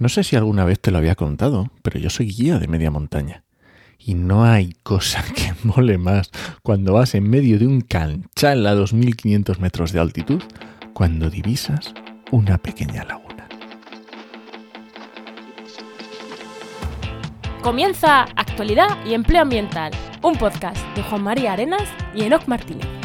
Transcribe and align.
No 0.00 0.08
sé 0.08 0.24
si 0.24 0.34
alguna 0.34 0.64
vez 0.64 0.80
te 0.80 0.90
lo 0.90 0.96
había 0.96 1.14
contado, 1.14 1.70
pero 1.82 2.00
yo 2.00 2.08
soy 2.08 2.32
guía 2.32 2.58
de 2.58 2.68
media 2.68 2.90
montaña. 2.90 3.44
Y 3.98 4.14
no 4.14 4.44
hay 4.44 4.72
cosa 4.82 5.22
que 5.36 5.52
mole 5.62 5.98
más 5.98 6.30
cuando 6.62 6.94
vas 6.94 7.14
en 7.14 7.28
medio 7.28 7.58
de 7.58 7.66
un 7.66 7.82
canchal 7.82 8.66
a 8.66 8.74
2500 8.74 9.60
metros 9.60 9.92
de 9.92 10.00
altitud, 10.00 10.42
cuando 10.94 11.28
divisas 11.28 11.92
una 12.30 12.56
pequeña 12.56 13.04
laguna. 13.04 13.46
Comienza 17.60 18.22
Actualidad 18.22 19.04
y 19.04 19.12
Empleo 19.12 19.42
Ambiental, 19.42 19.92
un 20.22 20.34
podcast 20.36 20.78
de 20.96 21.02
Juan 21.02 21.24
María 21.24 21.52
Arenas 21.52 21.86
y 22.14 22.22
Enoc 22.22 22.48
Martínez. 22.48 22.99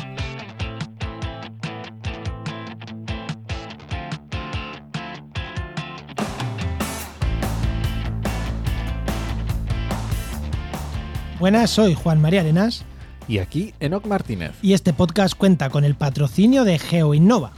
Buenas, 11.45 11.69
soy 11.69 11.93
Juan 11.93 12.19
María 12.19 12.41
Arenas 12.41 12.85
Y 13.27 13.37
aquí 13.37 13.75
Enoc 13.79 14.07
Martínez, 14.07 14.53
y 14.63 14.73
este 14.73 14.93
podcast 14.93 15.37
cuenta 15.37 15.69
con 15.69 15.85
el 15.85 15.93
patrocinio 15.93 16.63
de 16.63 16.79
GeoInnova. 16.79 17.51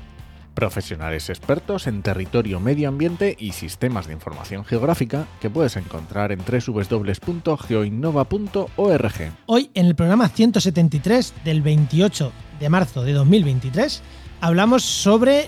profesionales 0.54 1.30
expertos 1.30 1.88
en 1.88 2.02
territorio, 2.02 2.60
medio 2.60 2.90
ambiente 2.90 3.38
y 3.40 3.54
sistemas 3.54 4.08
de 4.08 4.12
información 4.12 4.66
geográfica 4.66 5.26
que 5.40 5.50
puedes 5.50 5.78
encontrar 5.78 6.34
en 6.34 6.40
www.geoinnova.org. 6.40 9.32
Hoy, 9.46 9.72
en 9.74 9.86
el 9.86 9.96
programa 9.96 10.28
173 10.28 11.34
del 11.46 11.62
28 11.62 12.34
de 12.60 12.70
marzo 12.70 13.04
de 13.04 13.14
2023, 13.14 14.04
hablamos 14.42 14.84
sobre 14.84 15.48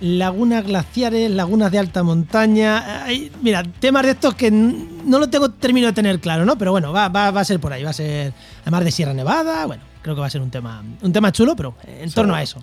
lagunas 0.00 0.64
glaciares, 0.64 1.30
lagunas 1.30 1.70
de 1.72 1.78
alta 1.78 2.02
montaña. 2.02 3.06
Mira, 3.42 3.62
temas 3.62 4.04
de 4.04 4.10
estos 4.12 4.34
que 4.34 4.50
no 4.50 5.18
lo 5.18 5.28
tengo 5.28 5.50
termino 5.50 5.88
de 5.88 5.92
tener 5.92 6.20
claro, 6.20 6.44
¿no? 6.44 6.56
Pero 6.58 6.70
bueno, 6.72 6.92
va, 6.92 7.08
va- 7.08 7.30
va 7.30 7.40
a 7.40 7.44
ser 7.44 7.58
por 7.60 7.72
ahí, 7.72 7.82
va 7.82 7.90
a 7.90 7.94
ser 7.94 8.32
además 8.62 8.84
de 8.84 8.90
Sierra 8.92 9.14
Nevada, 9.14 9.66
bueno, 9.66 9.82
creo 10.02 10.14
que 10.14 10.20
va 10.20 10.26
a 10.26 10.30
ser 10.30 10.40
un 10.42 10.50
tema, 10.50 10.82
un 11.02 11.12
tema 11.12 11.32
chulo, 11.32 11.56
pero 11.56 11.74
en 11.86 12.10
torno 12.12 12.34
a 12.34 12.42
eso. 12.42 12.62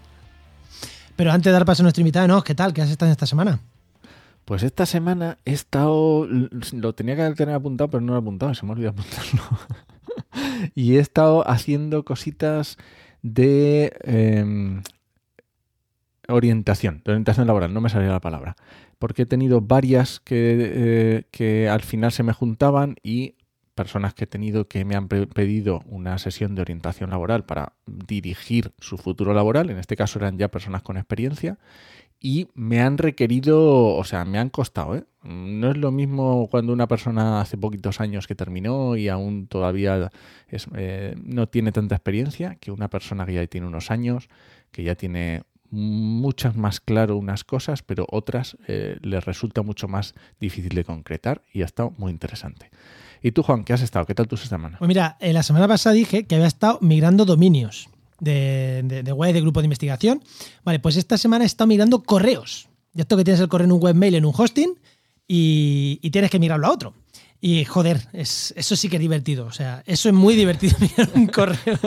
Pero 1.15 1.31
antes 1.31 1.45
de 1.45 1.51
dar 1.53 1.65
paso 1.65 1.81
a 1.81 1.83
nuestro 1.83 2.01
invitado, 2.01 2.27
¿no? 2.27 2.43
¿Qué 2.43 2.55
tal? 2.55 2.73
¿Qué 2.73 2.81
has 2.81 2.89
estado 2.89 3.11
esta 3.11 3.25
semana? 3.25 3.59
Pues 4.43 4.63
esta 4.63 4.85
semana 4.85 5.37
he 5.45 5.53
estado. 5.53 6.27
Lo 6.73 6.93
tenía 6.93 7.15
que 7.15 7.35
tener 7.35 7.55
apuntado, 7.55 7.89
pero 7.89 8.01
no 8.01 8.11
lo 8.13 8.19
he 8.19 8.21
apuntado, 8.21 8.53
se 8.53 8.65
me 8.65 8.71
ha 8.71 8.75
olvidado 8.75 8.95
apuntarlo. 8.99 9.57
y 10.75 10.97
he 10.97 10.99
estado 10.99 11.49
haciendo 11.49 12.03
cositas 12.03 12.77
de 13.23 13.93
em, 14.03 14.83
orientación, 16.27 17.01
de 17.05 17.11
orientación 17.11 17.47
laboral, 17.47 17.73
no 17.73 17.81
me 17.81 17.89
salía 17.89 18.09
la 18.09 18.21
palabra. 18.21 18.55
Porque 18.99 19.23
he 19.23 19.25
tenido 19.25 19.61
varias 19.61 20.19
que, 20.19 20.57
eh, 20.59 21.23
que 21.31 21.69
al 21.69 21.81
final 21.81 22.11
se 22.11 22.23
me 22.23 22.33
juntaban 22.33 22.95
y 23.03 23.35
personas 23.75 24.13
que 24.13 24.23
he 24.23 24.27
tenido 24.27 24.67
que 24.69 24.85
me 24.85 24.95
han 24.95 25.09
pe- 25.09 25.27
pedido 25.27 25.83
una 25.87 26.17
sesión 26.17 26.55
de 26.55 26.61
orientación 26.61 27.09
laboral 27.09 27.45
para 27.45 27.73
dirigir 27.85 28.71
su 28.79 28.97
futuro 28.97 29.33
laboral. 29.33 29.69
En 29.69 29.77
este 29.77 29.97
caso 29.97 30.17
eran 30.19 30.37
ya 30.37 30.49
personas 30.49 30.81
con 30.81 30.95
experiencia 30.95 31.59
y 32.19 32.47
me 32.53 32.79
han 32.81 32.97
requerido, 32.97 33.95
o 33.95 34.03
sea, 34.05 34.23
me 34.23 34.39
han 34.39 34.49
costado, 34.49 34.95
¿eh? 34.95 35.03
No 35.23 35.71
es 35.71 35.77
lo 35.77 35.91
mismo 35.91 36.47
cuando 36.49 36.71
una 36.71 36.87
persona 36.87 37.41
hace 37.41 37.57
poquitos 37.57 37.99
años 37.99 38.27
que 38.27 38.35
terminó 38.35 38.95
y 38.95 39.09
aún 39.09 39.47
todavía 39.47 40.11
es, 40.47 40.67
eh, 40.75 41.15
no 41.21 41.47
tiene 41.49 41.71
tanta 41.71 41.95
experiencia 41.95 42.55
que 42.55 42.71
una 42.71 42.89
persona 42.89 43.25
que 43.25 43.33
ya 43.33 43.45
tiene 43.47 43.67
unos 43.67 43.91
años, 43.91 44.29
que 44.71 44.83
ya 44.83 44.95
tiene 44.95 45.43
muchas 45.75 46.55
más 46.55 46.79
claro 46.79 47.17
unas 47.17 47.43
cosas, 47.43 47.83
pero 47.83 48.07
otras 48.09 48.57
eh, 48.67 48.97
les 49.01 49.23
resulta 49.25 49.61
mucho 49.61 49.87
más 49.87 50.15
difícil 50.39 50.73
de 50.73 50.83
concretar 50.83 51.43
y 51.53 51.61
ha 51.61 51.65
estado 51.65 51.93
muy 51.97 52.11
interesante. 52.11 52.71
¿Y 53.21 53.31
tú, 53.31 53.43
Juan, 53.43 53.63
qué 53.63 53.73
has 53.73 53.81
estado? 53.81 54.05
¿Qué 54.05 54.15
tal 54.15 54.27
tu 54.27 54.37
semana? 54.37 54.77
Pues 54.77 54.87
mira, 54.87 55.17
eh, 55.19 55.33
la 55.33 55.43
semana 55.43 55.67
pasada 55.67 55.93
dije 55.93 56.25
que 56.25 56.35
había 56.35 56.47
estado 56.47 56.79
migrando 56.81 57.25
dominios 57.25 57.89
de, 58.19 58.81
de, 58.85 59.03
de 59.03 59.33
de 59.33 59.41
grupo 59.41 59.61
de 59.61 59.65
investigación. 59.65 60.23
Vale, 60.63 60.79
pues 60.79 60.95
esta 60.95 61.17
semana 61.17 61.43
he 61.43 61.47
estado 61.47 61.67
migrando 61.67 62.03
correos. 62.03 62.69
Ya 62.93 63.01
esto 63.01 63.17
que 63.17 63.23
tienes 63.23 63.41
el 63.41 63.49
correo 63.49 63.65
en 63.65 63.71
un 63.71 63.83
webmail, 63.83 64.15
en 64.15 64.25
un 64.25 64.33
hosting, 64.35 64.79
y, 65.27 65.99
y 66.01 66.11
tienes 66.11 66.29
que 66.31 66.39
migrarlo 66.39 66.67
a 66.67 66.71
otro. 66.71 66.93
Y 67.47 67.63
joder, 67.63 68.07
es, 68.11 68.55
eso 68.57 68.75
sí 68.75 68.89
que 68.89 68.95
es 68.95 68.99
divertido. 68.99 69.45
O 69.45 69.51
sea, 69.51 69.83
eso 69.85 70.09
es 70.09 70.15
muy 70.15 70.33
divertido 70.33 70.75
mirar 70.81 71.11
un 71.13 71.27
correo. 71.27 71.77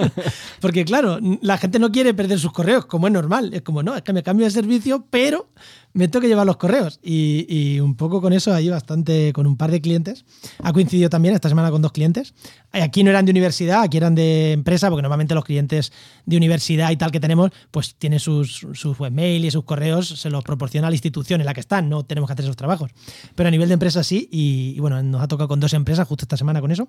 Porque 0.61 0.85
claro, 0.85 1.19
la 1.43 1.59
gente 1.59 1.81
no 1.81 1.91
quiere 1.91 2.15
perder 2.15 2.39
sus 2.39 2.53
correos, 2.53 2.87
como 2.87 3.09
es 3.09 3.13
normal. 3.13 3.53
Es 3.53 3.63
como, 3.63 3.83
no, 3.83 3.97
es 3.97 4.03
que 4.03 4.13
me 4.13 4.23
cambio 4.23 4.47
de 4.47 4.53
servicio, 4.53 5.05
pero 5.11 5.51
me 5.99 6.07
tengo 6.07 6.23
que 6.23 6.29
llevar 6.29 6.47
los 6.47 6.57
correos. 6.57 7.01
Y, 7.03 7.81
un 7.81 7.97
poco 7.97 8.23
con 8.23 8.33
eso 8.33 8.55
ahí 8.55 8.69
bastante, 8.69 9.33
con 9.33 9.47
un 9.47 9.57
par 9.57 9.71
de 9.73 9.81
clientes. 9.81 10.25
Ha 10.63 10.73
coincidido 10.73 11.11
también 11.11 11.35
esta 11.35 11.49
semana 11.49 11.73
con 11.73 11.83
dos 11.83 11.91
clientes. 11.91 12.35
Eh, 12.73 12.83
Aquí 12.83 13.03
no 13.03 13.11
eran 13.11 13.25
de 13.25 13.33
universidad, 13.33 13.83
aquí 13.83 13.97
eran 13.97 14.15
de 14.15 14.53
empresa, 14.53 14.89
porque 14.91 15.03
normalmente 15.03 15.35
los 15.35 15.45
clientes 15.45 15.93
de 16.25 16.37
universidad 16.37 16.91
y 16.93 16.97
tal 16.97 17.11
que 17.11 17.19
tenemos, 17.19 17.51
pues 17.73 17.97
tienen 17.97 18.21
sus, 18.21 18.65
sus 18.75 18.99
webmail 18.99 19.45
y 19.45 19.51
sus 19.51 19.65
correos, 19.65 20.09
se 20.09 20.31
los 20.31 20.45
proporciona 20.45 20.89
la 20.89 20.95
institución 20.95 21.41
en 21.41 21.47
la 21.47 21.55
que 21.55 21.61
están, 21.61 21.89
no 21.89 22.05
tenemos 22.05 22.29
que 22.29 22.35
hacer 22.35 22.45
esos 22.45 22.57
trabajos. 22.57 22.93
Pero 23.35 23.49
a 23.49 23.51
nivel 23.51 23.69
de 23.69 23.75
empresa 23.75 24.05
sí, 24.05 24.29
y, 24.31 24.79
bueno, 24.79 25.03
nos 25.03 25.21
ha 25.21 25.27
tocado 25.27 25.49
con 25.49 25.59
dos 25.59 25.73
empresas 25.73 26.07
justo 26.07 26.25
esta 26.25 26.37
semana 26.37 26.61
con 26.61 26.71
eso. 26.71 26.89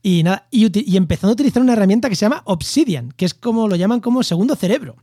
Y 0.00 0.22
nada, 0.22 0.46
y, 0.52 0.70
y 0.88 0.96
empezando 0.96 1.32
a 1.32 1.34
utilizar 1.34 1.60
una 1.60 1.72
herramienta 1.72 2.08
que 2.08 2.14
se 2.14 2.24
llama 2.24 2.42
Obsidian, 2.44 3.10
que 3.16 3.24
es 3.24 3.34
como 3.34 3.66
lo 3.66 3.74
llaman 3.74 3.98
como 3.98 4.22
segundo 4.22 4.54
cerebro. 4.54 4.96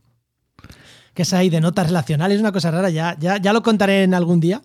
Que 1.16 1.22
es 1.22 1.32
ahí 1.32 1.50
de 1.50 1.60
notas 1.60 1.88
relacionales, 1.88 2.38
una 2.38 2.52
cosa 2.52 2.70
rara, 2.70 2.90
ya, 2.90 3.16
ya, 3.18 3.38
ya 3.38 3.52
lo 3.52 3.62
contaré 3.64 4.04
en 4.04 4.14
algún 4.14 4.38
día. 4.38 4.62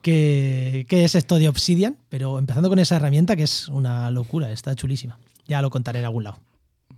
Que, 0.00 0.86
que 0.88 1.04
es 1.04 1.16
esto 1.16 1.38
de 1.38 1.48
Obsidian, 1.48 1.96
pero 2.08 2.38
empezando 2.38 2.68
con 2.70 2.78
esa 2.78 2.96
herramienta 2.96 3.34
que 3.34 3.42
es 3.42 3.68
una 3.68 4.10
locura, 4.10 4.50
está 4.50 4.74
chulísima. 4.74 5.18
Ya 5.46 5.60
lo 5.60 5.68
contaré 5.70 5.98
en 5.98 6.04
algún 6.06 6.24
lado. 6.24 6.38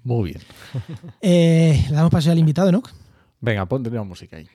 Muy 0.05 0.31
bien. 0.31 0.43
Eh, 1.23 1.85
le 1.89 1.95
damos 1.95 2.11
paso 2.11 2.31
al 2.31 2.39
invitado, 2.39 2.71
¿no? 2.71 2.83
Venga, 3.41 3.67
ponte 3.67 3.91
la 3.91 4.03
música 4.03 4.37
ahí. 4.37 4.49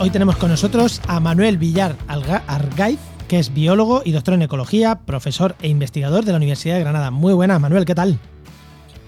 Hoy 0.00 0.10
tenemos 0.10 0.36
con 0.36 0.48
nosotros 0.48 1.00
a 1.06 1.20
Manuel 1.20 1.58
Villar 1.58 1.94
Argaiz, 2.08 2.98
que 3.28 3.38
es 3.38 3.52
biólogo 3.52 4.02
y 4.04 4.12
doctor 4.12 4.34
en 4.34 4.42
ecología, 4.42 5.00
profesor 5.00 5.54
e 5.60 5.68
investigador 5.68 6.24
de 6.24 6.32
la 6.32 6.38
Universidad 6.38 6.76
de 6.76 6.80
Granada. 6.80 7.10
Muy 7.10 7.34
buenas, 7.34 7.60
Manuel, 7.60 7.84
¿qué 7.84 7.94
tal? 7.94 8.18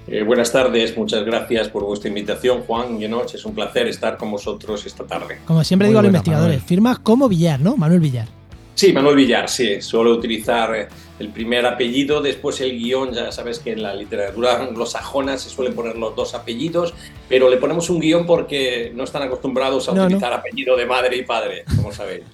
Eh, 0.06 0.22
buenas 0.22 0.53
tardes, 0.53 0.97
muchas 0.97 1.25
gracias 1.25 1.69
por 1.69 1.84
vuestra 1.84 2.08
invitación, 2.08 2.62
Juan 2.66 3.00
y 3.00 3.06
Enoch. 3.06 3.34
Es 3.34 3.44
un 3.44 3.54
placer 3.54 3.88
estar 3.88 4.19
con 4.19 4.30
vosotros 4.30 4.84
esta 4.84 5.04
tarde. 5.04 5.38
Como 5.47 5.64
siempre 5.64 5.86
Muy 5.86 5.92
digo 5.92 6.00
a 6.00 6.03
los 6.03 6.08
investigadores, 6.10 6.56
Manuel. 6.56 6.69
firma 6.69 6.97
como 6.97 7.28
Villar, 7.28 7.60
¿no? 7.60 7.76
Manuel 7.76 8.00
Villar. 8.00 8.28
Sí, 8.75 8.93
Manuel 8.93 9.16
Villar, 9.16 9.49
sí, 9.49 9.83
suelo 9.83 10.12
utilizar 10.12 10.75
eh, 10.75 10.88
el 11.19 11.28
primer 11.28 11.66
apellido, 11.66 12.21
después 12.22 12.60
el 12.62 12.78
guion, 12.78 13.12
ya 13.12 13.31
sabes 13.31 13.59
que 13.59 13.72
en 13.72 13.83
la 13.83 13.94
literatura 13.94 14.60
anglosajona 14.62 15.37
se 15.38 15.50
suelen 15.50 15.75
poner 15.75 15.97
los 15.97 16.16
dos 16.16 16.34
apellidos, 16.34 16.94
pero 17.28 17.50
le 17.50 17.59
ponemos 17.59 17.91
un 17.91 18.00
guion 18.00 18.25
porque 18.27 18.91
no 18.94 19.05
están 19.05 19.22
acostumbrados 19.22 19.88
a 19.88 19.93
No, 19.93 19.99
no. 19.99 20.05
utilizar 20.06 20.33
apellido 20.33 20.77
de 20.77 20.87
madre 20.87 21.16
y 21.19 21.22
padre, 21.25 21.65
como 21.77 21.93
sabéis. 21.93 22.22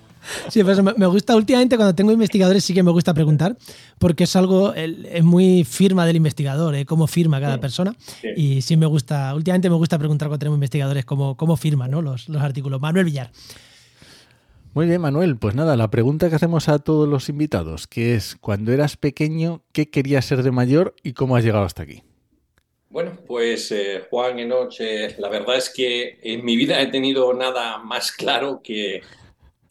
Sí, 0.50 0.62
pues 0.62 0.82
me 0.82 1.06
gusta 1.06 1.34
últimamente 1.37 1.76
cuando 1.76 1.94
tengo 1.94 2.12
investigadores 2.12 2.62
sí 2.62 2.75
que 2.75 2.82
me 2.82 2.91
gusta 2.91 3.15
preguntar 3.15 3.56
porque 3.99 4.25
es 4.25 4.37
algo 4.37 4.75
es 4.75 5.25
muy 5.25 5.65
firma 5.65 6.05
del 6.05 6.16
investigador, 6.16 6.75
¿eh? 6.75 6.84
cómo 6.84 7.06
firma 7.06 7.41
cada 7.41 7.55
Sí. 7.55 7.60
persona 7.60 7.94
Sí. 8.20 8.28
y 8.37 8.60
sí 8.62 8.76
me 8.76 8.84
gusta, 8.87 9.32
últimamente 9.34 9.70
me 9.70 9.76
gusta 9.76 9.97
preguntar 9.97 10.29
cuando 10.29 10.41
tenemos 10.41 10.56
investigadores 10.56 11.05
cómo, 11.06 11.34
cómo 11.37 11.56
firman 11.56 11.93
¿no? 11.93 12.02
los, 12.02 12.29
los 12.29 12.43
artículos. 12.43 12.79
Manuel 12.81 13.06
Villar. 13.06 13.31
Muy 14.75 14.87
bien, 14.87 15.00
Manuel. 15.00 15.37
Pues 15.37 15.55
nada, 15.55 15.76
la 15.76 15.91
pregunta 15.91 16.29
que 16.29 16.37
hacemos 16.37 16.69
a 16.69 16.79
todos 16.79 17.09
los 17.09 17.29
invitados, 17.29 17.87
que 17.87 18.15
es, 18.15 18.37
cuando 18.41 18.73
eras 18.73 18.97
pequeño, 18.97 19.62
¿qué 19.73 19.91
querías 19.91 20.25
ser 20.25 20.43
de 20.43 20.50
mayor 20.50 20.94
y 21.03 21.15
cómo 21.15 21.37
has 21.37 21.44
llegado 21.44 21.65
hasta 21.65 21.82
aquí? 21.82 22.03
Bueno, 22.91 23.19
pues 23.26 23.70
eh, 23.73 24.05
Juan 24.09 24.38
Enoch, 24.38 24.75
eh, 24.81 25.15
la 25.19 25.29
verdad 25.29 25.56
es 25.56 25.69
que 25.69 26.19
en 26.23 26.44
mi 26.44 26.56
vida 26.56 26.81
he 26.81 26.87
tenido 26.87 27.35
nada 27.35 27.79
más 27.79 28.12
claro 28.12 28.61
que, 28.62 29.03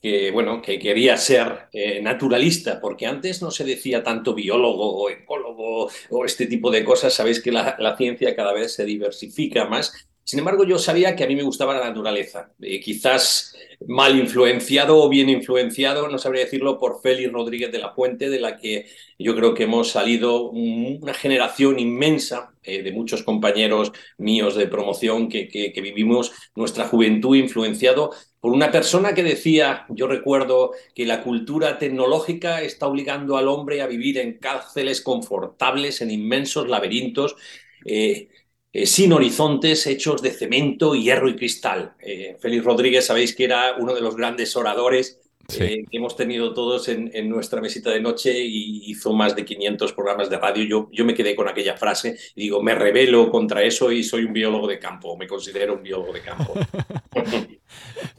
que, 0.02 0.30
bueno, 0.32 0.62
que 0.62 0.78
quería 0.78 1.18
ser 1.18 1.68
eh, 1.74 2.02
naturalista, 2.02 2.80
porque 2.80 3.08
antes 3.08 3.42
no 3.42 3.50
se 3.50 3.64
decía 3.64 4.04
tanto 4.04 4.36
biólogo 4.36 5.04
o 5.04 5.10
ecólogo 5.10 5.90
o 6.10 6.26
este 6.26 6.46
tipo 6.46 6.70
de 6.70 6.84
cosas. 6.84 7.14
Sabéis 7.14 7.42
que 7.42 7.52
la, 7.52 7.76
la 7.80 7.98
ciencia 7.98 8.36
cada 8.36 8.54
vez 8.54 8.74
se 8.74 8.86
diversifica 8.86 9.66
más 9.66 10.08
Sin 10.28 10.40
embargo, 10.40 10.66
yo 10.66 10.78
sabía 10.78 11.16
que 11.16 11.24
a 11.24 11.28
mí 11.28 11.38
me 11.38 11.44
gustaba 11.44 11.74
la 11.74 11.88
naturaleza. 11.88 12.52
Eh, 12.62 12.82
quizás 12.82 13.56
mal 13.88 14.20
influenciado 14.20 15.02
o 15.02 15.08
bien 15.08 15.30
influenciado, 15.30 16.10
no 16.10 16.18
sabría 16.18 16.44
decirlo, 16.44 16.78
por 16.78 17.02
Félix 17.02 17.32
Rodríguez 17.32 17.72
de 17.72 17.78
la 17.78 17.94
Fuente, 17.94 18.30
de 18.30 18.42
la 18.42 18.58
que 18.58 18.88
yo 19.18 19.38
creo 19.38 19.54
que 19.54 19.64
hemos 19.64 19.90
salido 19.90 20.50
una 20.50 21.14
generación 21.14 21.80
inmensa 21.80 22.52
eh, 22.62 22.84
de 22.84 22.92
muchos 22.92 23.24
compañeros 23.24 23.94
míos 24.18 24.56
de 24.56 24.68
promoción 24.68 25.30
que, 25.30 25.48
que, 25.48 25.82
vivimos 25.82 26.34
nuestra 26.56 26.90
juventud 26.90 27.38
influenciado 27.38 28.12
por 28.42 28.52
una 28.52 28.70
persona 28.70 29.14
que 29.14 29.24
decía, 29.24 29.86
yo 29.88 30.08
recuerdo 30.08 30.72
que 30.94 31.06
la 31.06 31.24
cultura 31.24 31.80
tecnológica 31.80 32.62
está 32.64 32.88
obligando 32.88 33.38
al 33.38 33.48
hombre 33.48 33.82
a 33.82 33.88
vivir 33.88 34.18
en 34.18 34.40
cárceles 34.40 35.00
confortables, 35.00 36.02
en 36.02 36.12
inmensos 36.12 36.68
laberintos. 36.68 37.38
Eh, 37.86 38.28
eh, 38.74 38.86
sin 38.86 39.14
horizontes, 39.14 39.88
hechos 39.88 40.22
de 40.22 40.32
cemento, 40.32 40.94
hierro 40.94 41.30
y 41.30 41.36
cristal. 41.36 41.94
Eh, 42.00 42.38
Félix 42.40 42.64
Rodríguez, 42.64 43.06
sabéis 43.06 43.36
que 43.36 43.46
era 43.46 43.76
uno 43.78 43.94
de 43.94 44.02
los 44.02 44.16
grandes 44.16 44.56
oradores 44.56 45.20
eh, 45.58 45.86
que 45.90 45.98
hemos 45.98 46.18
tenido 46.18 46.54
todos 46.54 46.90
en, 46.90 47.30
nuestra 47.30 47.62
mesita 47.62 47.90
de 47.90 48.02
noche 48.02 48.38
y 48.38 48.92
hizo 48.92 49.14
más 49.14 49.34
de 49.34 49.46
500 49.46 49.94
programas 49.94 50.30
de 50.30 50.38
radio. 50.38 50.66
Yo, 50.66 50.90
yo 50.92 51.06
me 51.06 51.14
quedé 51.14 51.36
con 51.36 51.48
aquella 51.48 51.78
frase 51.78 52.18
y 52.36 52.42
digo, 52.42 52.62
me 52.62 52.76
rebelo 52.76 53.32
contra 53.32 53.64
eso 53.64 53.90
y 53.90 54.04
soy 54.04 54.26
un 54.26 54.34
biólogo 54.34 54.68
de 54.68 54.78
campo, 54.78 55.16
me 55.16 55.26
considero 55.26 55.76
un 55.76 55.84
biólogo 55.84 56.12
de 56.12 56.22
campo. 56.22 56.54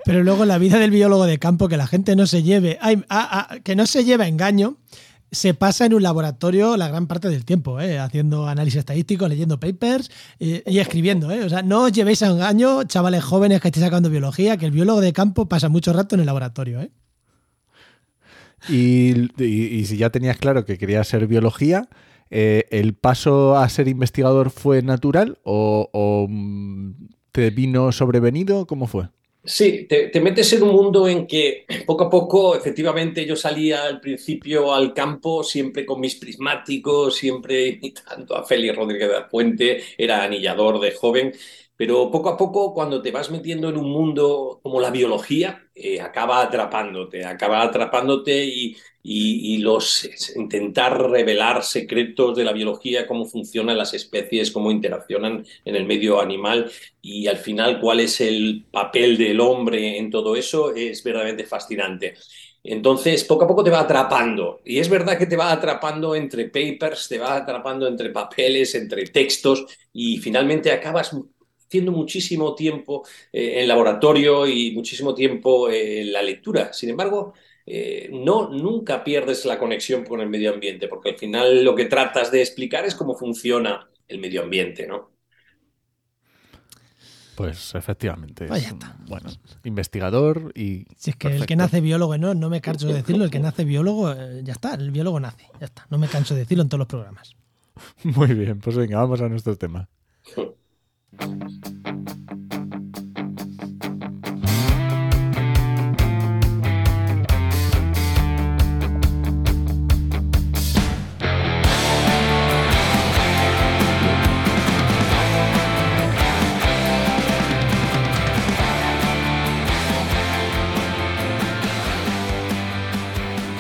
Pero 0.07 0.25
luego 0.25 0.47
la 0.47 0.57
vida 0.57 0.79
del 0.79 0.91
biólogo 0.91 1.27
de 1.27 1.39
campo, 1.39 1.69
que 1.69 1.77
la 1.77 1.87
gente 1.87 2.17
no 2.17 2.27
se 2.27 2.43
lleve, 2.43 2.79
que 3.63 3.77
no 3.77 3.87
se 3.87 4.05
lleve 4.05 4.25
a 4.25 4.29
engaño, 4.29 4.79
se 5.31 5.55
pasa 5.55 5.87
en 5.87 5.95
un 5.95 6.03
laboratorio 6.03 6.77
la 6.77 6.89
gran 6.89 7.07
parte 7.07 7.29
del 7.29 7.45
tiempo, 7.45 7.81
¿eh? 7.81 7.99
haciendo 7.99 8.47
análisis 8.47 8.81
estadístico, 8.81 9.29
leyendo 9.29 9.61
papers 9.61 10.11
eh, 10.39 10.63
y 10.67 10.79
escribiendo. 10.79 11.31
¿eh? 11.31 11.45
O 11.45 11.49
sea, 11.49 11.63
no 11.63 11.85
os 11.85 11.93
llevéis 11.93 12.23
a 12.23 12.29
engaño, 12.29 12.85
chavales 12.85 13.25
jóvenes 13.25 13.61
que 13.61 13.69
estéis 13.69 13.85
sacando 13.85 14.11
biología, 14.11 14.57
que 14.57 14.67
el 14.67 14.73
biólogo 14.73 15.01
de 15.01 15.13
campo 15.13 15.49
pasa 15.49 15.69
mucho 15.69 15.93
rato 15.93 16.15
en 16.15 16.21
el 16.21 16.27
laboratorio. 16.27 16.81
¿eh? 16.81 16.91
Y, 18.69 19.29
si 19.85 19.97
ya 19.97 20.11
tenías 20.11 20.39
claro 20.39 20.65
que 20.65 20.79
querías 20.79 21.07
ser 21.07 21.27
biología, 21.27 21.89
¿el 22.31 22.95
paso 22.95 23.57
a 23.57 23.69
ser 23.69 23.89
investigador 23.89 24.51
fue 24.51 24.83
natural 24.83 25.39
o, 25.45 25.89
o 25.93 26.27
mm, 26.29 26.93
te 27.33 27.51
vino 27.51 27.93
sobrevenido? 27.93 28.67
¿Cómo 28.67 28.87
fue? 28.87 29.09
Sí, 29.49 29.87
te, 29.89 30.21
metes 30.21 30.53
en 30.53 30.63
un 30.63 30.73
mundo 30.73 31.09
en 31.09 31.27
que 31.27 31.65
poco 31.87 32.05
a 32.05 32.11
poco, 32.11 32.55
efectivamente, 32.55 33.25
yo 33.25 33.35
salía 33.35 33.85
al 33.85 33.99
principio 33.99 34.75
al 34.75 34.93
campo 34.93 35.43
siempre 35.43 35.87
con 35.87 36.01
mis 36.01 36.17
prismáticos, 36.17 37.17
siempre 37.17 37.67
imitando 37.69 38.37
a 38.37 38.45
Félix 38.45 38.77
Rodríguez 38.77 39.09
de 39.09 39.15
la 39.15 39.29
Puente, 39.29 39.83
era 39.97 40.23
anillador 40.23 40.79
de 40.81 40.93
joven, 40.93 41.33
pero 41.79 42.11
poco 42.11 42.31
a 42.31 42.37
poco, 42.37 42.75
cuando 42.75 43.01
te 43.01 43.13
vas 43.13 43.31
metiendo 43.31 43.69
en 43.69 43.77
un 43.77 43.89
mundo 43.89 44.59
como 44.65 44.81
la 44.81 44.91
biología, 44.91 45.65
eh, 45.77 46.01
acaba 46.01 46.43
atrapándote, 46.43 47.25
acaba 47.25 47.63
atrapándote 47.63 48.45
y, 48.45 48.77
y, 49.01 49.59
los 49.59 50.09
intentar 50.35 51.01
revelar 51.09 51.63
secretos 51.63 52.37
de 52.37 52.43
la 52.43 52.53
biología, 52.53 53.07
cómo 53.07 53.27
funcionan 53.27 53.79
las 53.79 53.95
especies, 53.95 54.51
cómo 54.51 54.73
interaccionan 54.73 55.47
en 55.65 55.77
el 55.77 55.87
medio 55.87 56.21
animal 56.21 56.69
y 57.01 57.29
al 57.29 57.37
final 57.37 57.81
cuál 57.81 58.01
es 58.01 58.21
el 58.21 58.65
papel 58.73 59.17
del 59.17 59.39
hombre 59.41 59.99
en 59.99 60.11
todo 60.11 60.35
eso, 60.35 60.75
es 60.75 61.05
verdaderamente 61.05 61.47
fascinante. 61.47 62.15
Entonces, 62.65 63.23
poco 63.23 63.45
a 63.45 63.49
poco 63.49 63.63
te 63.63 63.71
va 63.71 63.81
atrapando. 63.81 64.61
Y 64.65 64.81
es 64.81 64.89
verdad 64.89 65.17
que 65.17 65.27
te 65.27 65.37
va 65.37 65.53
atrapando 65.53 66.17
entre 66.17 66.47
papers, 66.47 67.09
te 67.09 67.19
va 67.19 67.37
atrapando 67.37 67.87
entre 67.87 68.11
papeles, 68.11 68.75
entre 68.75 69.05
textos, 69.07 69.65
y 69.93 70.19
finalmente 70.19 70.73
acabas 70.73 71.15
haciendo 71.69 71.93
muchísimo 71.93 72.55
tiempo 72.55 73.07
eh, 73.33 73.61
en 73.61 73.69
laboratorio 73.69 74.47
y 74.47 74.73
muchísimo 74.73 75.15
tiempo 75.15 75.69
eh, 75.69 76.01
en 76.01 76.13
la 76.13 76.23
lectura. 76.23 76.73
Sin 76.73 76.89
embargo, 76.89 77.35
eh, 77.67 78.09
no, 78.11 78.49
nunca 78.49 79.05
pierdes 79.05 79.45
la 79.45 79.59
conexión 79.59 80.05
con 80.05 80.21
el 80.21 80.31
medio 80.31 80.53
ambiente, 80.53 80.89
porque 80.89 81.11
al 81.11 81.19
final 81.19 81.63
lo 81.63 81.75
que 81.75 81.85
tratas 81.85 82.33
de 82.33 82.41
explicar 82.41 82.87
es 82.87 82.95
cómo 82.95 83.15
funciona 83.15 83.89
el 84.09 84.19
medio 84.19 84.43
ambiente, 84.43 84.87
¿no? 84.87 85.11
Pues 87.37 87.75
efectivamente. 87.75 88.47
Pues 88.47 88.75
bueno, 89.07 89.31
investigador 89.63 90.51
y. 90.57 90.87
Si 90.97 91.11
es 91.11 91.17
que 91.17 91.29
el 91.29 91.47
que 91.47 91.55
nace 91.55 91.81
biólogo, 91.81 92.19
no, 92.19 92.35
no 92.35 92.51
me 92.51 92.61
canso 92.61 92.89
de 92.89 92.95
decirlo, 92.95 93.25
el 93.25 93.31
que 93.31 93.39
nace 93.39 93.65
biólogo, 93.65 94.13
ya 94.43 94.55
está, 94.55 94.75
el 94.75 94.91
biólogo 94.91 95.21
nace, 95.21 95.47
ya 95.61 95.67
está. 95.67 95.87
No 95.89 95.99
me 95.99 96.09
canso 96.09 96.35
de 96.35 96.41
decirlo 96.41 96.63
en 96.63 96.69
todos 96.69 96.81
los 96.81 96.89
programas. 96.89 97.37
Muy 98.03 98.35
bien, 98.35 98.59
pues 98.59 98.75
venga, 98.75 98.99
vamos 98.99 99.21
a 99.21 99.29
nuestro 99.29 99.57
tema. 99.57 99.89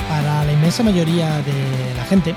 Para 0.08 0.44
la 0.44 0.52
inmensa 0.52 0.82
mayoría 0.82 1.38
de 1.42 1.94
la 1.96 2.04
gente, 2.04 2.34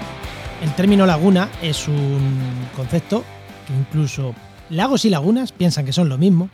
el 0.62 0.73
término 0.73 1.06
laguna 1.06 1.50
es 1.62 1.88
un 1.88 2.68
concepto 2.75 3.23
que 3.68 3.73
incluso 3.73 4.33
Lagos 4.71 5.06
y 5.06 5.09
lagunas 5.09 5.51
piensan 5.51 5.85
que 5.85 5.94
son 5.94 6.09
lo 6.09 6.18
mismo. 6.18 6.50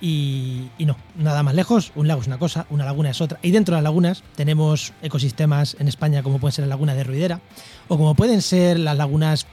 Y, 0.00 0.68
no, 0.80 0.96
nada 1.16 1.44
más 1.44 1.54
lejos, 1.54 1.92
un 1.94 2.08
lago 2.08 2.22
es 2.22 2.26
una 2.26 2.38
cosa, 2.38 2.66
una 2.70 2.84
laguna 2.84 3.10
es 3.10 3.20
otra. 3.20 3.38
Y 3.42 3.52
dentro 3.52 3.74
de 3.74 3.82
las 3.82 3.84
lagunas 3.84 4.24
tenemos 4.34 4.92
ecosistemas 5.00 5.76
en 5.78 5.86
España 5.86 6.24
como 6.24 6.40
pueden 6.40 6.52
ser 6.52 6.64
la 6.64 6.70
laguna 6.70 6.94
de 6.94 7.04
Ruidera, 7.04 7.40
o 7.86 7.96
como 7.96 8.14
pueden 8.16 8.42
ser 8.42 8.80
las 8.80 8.96
lagunas 8.96 9.46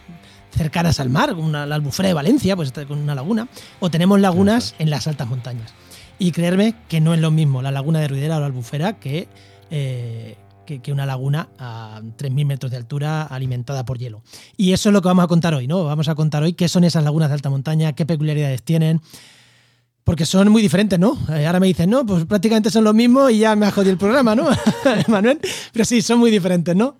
cercanas 0.49 0.99
al 0.99 1.09
mar, 1.09 1.35
como 1.35 1.51
la 1.51 1.75
albufera 1.75 2.07
de 2.07 2.13
Valencia, 2.13 2.55
pues 2.55 2.69
está 2.69 2.83
con 2.85 2.97
una 2.97 3.13
laguna, 3.13 3.47
o 3.79 3.91
tenemos 3.91 4.19
lagunas 4.19 4.73
en 4.79 4.89
las 4.89 5.07
altas 5.07 5.27
montañas. 5.27 5.71
Y 6.17 6.31
creerme 6.31 6.73
que 6.87 6.99
no 6.99 7.13
es 7.13 7.19
lo 7.19 7.29
mismo 7.29 7.61
la 7.61 7.71
laguna 7.71 7.99
de 7.99 8.07
Ruidera 8.07 8.37
o 8.37 8.39
la 8.39 8.47
albufera 8.47 8.93
que, 8.93 9.27
eh, 9.69 10.35
que, 10.77 10.91
una 10.91 11.05
laguna 11.05 11.49
a 11.57 12.01
3.000 12.01 12.45
metros 12.45 12.71
de 12.71 12.77
altura 12.77 13.23
alimentada 13.23 13.85
por 13.85 13.97
hielo. 13.97 14.21
Y 14.57 14.73
eso 14.73 14.89
es 14.89 14.93
lo 14.93 15.01
que 15.01 15.07
vamos 15.07 15.25
a 15.25 15.27
contar 15.27 15.53
hoy, 15.53 15.67
¿no? 15.67 15.85
Vamos 15.85 16.07
a 16.07 16.15
contar 16.15 16.43
hoy 16.43 16.53
qué 16.53 16.67
son 16.67 16.83
esas 16.83 17.03
lagunas 17.03 17.29
de 17.29 17.35
alta 17.35 17.49
montaña, 17.49 17.93
qué 17.93 18.05
peculiaridades 18.05 18.63
tienen. 18.63 19.01
Porque 20.03 20.25
son 20.25 20.49
muy 20.49 20.61
diferentes, 20.61 20.97
¿no? 20.97 21.17
Eh, 21.29 21.45
ahora 21.45 21.59
me 21.59 21.67
dicen, 21.67 21.89
no, 21.89 22.05
pues 22.05 22.25
prácticamente 22.25 22.69
son 22.69 22.83
lo 22.83 22.93
mismo 22.93 23.29
y 23.29 23.39
ya 23.39 23.55
me 23.55 23.65
ha 23.65 23.71
jodido 23.71 23.91
el 23.91 23.97
programa, 23.97 24.35
¿no? 24.35 24.49
Manuel. 25.07 25.39
Pero 25.71 25.85
sí, 25.85 26.01
son 26.01 26.19
muy 26.19 26.31
diferentes, 26.31 26.75
¿no? 26.75 26.99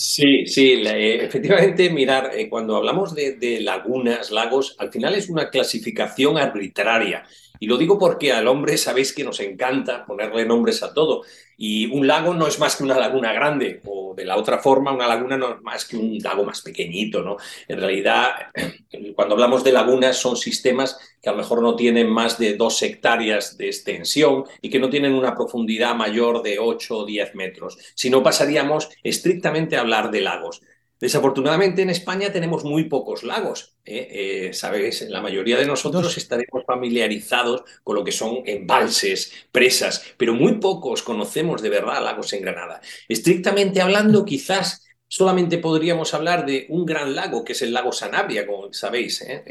Sí, 0.00 0.46
sí, 0.46 0.74
eh, 0.86 1.24
efectivamente, 1.24 1.90
mirar, 1.90 2.30
eh, 2.32 2.48
cuando 2.48 2.76
hablamos 2.76 3.16
de, 3.16 3.58
lagunas, 3.60 4.30
lagos, 4.30 4.76
al 4.78 4.92
final 4.92 5.14
es 5.14 5.28
una 5.28 5.50
clasificación 5.50 6.38
arbitraria. 6.38 7.24
Y 7.60 7.66
lo 7.66 7.76
digo 7.76 7.98
porque 7.98 8.32
al 8.32 8.46
hombre 8.48 8.76
sabéis 8.76 9.12
que 9.12 9.24
nos 9.24 9.40
encanta 9.40 10.04
ponerle 10.06 10.44
nombres 10.44 10.82
a 10.82 10.92
todo. 10.92 11.22
Y 11.56 11.86
un 11.86 12.06
lago 12.06 12.34
no 12.34 12.46
es 12.46 12.58
más 12.58 12.76
que 12.76 12.84
una 12.84 12.98
laguna 12.98 13.32
grande, 13.32 13.80
o 13.84 14.14
de 14.14 14.24
la 14.24 14.36
otra 14.36 14.58
forma, 14.58 14.92
una 14.92 15.08
laguna 15.08 15.36
no 15.36 15.54
es 15.54 15.62
más 15.62 15.84
que 15.84 15.96
un 15.96 16.18
lago 16.18 16.44
más 16.44 16.62
pequeñito, 16.62 17.22
¿no? 17.22 17.36
En 17.66 17.80
realidad, 17.80 18.30
cuando 19.16 19.34
hablamos 19.34 19.64
de 19.64 19.72
lagunas, 19.72 20.16
son 20.16 20.36
sistemas 20.36 20.98
que 21.20 21.28
a 21.28 21.32
lo 21.32 21.38
mejor 21.38 21.60
no 21.62 21.74
tienen 21.74 22.08
más 22.08 22.38
de 22.38 22.54
dos 22.56 22.80
hectáreas 22.82 23.56
de 23.58 23.66
extensión 23.66 24.44
y 24.62 24.70
que 24.70 24.78
no 24.78 24.88
tienen 24.88 25.14
una 25.14 25.34
profundidad 25.34 25.96
mayor 25.96 26.42
de 26.42 26.58
8 26.58 26.98
o 26.98 27.04
10 27.04 27.34
metros. 27.34 27.76
Si 27.94 28.08
no, 28.08 28.22
pasaríamos 28.22 28.88
estrictamente 29.02 29.76
a 29.76 29.80
hablar 29.80 30.10
de 30.10 30.20
lagos. 30.20 30.62
Desafortunadamente 31.00 31.82
en 31.82 31.90
España 31.90 32.32
tenemos 32.32 32.64
muy 32.64 32.84
pocos 32.84 33.22
lagos. 33.22 33.76
¿eh? 33.84 34.08
Eh, 34.48 34.52
Sabéis, 34.52 35.02
la 35.08 35.20
mayoría 35.20 35.56
de 35.56 35.66
nosotros 35.66 36.16
estaremos 36.16 36.64
familiarizados 36.66 37.62
con 37.84 37.96
lo 37.96 38.04
que 38.04 38.12
son 38.12 38.42
embalses, 38.46 39.32
presas, 39.52 40.04
pero 40.16 40.34
muy 40.34 40.54
pocos 40.54 41.02
conocemos 41.02 41.62
de 41.62 41.70
verdad 41.70 42.02
lagos 42.02 42.32
en 42.32 42.42
Granada. 42.42 42.80
Estrictamente 43.08 43.80
hablando, 43.80 44.24
quizás 44.24 44.87
Solamente 45.10 45.56
podríamos 45.56 46.12
hablar 46.12 46.44
de 46.44 46.66
un 46.68 46.84
gran 46.84 47.14
lago, 47.14 47.42
que 47.42 47.52
es 47.52 47.62
el 47.62 47.72
lago 47.72 47.92
Sanabria, 47.92 48.46
como 48.46 48.70
sabéis, 48.74 49.22
¿eh? 49.22 49.42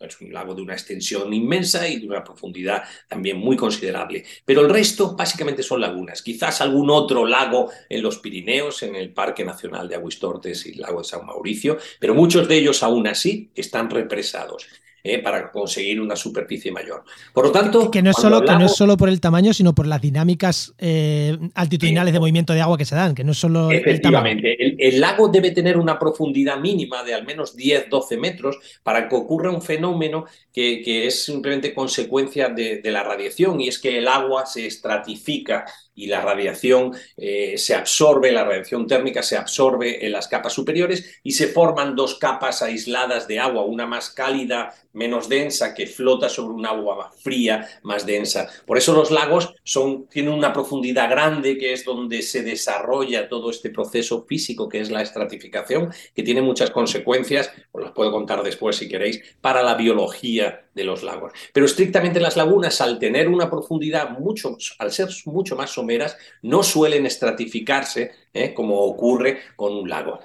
es 0.00 0.20
un 0.20 0.32
lago 0.32 0.52
de 0.52 0.62
una 0.62 0.72
extensión 0.72 1.32
inmensa 1.32 1.86
y 1.86 2.00
de 2.00 2.06
una 2.08 2.24
profundidad 2.24 2.82
también 3.08 3.38
muy 3.38 3.56
considerable. 3.56 4.24
Pero 4.44 4.62
el 4.62 4.68
resto 4.68 5.14
básicamente 5.14 5.62
son 5.62 5.80
lagunas. 5.80 6.22
Quizás 6.22 6.60
algún 6.60 6.90
otro 6.90 7.24
lago 7.24 7.70
en 7.88 8.02
los 8.02 8.18
Pirineos, 8.18 8.82
en 8.82 8.96
el 8.96 9.12
Parque 9.12 9.44
Nacional 9.44 9.88
de 9.88 9.94
Aguistortes 9.94 10.66
y 10.66 10.72
el 10.72 10.80
lago 10.80 11.02
de 11.02 11.08
San 11.08 11.24
Mauricio, 11.24 11.78
pero 12.00 12.14
muchos 12.14 12.48
de 12.48 12.56
ellos 12.56 12.82
aún 12.82 13.06
así 13.06 13.50
están 13.54 13.88
represados. 13.88 14.66
Eh, 15.04 15.18
para 15.20 15.50
conseguir 15.50 16.00
una 16.00 16.16
superficie 16.16 16.72
mayor. 16.72 17.04
Por 17.32 17.46
lo 17.46 17.52
tanto... 17.52 17.90
Que, 17.90 18.02
no, 18.02 18.10
es 18.10 18.16
solo, 18.16 18.42
que 18.42 18.52
no 18.52 18.66
es 18.66 18.74
solo 18.74 18.96
por 18.96 19.08
el 19.08 19.20
tamaño, 19.20 19.52
sino 19.52 19.74
por 19.74 19.86
las 19.86 20.00
dinámicas 20.00 20.74
eh, 20.78 21.36
altitudinales 21.54 22.12
de 22.12 22.20
movimiento 22.20 22.52
de 22.52 22.60
agua 22.60 22.76
que 22.76 22.84
se 22.84 22.94
dan, 22.94 23.14
que 23.14 23.24
no 23.24 23.32
es 23.32 23.38
solo... 23.38 23.70
Efectivamente, 23.70 24.56
el, 24.58 25.00
lago 25.00 25.28
debe 25.28 25.52
tener 25.52 25.76
una 25.76 25.98
profundidad 25.98 26.58
mínima 26.58 27.04
de 27.04 27.14
al 27.14 27.24
menos 27.24 27.56
10-12 27.56 28.18
metros 28.18 28.58
para 28.82 29.08
que 29.08 29.14
ocurra 29.14 29.50
un 29.50 29.62
fenómeno 29.62 30.24
que, 30.52 31.06
es 31.06 31.24
simplemente 31.24 31.74
consecuencia 31.74 32.48
de, 32.48 32.80
de 32.82 32.90
la 32.90 33.04
radiación 33.04 33.60
y 33.60 33.68
es 33.68 33.78
que 33.78 33.98
el 33.98 34.08
agua 34.08 34.46
se 34.46 34.66
estratifica 34.66 35.64
y 35.98 36.06
la 36.06 36.20
radiación 36.20 36.92
eh, 37.16 37.58
se 37.58 37.74
absorbe, 37.74 38.30
la 38.30 38.44
radiación 38.44 38.86
térmica 38.86 39.20
se 39.20 39.36
absorbe 39.36 40.06
en 40.06 40.12
las 40.12 40.28
capas 40.28 40.52
superiores 40.52 41.20
y 41.24 41.32
se 41.32 41.48
forman 41.48 41.96
dos 41.96 42.14
capas 42.14 42.62
aisladas 42.62 43.26
de 43.26 43.40
agua, 43.40 43.64
una 43.64 43.84
más 43.84 44.10
cálida, 44.10 44.72
menos 44.92 45.28
densa, 45.28 45.74
que 45.74 45.88
flota 45.88 46.28
sobre 46.28 46.54
un 46.54 46.66
agua 46.66 46.96
más 46.96 47.20
fría, 47.20 47.68
más 47.82 48.06
densa. 48.06 48.48
Por 48.64 48.78
eso 48.78 48.92
los 48.92 49.10
lagos 49.10 49.54
son, 49.64 50.06
tienen 50.06 50.32
una 50.32 50.52
profundidad 50.52 51.10
grande, 51.10 51.58
que 51.58 51.72
es 51.72 51.84
donde 51.84 52.22
se 52.22 52.42
desarrolla 52.42 53.28
todo 53.28 53.50
este 53.50 53.70
proceso 53.70 54.24
físico 54.24 54.68
que 54.68 54.80
es 54.80 54.90
la 54.90 55.02
estratificación, 55.02 55.92
que 56.14 56.22
tiene 56.22 56.42
muchas 56.42 56.70
consecuencias, 56.70 57.50
os 57.72 57.82
las 57.82 57.92
puedo 57.92 58.12
contar 58.12 58.44
después 58.44 58.76
si 58.76 58.88
queréis, 58.88 59.20
para 59.40 59.64
la 59.64 59.74
biología 59.74 60.68
de 60.74 60.84
los 60.84 61.02
lagos. 61.02 61.32
Pero 61.52 61.66
estrictamente 61.66 62.20
las 62.20 62.36
lagunas, 62.36 62.80
al 62.80 62.98
tener 62.98 63.28
una 63.28 63.50
profundidad 63.50 64.10
mucho, 64.10 64.56
al 64.78 64.92
ser 64.92 65.08
mucho 65.26 65.56
más 65.56 65.70
someras, 65.88 66.18
no 66.42 66.62
suelen 66.62 67.06
estratificarse 67.06 68.12
¿eh? 68.34 68.52
como 68.52 68.80
ocurre 68.80 69.38
con 69.56 69.72
un 69.72 69.88
lago. 69.88 70.20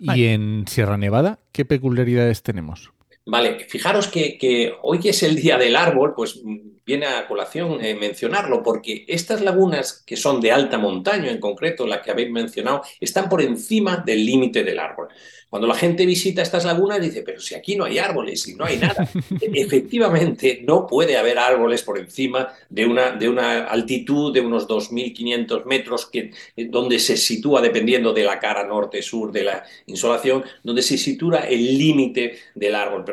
¿Y 0.00 0.26
en 0.26 0.64
Sierra 0.66 0.96
Nevada 0.96 1.40
qué 1.52 1.64
peculiaridades 1.64 2.42
tenemos? 2.42 2.92
Vale, 3.30 3.66
fijaros 3.68 4.08
que, 4.08 4.38
que, 4.38 4.72
hoy 4.80 5.00
que 5.00 5.10
es 5.10 5.22
el 5.22 5.36
día 5.36 5.58
del 5.58 5.76
árbol, 5.76 6.14
pues 6.16 6.40
viene 6.88 7.04
a 7.04 7.28
colación 7.28 7.84
eh, 7.84 7.94
mencionarlo, 7.94 8.62
porque 8.62 9.04
estas 9.06 9.42
lagunas 9.42 10.02
que 10.06 10.16
son 10.16 10.40
de 10.40 10.50
alta 10.50 10.78
montaña, 10.78 11.30
en 11.30 11.38
concreto 11.38 11.86
la 11.86 12.00
que 12.00 12.10
habéis 12.10 12.30
mencionado, 12.30 12.80
están 12.98 13.28
por 13.28 13.42
encima 13.42 13.98
del 13.98 14.24
límite 14.24 14.64
del 14.64 14.78
árbol. 14.78 15.08
Cuando 15.50 15.66
la 15.66 15.74
gente 15.74 16.04
visita 16.04 16.42
estas 16.42 16.64
lagunas 16.64 17.00
dice, 17.00 17.22
pero 17.22 17.40
si 17.40 17.54
aquí 17.54 17.74
no 17.74 17.84
hay 17.84 17.98
árboles 17.98 18.46
y 18.48 18.54
no 18.54 18.64
hay 18.64 18.76
nada. 18.76 19.08
Efectivamente, 19.40 20.62
no 20.66 20.86
puede 20.86 21.16
haber 21.16 21.38
árboles 21.38 21.82
por 21.82 21.98
encima 21.98 22.48
de 22.68 22.86
una, 22.86 23.12
de 23.12 23.28
una 23.28 23.64
altitud 23.64 24.32
de 24.32 24.40
unos 24.40 24.66
2.500 24.66 25.64
metros, 25.64 26.06
que, 26.06 26.32
eh, 26.56 26.66
donde 26.70 26.98
se 26.98 27.18
sitúa, 27.18 27.60
dependiendo 27.60 28.14
de 28.14 28.24
la 28.24 28.38
cara 28.38 28.66
norte-sur 28.66 29.32
de 29.32 29.44
la 29.44 29.64
insolación, 29.86 30.44
donde 30.62 30.82
se 30.82 30.96
sitúa 30.96 31.40
el 31.40 31.78
límite 31.78 32.38
del 32.54 32.74
árbol 32.74 33.04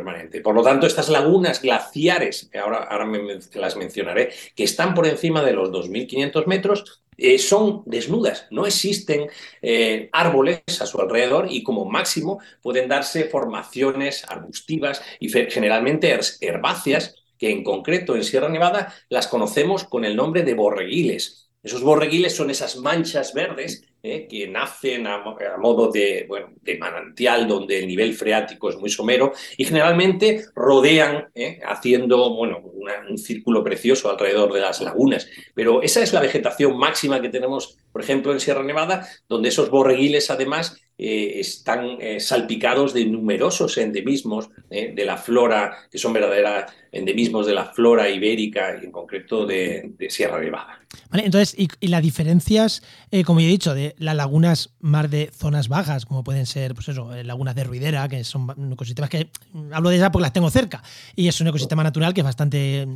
Por 0.44 0.56
lo 0.56 0.64
tanto, 0.64 0.88
estas 0.88 1.10
lagunas 1.10 1.62
glaciares, 1.62 2.50
que 2.52 2.60
ahora, 2.60 2.84
ahora 2.84 3.08
las 3.54 3.76
mencionaré, 3.76 4.32
que 4.56 4.64
están 4.64 4.94
por 4.94 5.08
encima 5.08 5.44
de 5.44 5.54
los 5.54 5.70
2.500 5.72 6.46
metros, 6.46 7.04
eh, 7.18 7.38
son 7.40 7.84
desnudas, 7.86 8.48
no 8.52 8.66
existen 8.66 9.30
eh, 9.62 10.10
árboles 10.12 10.62
a 10.82 10.86
su 10.86 11.00
alrededor 11.00 11.48
y 11.50 11.64
como 11.64 11.86
máximo 11.86 12.40
pueden 12.62 12.90
darse 12.90 13.26
formaciones 13.26 14.26
arbustivas 14.28 15.02
y 15.20 15.30
generalmente 15.30 16.18
herbáceas 16.42 17.16
que 17.38 17.52
en 17.52 17.64
concreto 17.64 18.16
en 18.16 18.24
Sierra 18.24 18.50
Nevada 18.50 18.94
las 19.08 19.28
conocemos 19.28 19.86
con 19.86 20.04
el 20.04 20.16
nombre 20.16 20.44
de 20.44 20.56
borreguiles. 20.56 21.50
Esos 21.64 21.84
borreguiles 21.84 22.36
son 22.36 22.50
esas 22.50 22.76
manchas 22.78 23.34
verdes 23.34 23.86
¿eh? 24.06 24.28
que 24.30 24.48
nacen 24.48 25.08
a, 25.08 25.24
modo 25.58 25.92
de, 25.92 26.26
bueno, 26.28 26.50
de, 26.62 26.78
manantial 26.78 27.48
donde 27.48 27.80
el 27.80 27.88
nivel 27.88 28.14
freático 28.14 28.70
es 28.70 28.78
muy 28.78 28.90
somero 28.90 29.34
y 29.58 29.66
generalmente 29.66 30.46
rodean 30.54 31.30
¿eh? 31.34 31.60
haciendo 31.66 32.36
bueno, 32.36 32.62
un 33.10 33.18
círculo 33.18 33.64
precioso 33.64 34.10
alrededor 34.10 34.54
de 34.54 34.62
las 34.62 34.82
lagunas. 34.82 35.28
Pero 35.56 35.82
esa 35.82 36.04
es 36.04 36.14
la 36.14 36.22
vegetación 36.22 36.78
máxima 36.78 37.22
que 37.22 37.30
tenemos, 37.30 37.78
por 37.92 38.02
ejemplo, 38.02 38.32
en 38.32 38.40
Sierra 38.40 38.64
Nevada, 38.64 39.08
donde 39.28 39.50
esos 39.50 39.70
borreguiles 39.72 40.30
además 40.30 40.78
eh, 40.98 41.40
están 41.40 41.98
salpicados 42.20 42.94
de 42.94 43.06
numerosos 43.06 43.78
endemismos 43.78 44.50
de 44.70 45.06
la 45.06 45.18
flora, 45.18 45.76
que 45.92 45.98
son 45.98 46.14
verdaderos 46.14 46.72
endemismos 46.92 47.46
de 47.46 47.54
la 47.54 47.66
flora 47.66 48.10
ibérica 48.10 48.78
y 48.82 48.86
en 48.86 48.92
concreto 48.92 49.46
de, 49.46 49.94
Sierra 50.10 50.40
Nevada. 50.40 50.80
Vale, 51.10 51.26
entonces, 51.26 51.54
y, 51.58 51.68
y 51.82 51.88
las 51.88 52.02
diferencias, 52.02 52.82
como 53.26 53.42
ya 53.42 53.48
he 53.48 53.50
dicho, 53.50 53.74
de 53.74 53.95
las 53.98 54.16
lagunas 54.16 54.72
más 54.80 55.10
de 55.10 55.32
zonas 55.34 55.68
bajas, 55.68 56.06
como 56.06 56.24
pueden 56.24 56.46
ser, 56.46 56.74
pues 56.74 56.90
eso, 56.90 57.14
eh, 57.14 57.24
lagunas 57.24 57.56
de 57.56 57.64
ruidera, 57.64 58.08
que 58.08 58.24
son 58.24 58.72
ecosistemas 58.72 59.10
que 59.10 59.30
mm, 59.54 59.74
hablo 59.74 59.90
de 59.90 59.98
esas 59.98 60.10
porque 60.10 60.24
las 60.24 60.34
tengo 60.34 60.50
cerca, 60.50 60.84
y 61.16 61.28
es 61.28 61.40
un 61.42 61.48
ecosistema 61.48 61.84
natural 61.84 62.14
que 62.14 62.22
es 62.22 62.26
bastante, 62.26 62.88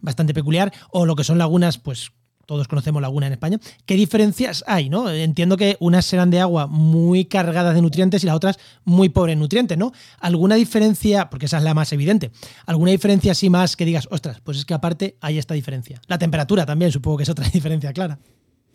bastante 0.00 0.34
peculiar, 0.34 0.72
o 0.90 1.06
lo 1.06 1.16
que 1.16 1.24
son 1.24 1.38
lagunas, 1.38 1.78
pues 1.78 2.12
todos 2.46 2.68
conocemos 2.68 3.02
laguna 3.02 3.26
en 3.26 3.32
España. 3.32 3.58
¿Qué 3.84 3.94
diferencias 3.94 4.64
hay? 4.66 4.88
¿no? 4.88 5.10
Entiendo 5.10 5.56
que 5.56 5.76
unas 5.80 6.06
serán 6.06 6.30
de 6.30 6.40
agua 6.40 6.66
muy 6.68 7.26
cargadas 7.26 7.74
de 7.74 7.82
nutrientes 7.82 8.22
y 8.22 8.26
las 8.26 8.36
otras 8.36 8.58
muy 8.84 9.08
pobres 9.08 9.34
en 9.34 9.40
nutrientes, 9.40 9.76
¿no? 9.76 9.92
¿Alguna 10.20 10.54
diferencia, 10.54 11.28
porque 11.28 11.46
esa 11.46 11.58
es 11.58 11.64
la 11.64 11.74
más 11.74 11.92
evidente, 11.92 12.30
alguna 12.64 12.92
diferencia 12.92 13.32
así 13.32 13.50
más 13.50 13.76
que 13.76 13.84
digas, 13.84 14.08
ostras, 14.10 14.40
pues 14.42 14.58
es 14.58 14.64
que 14.64 14.74
aparte 14.74 15.16
hay 15.20 15.38
esta 15.38 15.54
diferencia? 15.54 16.00
La 16.06 16.18
temperatura 16.18 16.64
también 16.64 16.92
supongo 16.92 17.18
que 17.18 17.24
es 17.24 17.28
otra 17.28 17.48
diferencia 17.52 17.92
clara. 17.92 18.18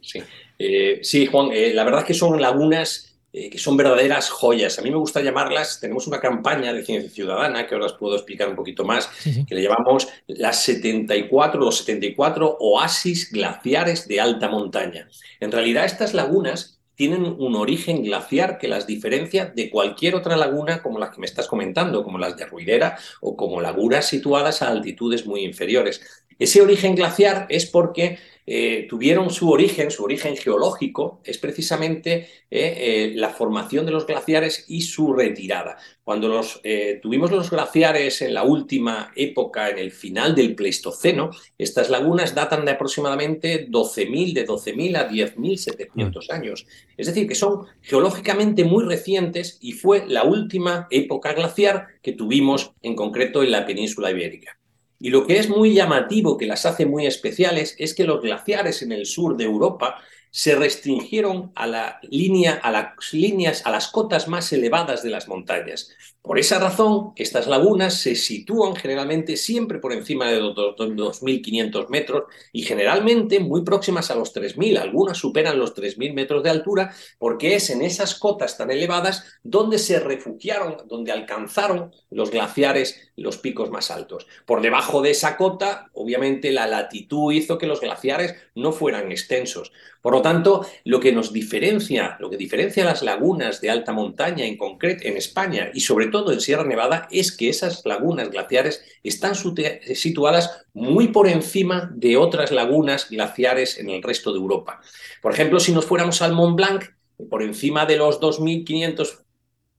Sí, 0.02 0.20
eh, 0.60 1.00
sí 1.04 1.26
Juan, 1.26 1.50
eh, 1.52 1.74
la 1.74 1.84
verdad 1.84 2.02
es 2.02 2.08
que 2.08 2.14
son 2.14 2.42
lagunas 2.42 3.12
eh, 3.34 3.50
que 3.50 3.58
son 3.58 3.78
verdaderas 3.78 4.30
joyas. 4.30 4.78
A 4.78 4.82
mí 4.82 4.92
me 4.92 4.98
gusta 4.98 5.22
llamarlas, 5.22 5.80
tenemos 5.80 6.06
una 6.06 6.20
campaña 6.20 6.74
de 6.74 6.84
ciencia 6.84 7.10
ciudadana, 7.10 7.66
que 7.66 7.76
ahora 7.76 7.86
os 7.86 7.94
puedo 7.94 8.16
explicar 8.16 8.50
un 8.50 8.58
poquito 8.58 8.84
más, 8.84 9.10
que 9.48 9.56
le 9.56 9.64
llamamos 9.64 10.10
las 10.28 10.64
74, 10.64 11.62
los 11.62 11.78
74 11.78 12.58
oasis 12.60 13.32
glaciares 13.32 14.06
de 14.10 14.20
alta 14.20 14.50
montaña. 14.50 15.08
En 15.40 15.50
realidad 15.50 15.86
estas 15.86 16.14
lagunas 16.14 16.82
tienen 16.96 17.24
un 17.24 17.56
origen 17.56 18.04
glaciar 18.04 18.58
que 18.58 18.68
las 18.68 18.86
diferencia 18.86 19.46
de 19.46 19.70
cualquier 19.70 20.16
otra 20.16 20.36
laguna 20.36 20.84
como 20.84 21.00
las 21.00 21.12
que 21.12 21.22
me 21.22 21.26
estás 21.26 21.48
comentando, 21.48 22.04
como 22.04 22.18
las 22.18 22.36
de 22.36 22.46
Ruidera 22.46 22.98
o 23.22 23.38
como 23.38 23.62
lagunas 23.62 24.08
situadas 24.08 24.62
a 24.62 24.68
altitudes 24.68 25.26
muy 25.26 25.46
inferiores. 25.46 26.02
Ese 26.38 26.62
origen 26.62 26.96
glaciar 26.96 27.46
es 27.48 27.66
porque 27.66 28.20
eh, 28.46 28.88
tuvieron 28.90 29.30
su 29.30 29.50
origen, 29.50 29.92
su 29.92 30.04
origen 30.04 30.36
geológico, 30.36 31.22
es 31.24 31.38
precisamente 31.38 32.28
eh, 32.50 32.50
eh, 32.50 33.14
la 33.16 33.30
formación 33.30 33.86
de 33.86 33.92
los 33.92 34.06
glaciares 34.06 34.66
y 34.68 34.82
su 34.82 35.14
retirada. 35.14 35.78
Cuando 36.04 36.28
los, 36.28 36.62
tuvimos 37.02 37.32
los 37.32 37.50
glaciares 37.50 38.22
en 38.22 38.34
la 38.34 38.44
última 38.44 39.12
época, 39.16 39.70
en 39.70 39.78
el 39.78 39.92
final 39.92 40.36
del 40.36 40.56
Pleistoceno, 40.56 41.30
estas 41.58 41.90
lagunas 41.90 42.36
datan 42.36 42.66
de 42.66 42.72
aproximadamente 42.72 43.70
12.000, 43.70 44.34
de 44.34 44.48
12.000 44.48 44.98
a 44.98 45.10
10.700 45.10 45.92
mm. 45.96 46.34
años. 46.34 46.66
Es 46.98 47.08
decir, 47.08 47.28
que 47.28 47.36
son 47.36 47.66
geológicamente 47.82 48.66
muy 48.66 48.84
recientes 48.84 49.58
y 49.62 49.74
fue 49.74 50.06
la 50.08 50.24
última 50.24 50.88
época 50.90 51.34
glaciar 51.34 51.88
que 52.02 52.14
tuvimos 52.14 52.74
en 52.82 52.96
concreto 52.96 53.44
en 53.44 53.52
la 53.52 53.66
península 53.66 54.12
ibérica. 54.12 54.61
Y 55.02 55.10
lo 55.10 55.26
que 55.26 55.40
es 55.40 55.50
muy 55.50 55.74
llamativo, 55.74 56.38
que 56.38 56.46
las 56.46 56.68
hace 56.68 56.86
muy 56.86 57.08
especiales, 57.08 57.76
es 57.80 57.96
que 57.96 58.04
los 58.04 58.22
glaciares 58.22 58.84
en 58.84 58.92
el 58.92 59.08
sur 59.08 59.36
de 59.36 59.46
Europa 59.46 59.98
se 60.30 60.56
restringieron 60.56 61.52
a 61.56 61.68
la 61.68 62.00
línea, 62.04 62.54
a 62.54 62.72
las 62.72 63.12
líneas, 63.12 63.66
a 63.66 63.72
las 63.72 63.90
cotas 63.90 64.28
más 64.28 64.54
elevadas 64.54 65.04
de 65.04 65.10
las 65.10 65.28
montañas. 65.28 65.90
Por 66.22 66.38
esa 66.38 66.60
razón, 66.60 67.14
estas 67.16 67.48
lagunas 67.48 67.96
se 67.96 68.16
sitúan 68.16 68.76
generalmente 68.76 69.36
siempre 69.36 69.80
por 69.80 69.92
encima 69.92 70.30
de 70.30 70.40
los 70.40 70.56
2.500 70.56 71.90
metros 71.90 72.24
y 72.54 72.62
generalmente 72.62 73.40
muy 73.40 73.64
próximas 73.64 74.12
a 74.12 74.16
los 74.16 74.34
3.000. 74.34 74.78
Algunas 74.78 75.18
superan 75.18 75.58
los 75.58 75.76
3.000 75.76 76.14
metros 76.14 76.44
de 76.44 76.52
altura 76.52 76.94
porque 77.18 77.56
es 77.56 77.72
en 77.72 77.82
esas 77.82 78.16
cotas 78.16 78.56
tan 78.56 78.70
elevadas 78.72 79.26
donde 79.44 79.80
se 79.80 80.00
refugiaron, 80.00 80.78
donde 80.88 81.12
alcanzaron 81.12 81.92
los 82.12 82.30
glaciares 82.30 83.11
los 83.22 83.38
picos 83.38 83.72
más 83.72 83.92
altos. 83.92 84.28
Por 84.46 84.62
debajo 84.62 85.02
de 85.02 85.12
esa 85.12 85.38
cota, 85.38 85.90
obviamente 85.94 86.52
la 86.52 86.68
latitud 86.68 87.32
hizo 87.34 87.58
que 87.58 87.68
los 87.68 87.82
glaciares 87.82 88.36
no 88.56 88.72
fueran 88.72 89.12
extensos. 89.12 89.72
Por 90.02 90.14
lo 90.14 90.22
tanto, 90.22 90.66
lo 90.84 91.00
que 91.00 91.12
nos 91.12 91.32
diferencia, 91.32 92.18
lo 92.20 92.30
que 92.30 92.38
diferencia 92.38 92.84
las 92.84 93.04
lagunas 93.04 93.62
de 93.62 93.70
alta 93.70 93.94
montaña 93.94 94.46
en 94.46 94.58
concreto 94.58 95.08
en 95.08 95.18
España 95.18 95.70
y 95.74 95.82
sobre 95.82 96.08
todo 96.08 96.32
en 96.32 96.42
Sierra 96.42 96.64
Nevada 96.64 97.08
es 97.12 97.32
que 97.32 97.50
esas 97.50 97.86
lagunas 97.86 98.32
glaciares 98.32 98.84
están 99.04 99.36
situadas 99.36 100.66
muy 100.74 101.10
por 101.10 101.28
encima 101.28 101.92
de 101.94 102.18
otras 102.18 102.52
lagunas 102.52 103.10
glaciares 103.10 103.78
en 103.78 103.90
el 103.90 104.02
resto 104.02 104.32
de 104.34 104.40
Europa. 104.40 104.82
Por 105.22 105.34
ejemplo, 105.34 105.60
si 105.60 105.72
nos 105.72 105.86
fuéramos 105.86 106.22
al 106.22 106.34
Mont 106.34 106.56
Blanc, 106.56 106.86
por 107.30 107.44
encima 107.44 107.86
de 107.86 107.98
los 107.98 108.20
2.500 108.20 109.20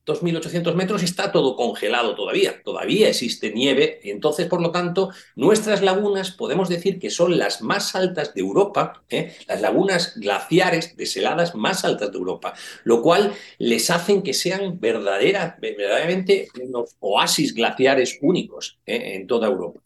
2.800 0.07 0.75
metros 0.75 1.03
está 1.03 1.31
todo 1.31 1.55
congelado 1.55 2.15
todavía, 2.15 2.61
todavía 2.63 3.09
existe 3.09 3.53
nieve, 3.53 4.01
entonces 4.03 4.49
por 4.49 4.61
lo 4.61 4.73
tanto 4.73 5.11
nuestras 5.37 5.81
lagunas 5.81 6.33
podemos 6.33 6.69
decir 6.69 6.99
que 6.99 7.11
son 7.11 7.39
las 7.39 7.63
más 7.63 7.95
altas 7.95 8.35
de 8.35 8.41
Europa, 8.41 9.05
¿eh? 9.09 9.33
las 9.47 9.61
lagunas 9.61 10.15
glaciares 10.17 10.97
desheladas 10.97 11.55
más 11.55 11.85
altas 11.85 12.11
de 12.11 12.19
Europa, 12.19 12.53
lo 12.83 13.01
cual 13.01 13.33
les 13.59 13.91
hacen 13.91 14.23
que 14.23 14.35
sean 14.35 14.81
verdadera, 14.81 15.57
verdaderamente 15.61 16.49
unos 16.61 16.97
oasis 16.99 17.55
glaciares 17.55 18.19
únicos 18.23 18.79
¿eh? 18.87 19.15
en 19.15 19.27
toda 19.29 19.47
Europa. 19.47 19.81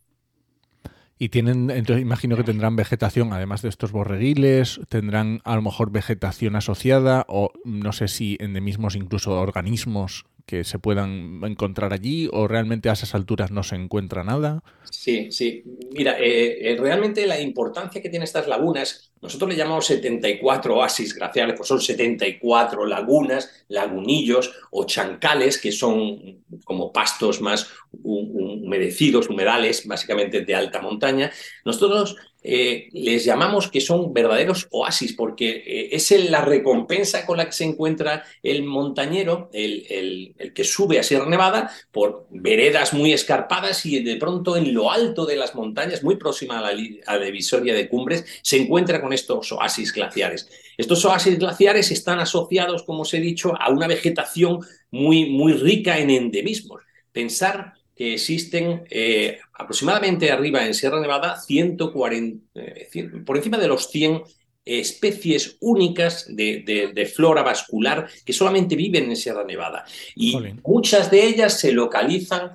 Y 1.19 1.31
tienen, 1.31 1.71
entonces 1.71 2.03
imagino 2.03 2.37
que 2.37 2.45
tendrán 2.45 2.77
vegetación, 2.77 3.33
además 3.33 3.63
de 3.63 3.71
estos 3.71 3.91
borreguiles, 3.91 4.81
tendrán 4.91 5.41
a 5.45 5.55
lo 5.55 5.63
mejor 5.63 5.91
vegetación 5.91 6.57
asociada 6.57 7.25
o 7.29 7.53
no 7.65 7.93
sé 7.93 8.09
si 8.09 8.37
endemismos, 8.39 8.97
incluso 8.97 9.41
organismos 9.41 10.27
que 10.47 10.63
se 10.63 10.79
puedan 10.79 11.41
encontrar 11.45 11.93
allí 11.93 12.29
o 12.33 12.47
realmente 12.47 12.89
a 12.89 12.93
esas 12.93 13.17
alturas 13.17 13.51
no 13.51 13.65
se 13.65 13.75
encuentra 13.75 14.23
nada? 14.23 14.63
Sí, 14.85 15.33
sí. 15.33 15.65
Mira, 15.93 16.17
eh, 16.21 16.71
eh, 16.73 16.77
realmente 16.79 17.27
la 17.27 17.41
importancia 17.41 18.01
que 18.01 18.09
tienen 18.09 18.25
estas 18.25 18.47
lagunas, 18.47 19.11
nosotros 19.21 19.51
le 19.51 19.57
llamamos 19.57 19.87
74 19.87 20.77
oasis 20.77 21.15
glaciares, 21.17 21.57
pues 21.57 21.69
son 21.69 21.81
74 21.81 22.87
lagunas, 22.87 23.65
lagunillos 23.69 24.55
o 24.71 24.85
chancales, 24.85 25.59
que 25.61 25.73
son 25.73 26.45
como 26.65 26.93
pastos 26.93 27.41
más 27.41 27.69
humedecidos, 28.05 29.29
humedales, 29.29 29.85
básicamente 29.87 30.43
de 30.43 30.55
alta 30.55 30.81
montaña. 30.81 31.33
Nosotros 31.65 32.17
eh, 32.49 32.89
les 32.93 33.25
llamamos 33.25 33.69
que 33.69 33.81
son 33.81 34.15
verdaderos 34.15 34.69
oasis, 34.71 35.15
porque 35.15 35.65
eh, 35.67 35.89
es 35.91 36.31
la 36.31 36.43
recompensa 36.43 37.27
con 37.27 37.39
la 37.39 37.47
que 37.47 37.53
se 37.53 37.65
encuentra 37.65 38.23
el 38.41 38.63
montañero, 38.63 39.51
el, 39.53 40.33
que 40.55 40.63
sube 40.63 41.01
a 41.01 41.03
Sierra 41.03 41.27
Nevada 41.27 41.73
por 41.91 42.29
veredas 42.31 42.93
muy 42.93 43.13
escarpadas 43.13 43.85
y 43.85 44.01
de 44.01 44.15
pronto 44.15 44.57
en 44.57 44.73
lo 44.73 44.93
alto 44.93 45.27
de 45.27 45.35
las 45.35 45.57
montañas, 45.57 46.05
muy 46.05 46.17
próxima 46.17 46.61
a 46.61 46.63
la, 46.63 46.81
a 47.07 47.17
la 47.17 47.25
divisoria 47.25 47.75
de 47.75 47.89
cumbres, 47.89 48.25
se 48.43 48.59
encuentra 48.59 49.01
con 49.01 49.13
estos 49.13 49.51
oasis 49.51 49.93
glaciares. 49.93 50.49
Estos 50.77 51.05
oasis 51.05 51.41
glaciares 51.41 51.91
están 51.91 52.21
asociados, 52.21 52.85
como 52.85 53.03
os 53.03 53.13
he 53.13 53.21
dicho, 53.21 53.61
a 53.61 53.71
una 53.71 53.89
vegetación 53.89 54.61
muy, 54.93 55.31
muy 55.31 55.55
rica 55.55 55.99
en 55.99 56.11
endemismos. 56.11 56.83
Pensar 57.11 57.76
que 57.97 58.15
existen 58.15 58.85
eh, 58.91 59.39
aproximadamente 59.55 60.31
arriba 60.31 60.65
en 60.67 60.75
Sierra 60.75 61.01
Nevada 61.01 61.41
140, 61.41 62.61
eh, 62.61 62.89
por 63.25 63.39
encima 63.39 63.57
de 63.57 63.69
los 63.69 63.89
100 63.89 64.23
especies 64.67 65.57
únicas 65.61 66.27
de, 66.29 67.13
flora 67.15 67.43
vascular 67.43 68.09
que 68.25 68.33
solamente 68.33 68.77
viven 68.77 69.05
en 69.05 69.17
Sierra 69.17 69.45
Nevada. 69.45 69.85
Y 70.15 70.37
muchas 70.65 71.11
de 71.11 71.25
ellas 71.25 71.59
se 71.59 71.73
localizan, 71.73 72.53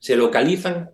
se 0.00 0.16
localizan 0.16 0.90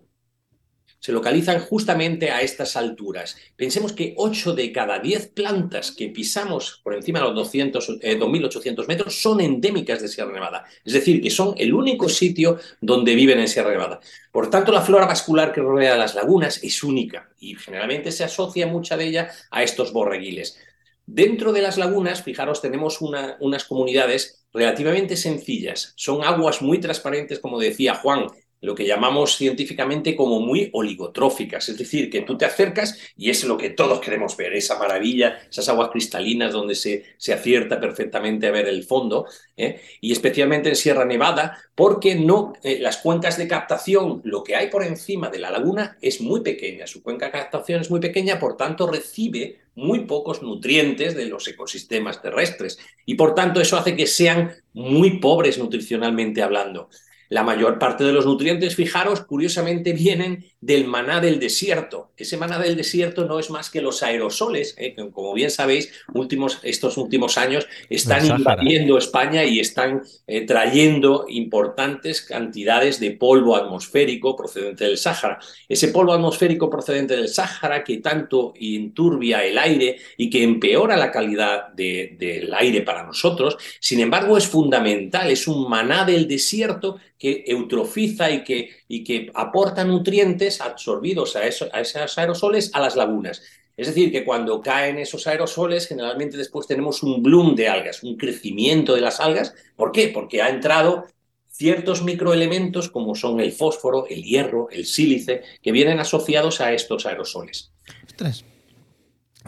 se 1.03 1.11
localizan 1.11 1.59
justamente 1.59 2.31
a 2.31 2.39
estas 2.39 2.77
alturas. 2.77 3.35
Pensemos 3.57 3.91
que 3.91 4.13
8 4.15 4.53
de 4.53 4.71
cada 4.71 4.99
10 4.99 5.31
plantas 5.33 5.91
que 5.91 6.07
pisamos 6.07 6.79
por 6.81 6.95
encima 6.95 7.19
de 7.19 7.25
los 7.25 7.35
200, 7.35 7.99
2.800 7.99 8.83
eh, 8.83 8.87
metros 8.87 9.21
son 9.21 9.41
endémicas 9.41 10.01
de 10.01 10.07
Sierra 10.07 10.31
Nevada. 10.31 10.63
Es 10.85 10.93
decir, 10.93 11.21
que 11.21 11.29
son 11.29 11.55
el 11.57 11.73
único 11.73 12.07
sitio 12.07 12.57
donde 12.79 13.15
viven 13.15 13.37
en 13.41 13.49
Sierra 13.49 13.71
Nevada. 13.71 13.99
Por 14.31 14.49
tanto, 14.49 14.71
la 14.71 14.81
flora 14.81 15.05
vascular 15.05 15.51
que 15.51 15.59
rodea 15.59 15.97
las 15.97 16.15
lagunas 16.15 16.63
es 16.63 16.81
única 16.83 17.29
y 17.37 17.55
generalmente 17.55 18.09
se 18.09 18.23
asocia 18.23 18.65
mucha 18.65 18.95
de 18.95 19.07
ella 19.07 19.29
a 19.51 19.61
estos 19.61 19.91
borreguiles. 19.91 20.57
Dentro 21.05 21.51
de 21.51 21.63
las 21.63 21.77
lagunas, 21.77 22.23
fijaros, 22.23 22.61
tenemos 22.61 23.01
unas 23.01 23.65
comunidades 23.65 24.45
relativamente 24.53 25.17
sencillas. 25.17 25.91
Son 25.97 26.23
aguas 26.23 26.61
muy 26.61 26.79
transparentes, 26.79 27.39
como 27.39 27.59
decía 27.59 27.95
Juan, 27.95 28.27
lo 28.63 28.73
que 28.73 28.87
llamamos 28.87 29.35
científicamente 29.35 30.15
como 30.15 30.39
muy 30.39 30.69
oligotróficas, 30.71 31.67
es 31.67 31.77
decir, 31.77 32.09
que 32.09 32.21
tú 32.21 32.37
te 32.37 32.45
acercas 32.45 32.97
y 33.17 33.29
es 33.29 33.43
lo 33.43 33.57
que 33.57 33.69
todos 33.69 33.99
queremos 33.99 34.37
ver, 34.37 34.53
esa 34.53 34.79
maravilla, 34.79 35.37
esas 35.51 35.67
aguas 35.67 35.89
cristalinas 35.91 36.53
donde 36.53 36.73
se, 36.73 37.03
se 37.17 37.33
acierta 37.33 37.81
perfectamente 37.81 38.47
a 38.47 38.51
ver 38.51 38.69
el 38.69 38.85
fondo, 38.85 39.27
¿eh? 39.57 39.81
y 39.99 40.13
especialmente 40.13 40.69
en 40.69 40.77
Sierra 40.77 41.03
Nevada, 41.03 41.59
porque 41.75 42.15
no, 42.15 42.53
eh, 42.63 42.79
las 42.79 42.97
cuencas 42.97 43.37
de 43.37 43.49
captación, 43.49 44.21
lo 44.23 44.45
que 44.45 44.55
hay 44.55 44.69
por 44.69 44.85
encima 44.85 45.29
de 45.29 45.39
la 45.39 45.51
laguna 45.51 45.97
es 46.01 46.21
muy 46.21 46.39
pequeña, 46.39 46.87
su 46.87 47.03
cuenca 47.03 47.25
de 47.25 47.33
captación 47.33 47.81
es 47.81 47.91
muy 47.91 47.99
pequeña, 47.99 48.39
por 48.39 48.55
tanto 48.55 48.87
recibe 48.87 49.59
muy 49.75 50.05
pocos 50.05 50.41
nutrientes 50.41 51.15
de 51.15 51.25
los 51.25 51.45
ecosistemas 51.49 52.21
terrestres, 52.21 52.79
y 53.05 53.15
por 53.15 53.35
tanto 53.35 53.59
eso 53.59 53.75
hace 53.75 53.93
que 53.93 54.07
sean 54.07 54.53
muy 54.71 55.19
pobres 55.19 55.57
nutricionalmente 55.57 56.41
hablando. 56.41 56.87
La 57.33 57.41
mayor 57.41 57.79
parte 57.79 58.03
de 58.03 58.13
los 58.13 58.27
nutrientes, 58.27 58.75
fijaros, 58.75 59.21
curiosamente 59.21 59.91
vienen 59.91 60.45
del 60.65 60.85
maná 60.85 61.19
del 61.19 61.39
desierto. 61.39 62.11
Ese 62.15 62.37
maná 62.37 62.57
del 62.57 62.77
desierto 62.77 63.25
no 63.25 63.37
es 63.37 63.49
más 63.49 63.69
que 63.69 63.81
los 63.81 64.01
aerosoles, 64.01 64.75
¿eh? 64.77 64.93
que 64.95 65.11
como 65.11 65.33
bien 65.33 65.51
sabéis, 65.51 65.91
últimos, 66.13 66.59
estos 66.63 66.95
últimos 66.95 67.37
años 67.37 67.67
están 67.89 68.25
invadiendo 68.25 68.97
España 68.97 69.43
y 69.43 69.59
están 69.59 70.03
eh, 70.25 70.45
trayendo 70.45 71.25
importantes 71.27 72.21
cantidades 72.21 73.01
de 73.01 73.11
polvo 73.11 73.57
atmosférico 73.57 74.37
procedente 74.37 74.85
del 74.85 74.97
Sáhara. 74.97 75.39
Ese 75.67 75.89
polvo 75.89 76.13
atmosférico 76.13 76.69
procedente 76.69 77.17
del 77.17 77.27
Sáhara 77.27 77.83
que 77.83 77.97
tanto 77.97 78.53
inturbia 78.57 79.43
el 79.43 79.57
aire 79.57 79.97
y 80.15 80.29
que 80.29 80.43
empeora 80.43 80.95
la 80.95 81.11
calidad 81.11 81.73
del 81.73 82.53
aire 82.53 82.83
para 82.83 83.03
nosotros, 83.03 83.57
sin 83.81 83.99
embargo 83.99 84.37
es 84.37 84.47
fundamental, 84.47 85.29
es 85.29 85.45
un 85.45 85.69
maná 85.69 86.05
del 86.05 86.25
desierto 86.25 86.99
que 87.23 87.45
eutrofiza 87.47 88.29
y 88.31 88.43
que, 88.43 88.69
y 88.89 89.03
que 89.03 89.31
aporta 89.33 89.85
nutrientes 89.85 90.52
absorbidos 90.61 91.35
a, 91.35 91.45
eso, 91.45 91.67
a 91.71 91.81
esos 91.81 92.17
aerosoles 92.17 92.71
a 92.73 92.79
las 92.79 92.95
lagunas. 92.95 93.41
Es 93.75 93.87
decir, 93.87 94.11
que 94.11 94.23
cuando 94.23 94.61
caen 94.61 94.99
esos 94.99 95.25
aerosoles, 95.25 95.87
generalmente 95.87 96.37
después 96.37 96.67
tenemos 96.67 97.01
un 97.01 97.23
bloom 97.23 97.55
de 97.55 97.67
algas, 97.67 98.03
un 98.03 98.17
crecimiento 98.17 98.93
de 98.93 99.01
las 99.01 99.19
algas. 99.19 99.55
¿Por 99.75 99.91
qué? 99.91 100.09
Porque 100.09 100.41
ha 100.41 100.49
entrado 100.49 101.07
ciertos 101.49 102.03
microelementos 102.03 102.89
como 102.89 103.15
son 103.15 103.39
el 103.39 103.51
fósforo, 103.51 104.05
el 104.07 104.23
hierro, 104.23 104.69
el 104.71 104.85
sílice, 104.85 105.41
que 105.61 105.71
vienen 105.71 105.99
asociados 105.99 106.61
a 106.61 106.71
estos 106.71 107.05
aerosoles. 107.05 107.71
Ostras, 108.05 108.45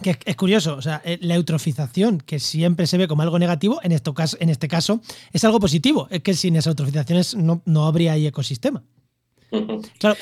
que 0.01 0.17
es 0.25 0.35
curioso, 0.35 0.75
o 0.75 0.81
sea, 0.81 1.01
eh, 1.05 1.17
la 1.21 1.35
eutrofización, 1.35 2.19
que 2.19 2.39
siempre 2.39 2.85
se 2.85 2.97
ve 2.97 3.07
como 3.07 3.21
algo 3.21 3.39
negativo, 3.39 3.79
en, 3.81 3.91
esto 3.91 4.13
caso, 4.13 4.37
en 4.39 4.49
este 4.49 4.67
caso 4.67 5.01
es 5.31 5.43
algo 5.45 5.59
positivo. 5.59 6.07
Es 6.11 6.21
que 6.21 6.33
sin 6.33 6.55
esas 6.55 6.71
eutrofizaciones 6.71 7.35
no, 7.35 7.61
no 7.65 7.85
habría 7.85 8.13
ahí 8.13 8.27
ecosistema. 8.27 8.83
Claro, 9.99 10.17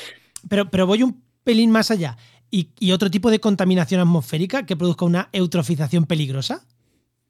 pero, 0.48 0.70
pero 0.70 0.86
voy 0.86 1.02
un 1.02 1.22
pelín 1.42 1.70
más 1.70 1.90
allá. 1.90 2.16
¿Y, 2.50 2.92
otro 2.92 3.10
tipo 3.10 3.32
de 3.32 3.40
contaminación 3.40 4.00
atmosférica 4.00 4.64
que 4.64 4.76
produzca 4.76 5.04
una 5.04 5.28
eutrofización 5.32 6.06
peligrosa? 6.06 6.64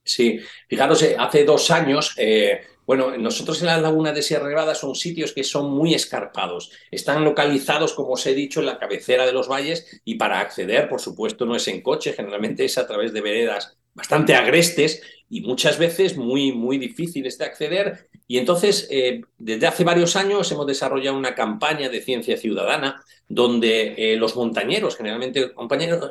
Sí, 0.05 0.39
fijaros, 0.69 1.03
eh, 1.03 1.17
hace 1.19 1.45
dos 1.45 1.71
años 1.71 2.15
eh, 2.19 2.61
bueno, 2.87 3.17
nosotros 3.17 3.61
en 3.61 3.69
la 3.69 3.81
laguna 3.81 4.13
de 4.13 4.23
Sierra 4.23 4.49
Nevada 4.49 4.75
son 4.75 4.95
sitios 4.95 5.33
que 5.33 5.43
son 5.43 5.71
muy 5.71 5.95
escarpados. 5.95 6.71
Están 6.91 7.25
localizados, 7.25 7.95
como 7.95 8.11
os 8.11 8.27
he 8.27 8.35
dicho, 8.35 8.61
en 8.61 8.67
la 8.67 8.79
cabecera 8.79 9.25
de 9.25 9.33
los 9.33 9.49
valles 9.49 10.03
y 10.05 10.17
para 10.17 10.41
acceder, 10.41 10.89
por 10.89 11.01
supuesto, 11.01 11.47
no 11.47 11.57
es 11.57 11.67
en 11.69 11.81
coche, 11.81 12.13
generalmente 12.13 12.65
es 12.65 12.77
a 12.77 12.87
través 12.87 13.13
de 13.13 13.23
veredas 13.23 13.79
bastante 13.95 14.35
agrestes 14.35 15.03
y 15.31 15.41
muchas 15.41 15.79
veces 15.79 16.17
muy, 16.17 16.53
muy 16.53 16.77
difíciles 16.77 17.39
de 17.39 17.45
acceder. 17.47 18.11
Y 18.27 18.39
entonces, 18.39 18.89
eh, 18.91 19.23
desde 19.39 19.67
hace 19.67 19.85
varios 19.85 20.17
años 20.17 20.51
hemos 20.51 20.67
desarrollado 20.67 21.17
una 21.17 21.35
campaña 21.35 21.89
de 21.89 22.01
ciencia 22.01 22.37
ciudadana 22.37 23.03
donde 23.29 23.95
eh, 23.97 24.17
los 24.17 24.37
montañeros, 24.37 24.97
generalmente 24.97 25.53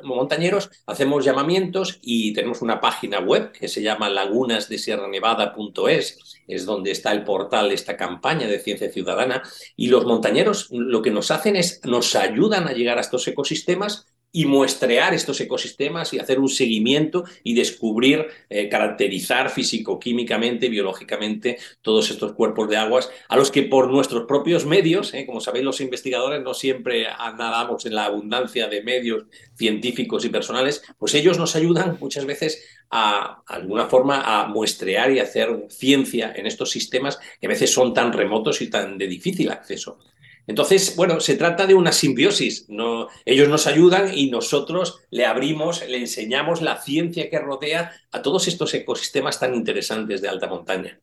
montañeros, 0.04 0.70
hacemos 0.86 1.24
llamamientos 1.24 2.00
y 2.02 2.34
tenemos 2.34 2.62
una 2.62 2.82
página 2.82 3.20
web 3.20 3.52
que 3.52 3.68
se 3.68 3.82
llama 3.82 4.10
lagunasdesierranevada.es, 4.10 6.42
es 6.48 6.66
donde 6.66 6.92
está 6.92 7.12
el 7.12 7.24
portal 7.24 7.70
de 7.70 7.76
esta 7.76 7.98
campaña 7.98 8.48
de 8.48 8.60
ciencia 8.60 8.92
ciudadana, 8.92 9.44
y 9.76 9.88
los 9.88 10.06
montañeros 10.06 10.70
lo 10.72 11.02
que 11.02 11.12
nos 11.12 11.32
hacen 11.32 11.56
es, 11.56 11.82
nos 11.86 12.16
ayudan 12.16 12.68
a 12.68 12.74
llegar 12.74 12.98
a 12.98 13.02
estos 13.02 13.28
ecosistemas 13.28 14.08
y 14.36 14.46
muestrear 14.46 15.14
estos 15.14 15.40
ecosistemas 15.40 16.12
y 16.12 16.20
hacer 16.20 16.40
un 16.40 16.50
seguimiento 16.50 17.24
y 17.44 17.54
descubrir, 17.54 18.26
eh, 18.50 18.68
caracterizar 18.68 19.52
físico-químicamente, 19.52 20.70
biológicamente 20.70 21.60
todos 21.84 22.10
estos 22.10 22.34
cuerpos 22.34 22.68
de 22.68 22.78
aguas 22.78 23.12
a 23.30 23.38
los 23.38 23.52
que 23.52 23.62
por 23.62 23.92
nuestros 23.92 24.26
propios 24.26 24.66
medios, 24.66 25.14
eh, 25.14 25.28
como 25.28 25.40
sabéis 25.40 25.64
los 25.64 25.80
investigadores 25.82 26.42
no 26.42 26.56
siempre 26.56 27.04
nadamos 27.04 27.86
en 27.86 27.94
la 27.94 28.06
abundancia 28.06 28.68
de 28.68 28.82
medios 28.82 29.26
científicos 29.56 30.26
y 30.26 30.30
personales, 30.30 30.82
pues 30.98 31.14
ellos 31.14 31.38
nos 31.38 31.56
ayudan 31.56 31.98
muchas 32.02 32.26
veces 32.26 32.66
a, 32.90 33.44
a 33.46 33.54
alguna 33.54 33.86
forma 33.86 34.22
a 34.42 34.48
muestrear 34.48 35.12
y 35.12 35.20
hacer 35.20 35.68
ciencia 35.70 36.34
en 36.36 36.48
estos 36.48 36.72
sistemas 36.72 37.20
que 37.40 37.46
a 37.46 37.50
veces 37.50 37.72
son 37.72 37.94
tan 37.94 38.12
remotos 38.12 38.64
y 38.64 38.70
tan 38.72 38.98
de 38.98 39.08
difícil 39.08 39.52
acceso. 39.52 40.00
Entonces, 40.48 40.96
bueno, 40.96 41.20
se 41.20 41.36
trata 41.36 41.66
de 41.66 41.74
una 41.74 41.92
simbiosis. 41.92 42.66
No, 42.70 43.08
ellos 43.26 43.48
nos 43.48 43.68
ayudan 43.68 44.18
y 44.18 44.30
nosotros 44.30 45.00
le 45.10 45.26
abrimos, 45.26 45.88
le 45.88 45.98
enseñamos 45.98 46.62
la 46.62 46.82
ciencia 46.82 47.30
que 47.30 47.40
rodea 47.40 47.92
a 48.12 48.22
todos 48.22 48.48
estos 48.48 48.74
ecosistemas 48.74 49.40
tan 49.40 49.56
interesantes 49.56 50.22
de 50.22 50.28
alta 50.28 50.48
montaña. 50.48 51.00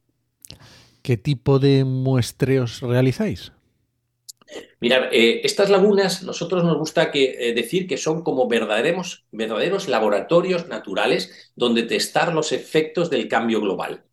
¿Qué 1.02 1.16
tipo 1.16 1.58
de 1.58 1.84
muestreos 1.84 2.82
realizáis? 2.82 3.52
Mirad, 4.80 5.12
eh, 5.12 5.42
estas 5.44 5.70
lagunas, 5.70 6.22
nosotros 6.22 6.64
nos 6.64 6.76
gusta 6.76 7.10
que, 7.10 7.36
eh, 7.38 7.54
decir 7.54 7.86
que 7.86 7.96
son 7.96 8.22
como 8.22 8.48
verdaderos, 8.48 9.24
verdaderos 9.30 9.88
laboratorios 9.88 10.68
naturales 10.68 11.52
donde 11.54 11.84
testar 11.84 12.34
los 12.34 12.52
efectos 12.52 13.10
del 13.10 13.28
cambio 13.28 13.60
global. 13.60 14.04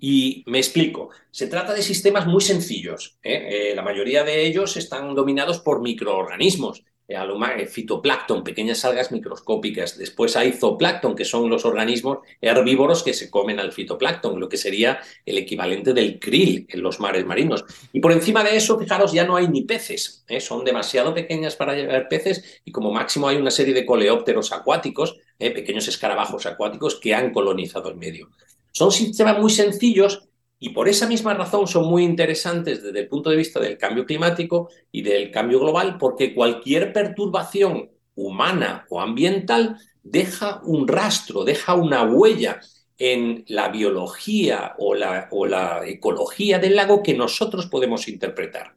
Y 0.00 0.44
me 0.46 0.58
explico, 0.58 1.10
se 1.30 1.48
trata 1.48 1.74
de 1.74 1.82
sistemas 1.82 2.26
muy 2.26 2.40
sencillos. 2.40 3.18
¿eh? 3.22 3.72
la 3.74 3.82
mayoría 3.82 4.24
de 4.24 4.46
ellos 4.46 4.76
están 4.76 5.14
dominados 5.14 5.60
por 5.60 5.80
microorganismos 5.80 6.84
eh, 7.10 7.66
fitoplancton, 7.66 8.44
pequeñas 8.44 8.84
algas 8.84 9.10
microscópicas. 9.10 9.96
Después 9.96 10.36
hay 10.36 10.52
zooplancton, 10.52 11.16
que 11.16 11.24
son 11.24 11.48
los 11.48 11.64
organismos 11.64 12.18
herbívoros 12.38 13.02
que 13.02 13.14
se 13.14 13.30
comen 13.30 13.58
al 13.58 13.72
fitoplancton, 13.72 14.38
lo 14.38 14.46
que 14.46 14.58
sería 14.58 15.00
el 15.24 15.38
equivalente 15.38 15.94
del 15.94 16.18
krill 16.18 16.66
en 16.68 16.82
los 16.82 17.00
mares 17.00 17.24
marinos. 17.24 17.64
Y 17.94 18.00
por 18.00 18.12
encima 18.12 18.44
de 18.44 18.56
eso, 18.56 18.78
fijaros, 18.78 19.12
ya 19.12 19.24
no 19.24 19.36
hay 19.36 19.48
ni 19.48 19.62
peces. 19.62 20.22
¿eh? 20.28 20.38
Son 20.38 20.66
demasiado 20.66 21.14
pequeñas 21.14 21.56
para 21.56 21.74
llevar 21.74 22.08
peces 22.08 22.60
y 22.66 22.72
como 22.72 22.92
máximo 22.92 23.26
hay 23.26 23.38
una 23.38 23.50
serie 23.50 23.72
de 23.72 23.86
coleópteros 23.86 24.52
acuáticos, 24.52 25.16
¿eh? 25.38 25.50
pequeños 25.50 25.88
escarabajos 25.88 26.44
acuáticos 26.44 26.96
que 26.96 27.14
han 27.14 27.32
colonizado 27.32 27.88
el 27.88 27.96
medio. 27.96 28.28
Son 28.78 28.92
sistemas 28.92 29.40
muy 29.40 29.50
sencillos 29.50 30.28
y 30.60 30.68
por 30.68 30.88
esa 30.88 31.08
misma 31.08 31.34
razón 31.34 31.66
son 31.66 31.86
muy 31.86 32.04
interesantes 32.04 32.80
desde 32.80 33.00
el 33.00 33.08
punto 33.08 33.28
de 33.28 33.34
vista 33.34 33.58
del 33.58 33.76
cambio 33.76 34.06
climático 34.06 34.68
y 34.92 35.02
del 35.02 35.32
cambio 35.32 35.58
global, 35.58 35.98
porque 35.98 36.32
cualquier 36.32 36.92
perturbación 36.92 37.90
humana 38.14 38.86
o 38.88 39.00
ambiental 39.00 39.78
deja 40.04 40.60
un 40.62 40.86
rastro, 40.86 41.42
deja 41.42 41.74
una 41.74 42.04
huella 42.04 42.60
en 42.98 43.44
la 43.48 43.68
biología 43.68 44.76
o 44.78 44.94
la, 44.94 45.28
ecología 45.84 46.60
del 46.60 46.76
lago 46.76 47.02
que 47.02 47.14
nosotros 47.14 47.66
podemos 47.66 48.06
interpretar. 48.06 48.76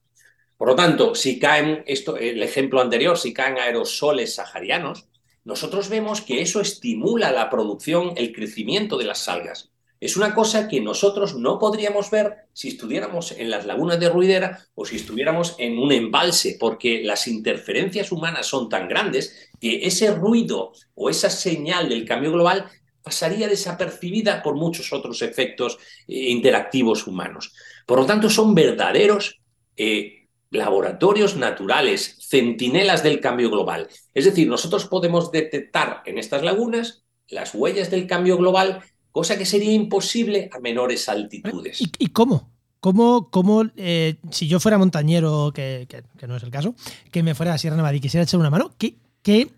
Por 0.58 0.70
lo 0.70 0.76
tanto, 0.76 1.14
si 1.14 1.38
caen, 1.38 1.84
esto, 1.86 2.18
el 2.18 2.42
ejemplo 2.42 2.82
anterior, 2.82 3.20
si 3.20 3.36
caen 3.36 3.60
aerosoles 3.60 4.34
saharianos, 4.34 5.06
nosotros 5.44 5.90
vemos 5.90 6.22
que 6.22 6.42
eso 6.42 6.60
estimula 6.60 7.32
la 7.32 7.52
producción, 7.52 8.14
el 8.16 8.34
crecimiento 8.34 8.98
de 8.98 9.06
las 9.06 9.30
algas. 9.30 9.71
Es 10.02 10.18
una 10.18 10.34
cosa 10.34 10.68
que 10.68 10.82
nosotros 10.82 11.36
no 11.36 11.60
podríamos 11.60 12.10
ver 12.10 12.48
si 12.54 12.70
estuviéramos 12.70 13.34
en 13.34 13.52
las 13.52 13.68
lagunas 13.68 14.00
de 14.00 14.10
Ruidera 14.10 14.66
o 14.74 14.84
si 14.84 14.96
estuviéramos 14.96 15.54
en 15.60 15.78
un 15.78 15.92
embalse, 15.92 16.58
porque 16.60 17.04
las 17.04 17.28
interferencias 17.28 18.12
humanas 18.12 18.48
son 18.48 18.68
tan 18.68 18.88
grandes 18.88 19.52
que 19.60 19.86
ese 19.86 20.12
ruido 20.12 20.74
o 20.96 21.12
esa 21.12 21.30
señal 21.30 21.88
del 21.88 22.04
cambio 22.04 22.32
global 22.32 22.66
pasaría 23.04 23.48
desapercibida 23.48 24.42
por 24.42 24.56
muchos 24.56 24.92
otros 24.92 25.22
efectos 25.22 25.78
eh, 26.08 26.32
interactivos 26.32 27.06
humanos. 27.06 27.54
Por 27.86 28.00
lo 28.00 28.06
tanto, 28.08 28.28
son 28.28 28.56
verdaderos 28.56 29.40
eh, 29.78 30.28
laboratorios 30.50 31.36
naturales, 31.36 32.18
centinelas 32.28 33.04
del 33.04 33.20
cambio 33.20 33.52
global. 33.52 33.88
Es 34.16 34.26
decir, 34.26 34.48
nosotros 34.48 34.88
podemos 34.88 35.32
detectar 35.32 36.02
en 36.08 36.18
estas 36.18 36.42
lagunas 36.42 37.04
las 37.28 37.54
huellas 37.54 37.92
del 37.92 38.08
cambio 38.08 38.38
global 38.38 38.84
cosa 39.12 39.38
que 39.38 39.46
sería 39.46 39.74
imposible 39.74 40.50
a 40.52 40.60
menores 40.60 41.08
altitudes. 41.10 41.82
¿Y, 42.00 42.08
cómo? 42.08 42.50
¿Cómo, 42.80 43.30
cómo 43.30 43.64
eh, 43.76 44.16
si 44.32 44.48
yo 44.48 44.60
fuera 44.60 44.78
montañero, 44.78 45.52
que, 45.54 45.88
no 46.28 46.36
es 46.36 46.44
el 46.44 46.50
caso, 46.50 46.74
que 47.12 47.22
me 47.22 47.36
fuera 47.36 47.54
a 47.54 47.58
Sierra 47.58 47.76
Nevada 47.76 47.96
y 47.96 48.00
quisiera 48.00 48.24
echar 48.24 48.40
una 48.40 48.50
mano, 48.50 48.72
¿qué, 48.80 48.96
qué, 49.22 49.52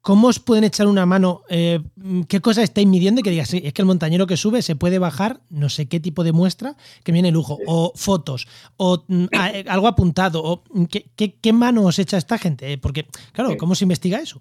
¿cómo 0.00 0.28
os 0.28 0.38
pueden 0.38 0.64
echar 0.64 0.86
una 0.86 1.04
mano? 1.04 1.42
Eh, 1.50 1.82
¿Qué 2.26 2.40
cosa 2.40 2.62
estáis 2.62 2.86
midiendo? 2.86 3.20
Y 3.20 3.22
que 3.22 3.30
digas, 3.30 3.48
sí, 3.50 3.60
es 3.62 3.74
que 3.74 3.82
el 3.82 3.86
montañero 3.86 4.26
que 4.26 4.38
sube 4.38 4.62
se 4.62 4.76
puede 4.76 4.98
bajar 4.98 5.40
no 5.50 5.68
sé 5.68 5.86
qué 5.86 6.00
tipo 6.00 6.24
de 6.24 6.32
muestra 6.32 6.76
que 7.04 7.12
viene 7.12 7.30
lujo, 7.30 7.58
o 7.66 7.92
fotos, 7.94 8.48
o 8.78 9.04
mm, 9.08 9.24
eh, 9.32 9.64
algo 9.68 9.86
apuntado, 9.86 10.42
o 10.42 10.64
¿qué, 10.88 11.34
qué, 11.38 11.52
mano 11.52 11.84
os 11.84 11.98
echa 11.98 12.16
esta 12.16 12.38
gente? 12.38 12.78
Porque, 12.78 13.06
claro, 13.32 13.56
¿cómo 13.58 13.74
se 13.74 13.84
investiga 13.84 14.20
eso? 14.20 14.40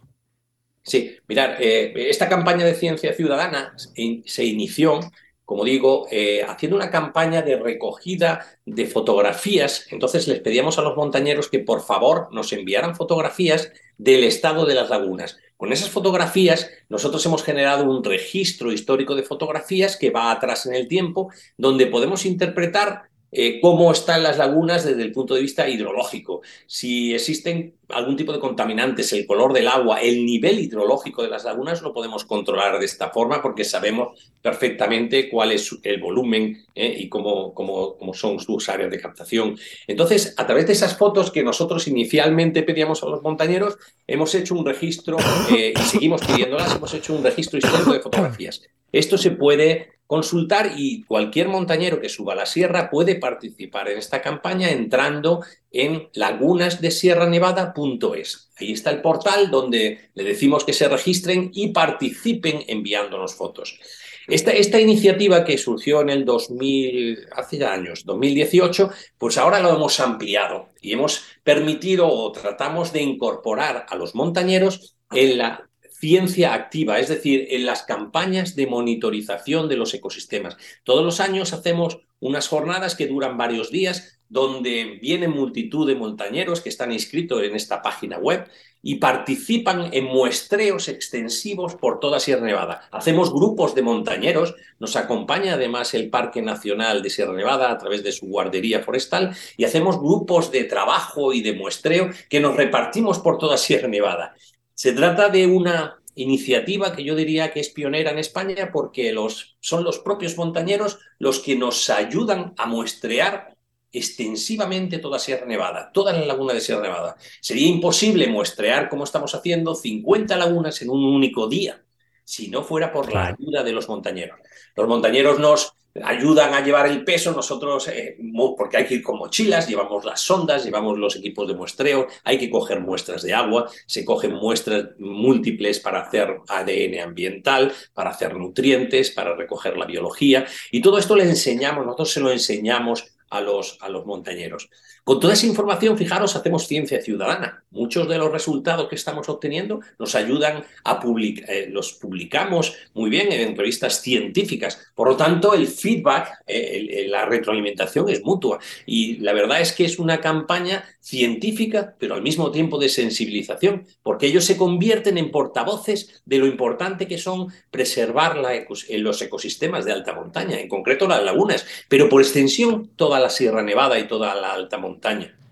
Sí, 0.85 1.17
mirar, 1.27 1.57
eh, 1.59 1.93
esta 2.09 2.29
campaña 2.29 2.63
de 2.63 2.75
ciencia 2.75 3.11
ciudadana 3.13 3.75
se 3.77 4.45
inició, 4.45 4.99
como 5.43 5.63
digo, 5.63 6.07
eh, 6.11 6.43
haciendo 6.47 6.75
una 6.75 6.91
campaña 6.91 7.41
de 7.41 7.57
recogida 7.57 8.45
de 8.67 8.85
fotografías. 8.85 9.87
Entonces 9.89 10.27
les 10.27 10.41
pedíamos 10.41 10.77
a 10.77 10.83
los 10.83 10.95
montañeros 10.95 11.49
que 11.49 11.57
por 11.59 11.81
favor 11.81 12.29
nos 12.31 12.53
enviaran 12.53 12.95
fotografías 12.95 13.71
del 13.97 14.23
estado 14.25 14.65
de 14.65 14.75
las 14.75 14.91
lagunas. 14.91 15.39
Con 15.57 15.73
esas 15.73 15.89
fotografías 15.89 16.69
nosotros 16.87 17.25
hemos 17.25 17.43
generado 17.43 17.85
un 17.85 18.03
registro 18.03 18.71
histórico 18.71 19.15
de 19.15 19.23
fotografías 19.23 19.97
que 19.97 20.11
va 20.11 20.29
atrás 20.29 20.67
en 20.67 20.75
el 20.75 20.87
tiempo, 20.87 21.31
donde 21.57 21.87
podemos 21.87 22.27
interpretar 22.27 23.09
eh, 23.31 23.59
cómo 23.61 23.91
están 23.91 24.23
las 24.23 24.37
lagunas 24.37 24.85
desde 24.85 25.01
el 25.01 25.11
punto 25.11 25.35
de 25.35 25.41
vista 25.41 25.67
hidrológico, 25.67 26.41
si 26.67 27.13
existen 27.13 27.75
algún 27.89 28.15
tipo 28.15 28.31
de 28.31 28.39
contaminantes, 28.39 29.11
el 29.13 29.25
color 29.25 29.53
del 29.53 29.67
agua, 29.67 30.01
el 30.01 30.25
nivel 30.25 30.59
hidrológico 30.59 31.21
de 31.21 31.29
las 31.29 31.43
lagunas 31.43 31.81
lo 31.81 31.93
podemos 31.93 32.25
controlar 32.25 32.79
de 32.79 32.85
esta 32.85 33.09
forma 33.09 33.41
porque 33.41 33.63
sabemos 33.63 34.31
perfectamente 34.41 35.29
cuál 35.29 35.51
es 35.51 35.75
el 35.83 35.99
volumen 35.99 36.65
eh, 36.73 36.95
y 36.97 37.09
cómo, 37.09 37.53
cómo, 37.53 37.97
cómo, 37.97 38.13
son 38.13 38.39
sus 38.39 38.69
áreas 38.69 38.91
de 38.91 38.99
captación. 38.99 39.57
Entonces, 39.87 40.33
a 40.37 40.45
través 40.45 40.67
de 40.67 40.73
esas 40.73 40.97
fotos 40.97 41.31
que 41.31 41.43
nosotros 41.43 41.87
inicialmente 41.87 42.63
pedíamos 42.63 43.03
a 43.03 43.07
los 43.07 43.21
montañeros, 43.21 43.77
hemos 44.07 44.33
hecho 44.35 44.55
un 44.55 44.65
registro 44.65 45.17
eh, 45.51 45.73
y 45.75 45.83
seguimos 45.83 46.21
pidiéndolas, 46.25 46.75
hemos 46.75 46.93
hecho 46.93 47.13
un 47.13 47.23
registro 47.23 47.59
histórico 47.59 47.93
de 47.93 47.99
fotografías. 47.99 48.61
Esto 48.91 49.17
se 49.17 49.31
puede 49.31 49.94
consultar 50.07 50.73
y 50.77 51.03
cualquier 51.03 51.47
montañero 51.47 51.99
que 51.99 52.09
suba 52.09 52.35
la 52.35 52.45
sierra 52.45 52.87
puede 52.89 53.15
participar 53.15 53.89
en 53.89 53.97
esta 53.97 54.21
campaña 54.21 54.69
entrando 54.69 55.43
en 55.71 56.09
lagunasdesierranevada.es. 56.13 58.51
Ahí 58.57 58.73
está 58.73 58.91
el 58.91 59.01
portal 59.01 59.49
donde 59.49 60.11
le 60.13 60.23
decimos 60.23 60.63
que 60.63 60.73
se 60.73 60.87
registren 60.87 61.49
y 61.53 61.69
participen 61.69 62.63
enviándonos 62.67 63.33
fotos. 63.35 63.79
Esta, 64.27 64.51
esta, 64.51 64.79
iniciativa 64.81 65.45
que 65.45 65.57
surgió 65.57 66.01
en 66.01 66.09
el 66.09 66.25
2000, 66.25 67.27
hace 67.35 67.59
ya 67.59 67.73
años, 67.73 68.05
2018, 68.05 68.89
pues 69.19 69.37
ahora 69.37 69.59
lo 69.59 69.75
hemos 69.75 69.99
ampliado 69.99 70.69
y 70.81 70.93
hemos 70.93 71.21
permitido 71.43 72.07
o 72.07 72.31
tratamos 72.31 72.91
de 72.91 73.03
incorporar 73.03 73.85
a 73.87 73.95
los 73.95 74.15
montañeros 74.15 74.95
en 75.11 75.37
la 75.37 75.69
ciencia 76.05 76.53
activa, 76.53 76.99
es 76.99 77.07
decir, 77.07 77.47
en 77.49 77.65
las 77.65 77.81
campañas 77.81 78.55
de 78.55 78.67
monitorización 78.67 79.67
de 79.67 79.75
los 79.75 79.91
ecosistemas. 79.95 80.55
Todos 80.83 81.03
los 81.03 81.19
años 81.19 81.51
hacemos 81.51 81.97
unas 82.19 82.47
jornadas 82.47 82.93
que 82.95 83.07
duran 83.07 83.39
varios 83.39 83.71
días, 83.71 84.19
donde 84.29 84.99
vienen 85.01 85.31
multitud 85.31 85.87
de 85.87 85.95
montañeros 85.95 86.61
que 86.61 86.69
están 86.69 86.91
inscritos 86.91 87.41
en 87.41 87.55
esta 87.55 87.81
página 87.81 88.19
web 88.19 88.47
y 88.83 88.95
participan 88.95 89.89
en 89.93 90.05
muestreos 90.05 90.89
extensivos 90.89 91.73
por 91.73 91.99
toda 91.99 92.19
Sierra 92.19 92.45
Nevada. 92.45 92.87
Hacemos 92.91 93.33
grupos 93.33 93.73
de 93.73 93.81
montañeros, 93.81 94.53
nos 94.77 94.95
acompaña 94.95 95.53
además 95.55 95.95
el 95.95 96.11
Parque 96.11 96.43
Nacional 96.43 97.01
de 97.01 97.09
Sierra 97.09 97.33
Nevada 97.33 97.71
a 97.71 97.79
través 97.79 98.03
de 98.03 98.11
su 98.11 98.27
guardería 98.27 98.83
forestal 98.83 99.35
y 99.57 99.63
hacemos 99.63 99.99
grupos 99.99 100.51
de 100.51 100.65
trabajo 100.65 101.33
y 101.33 101.41
de 101.41 101.53
muestreo 101.53 102.11
que 102.29 102.39
nos 102.39 102.55
repartimos 102.55 103.17
por 103.17 103.39
toda 103.39 103.57
Sierra 103.57 103.87
Nevada. 103.87 104.35
Se 104.75 104.93
trata 104.93 105.29
de 105.29 105.47
una 105.47 105.99
iniciativa 106.15 106.95
que 106.95 107.03
yo 107.03 107.15
diría 107.15 107.51
que 107.51 107.59
es 107.59 107.69
pionera 107.69 108.11
en 108.11 108.19
España 108.19 108.69
porque 108.71 109.11
los, 109.11 109.57
son 109.59 109.83
los 109.83 109.99
propios 109.99 110.37
montañeros 110.37 110.99
los 111.17 111.39
que 111.39 111.55
nos 111.55 111.89
ayudan 111.89 112.53
a 112.57 112.67
muestrear 112.67 113.55
extensivamente 113.91 114.99
toda 114.99 115.19
Sierra 115.19 115.45
Nevada, 115.45 115.91
toda 115.93 116.13
la 116.13 116.25
laguna 116.25 116.53
de 116.53 116.61
Sierra 116.61 116.81
Nevada. 116.81 117.15
Sería 117.41 117.67
imposible 117.67 118.27
muestrear 118.27 118.89
como 118.89 119.05
estamos 119.05 119.33
haciendo 119.33 119.73
50 119.73 120.35
lagunas 120.35 120.81
en 120.81 120.89
un 120.89 121.03
único 121.03 121.47
día 121.47 121.81
si 122.25 122.49
no 122.49 122.63
fuera 122.63 122.91
por 122.91 123.13
la 123.13 123.27
ayuda 123.27 123.63
de 123.63 123.71
los 123.71 123.87
montañeros. 123.87 124.39
Los 124.75 124.87
montañeros 124.87 125.39
nos 125.39 125.73
ayudan 126.03 126.53
a 126.53 126.61
llevar 126.61 126.87
el 126.87 127.03
peso, 127.03 127.31
nosotros, 127.31 127.87
eh, 127.87 128.17
porque 128.57 128.77
hay 128.77 128.85
que 128.85 128.95
ir 128.95 129.03
con 129.03 129.17
mochilas, 129.17 129.67
llevamos 129.67 130.03
las 130.03 130.21
sondas, 130.21 130.65
llevamos 130.65 130.97
los 130.97 131.15
equipos 131.15 131.47
de 131.47 131.55
muestreo, 131.55 132.07
hay 132.23 132.37
que 132.37 132.49
coger 132.49 132.81
muestras 132.81 133.21
de 133.21 133.33
agua, 133.33 133.69
se 133.85 134.03
cogen 134.03 134.33
muestras 134.33 134.89
múltiples 134.99 135.79
para 135.79 136.01
hacer 136.01 136.41
ADN 136.47 136.99
ambiental, 136.99 137.71
para 137.93 138.09
hacer 138.09 138.35
nutrientes, 138.35 139.11
para 139.11 139.35
recoger 139.35 139.77
la 139.77 139.85
biología, 139.85 140.45
y 140.71 140.81
todo 140.81 140.97
esto 140.97 141.15
le 141.15 141.23
enseñamos, 141.23 141.85
nosotros 141.85 142.11
se 142.11 142.19
lo 142.19 142.31
enseñamos 142.31 143.05
a 143.29 143.41
los, 143.41 143.77
a 143.81 143.89
los 143.89 144.05
montañeros. 144.05 144.69
Con 145.05 145.19
toda 145.19 145.33
esa 145.33 145.45
información, 145.45 145.99
fijaros, 145.99 146.35
hacemos 146.35 146.65
ciencia 146.65 146.99
ciudadana. 146.99 147.63
Muchos 147.69 148.09
de 148.09 148.17
los 148.17 148.31
resultados 148.31 148.89
que 148.89 148.95
estamos 148.95 149.29
obteniendo 149.29 149.81
nos 149.99 150.15
ayudan 150.15 150.63
a 150.83 150.99
publicar, 150.99 151.47
eh, 151.47 151.67
los 151.69 151.93
publicamos 151.93 152.73
muy 152.95 153.11
bien 153.11 153.31
en 153.31 153.41
entrevistas 153.41 154.01
científicas. 154.01 154.91
Por 154.95 155.07
lo 155.09 155.15
tanto, 155.15 155.53
el 155.53 155.67
feedback, 155.67 156.39
eh, 156.47 157.05
la 157.07 157.27
retroalimentación 157.27 158.09
es 158.09 158.23
mutua. 158.23 158.57
Y 158.87 159.17
la 159.17 159.33
verdad 159.33 159.61
es 159.61 159.73
que 159.73 159.85
es 159.85 159.99
una 159.99 160.19
campaña 160.19 160.83
científica, 161.01 161.95
pero 161.99 162.15
al 162.15 162.23
mismo 162.23 162.49
tiempo 162.49 162.79
de 162.79 162.89
sensibilización, 162.89 163.85
porque 164.01 164.25
ellos 164.25 164.43
se 164.43 164.57
convierten 164.57 165.19
en 165.19 165.29
portavoces 165.29 166.23
de 166.25 166.39
lo 166.39 166.47
importante 166.47 167.07
que 167.07 167.19
son 167.19 167.53
preservar 167.69 168.37
los 168.37 169.21
ecosistemas 169.21 169.85
de 169.85 169.91
alta 169.91 170.15
montaña, 170.15 170.59
en 170.59 170.67
concreto 170.67 171.07
las 171.07 171.23
lagunas, 171.23 171.63
pero 171.89 172.09
por 172.09 172.23
extensión 172.23 172.89
toda 172.95 173.19
la 173.19 173.29
Sierra 173.29 173.61
Nevada 173.61 173.99
y 173.99 174.07
toda 174.07 174.33
la 174.33 174.51
alta 174.51 174.79
montaña. 174.79 174.94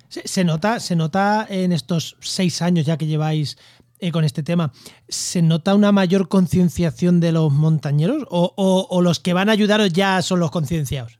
Se, 0.09 0.43
nota, 0.43 0.79
se 0.79 0.95
nota 0.95 1.47
en 1.49 1.71
estos 1.71 2.17
seis 2.21 2.61
años 2.61 2.85
ya 2.85 2.97
que 2.97 3.07
lleváis 3.07 3.57
eh, 3.99 4.11
con 4.11 4.25
este 4.25 4.43
tema, 4.43 4.73
¿se 5.07 5.41
nota 5.41 5.73
una 5.75 5.91
mayor 5.93 6.27
concienciación 6.27 7.19
de 7.19 7.31
los 7.31 7.51
montañeros 7.51 8.25
o, 8.29 9.01
los 9.01 9.19
que 9.19 9.33
van 9.33 9.47
a 9.47 9.53
ayudaros 9.53 9.93
ya 9.93 10.21
son 10.21 10.41
los 10.41 10.51
concienciados? 10.51 11.19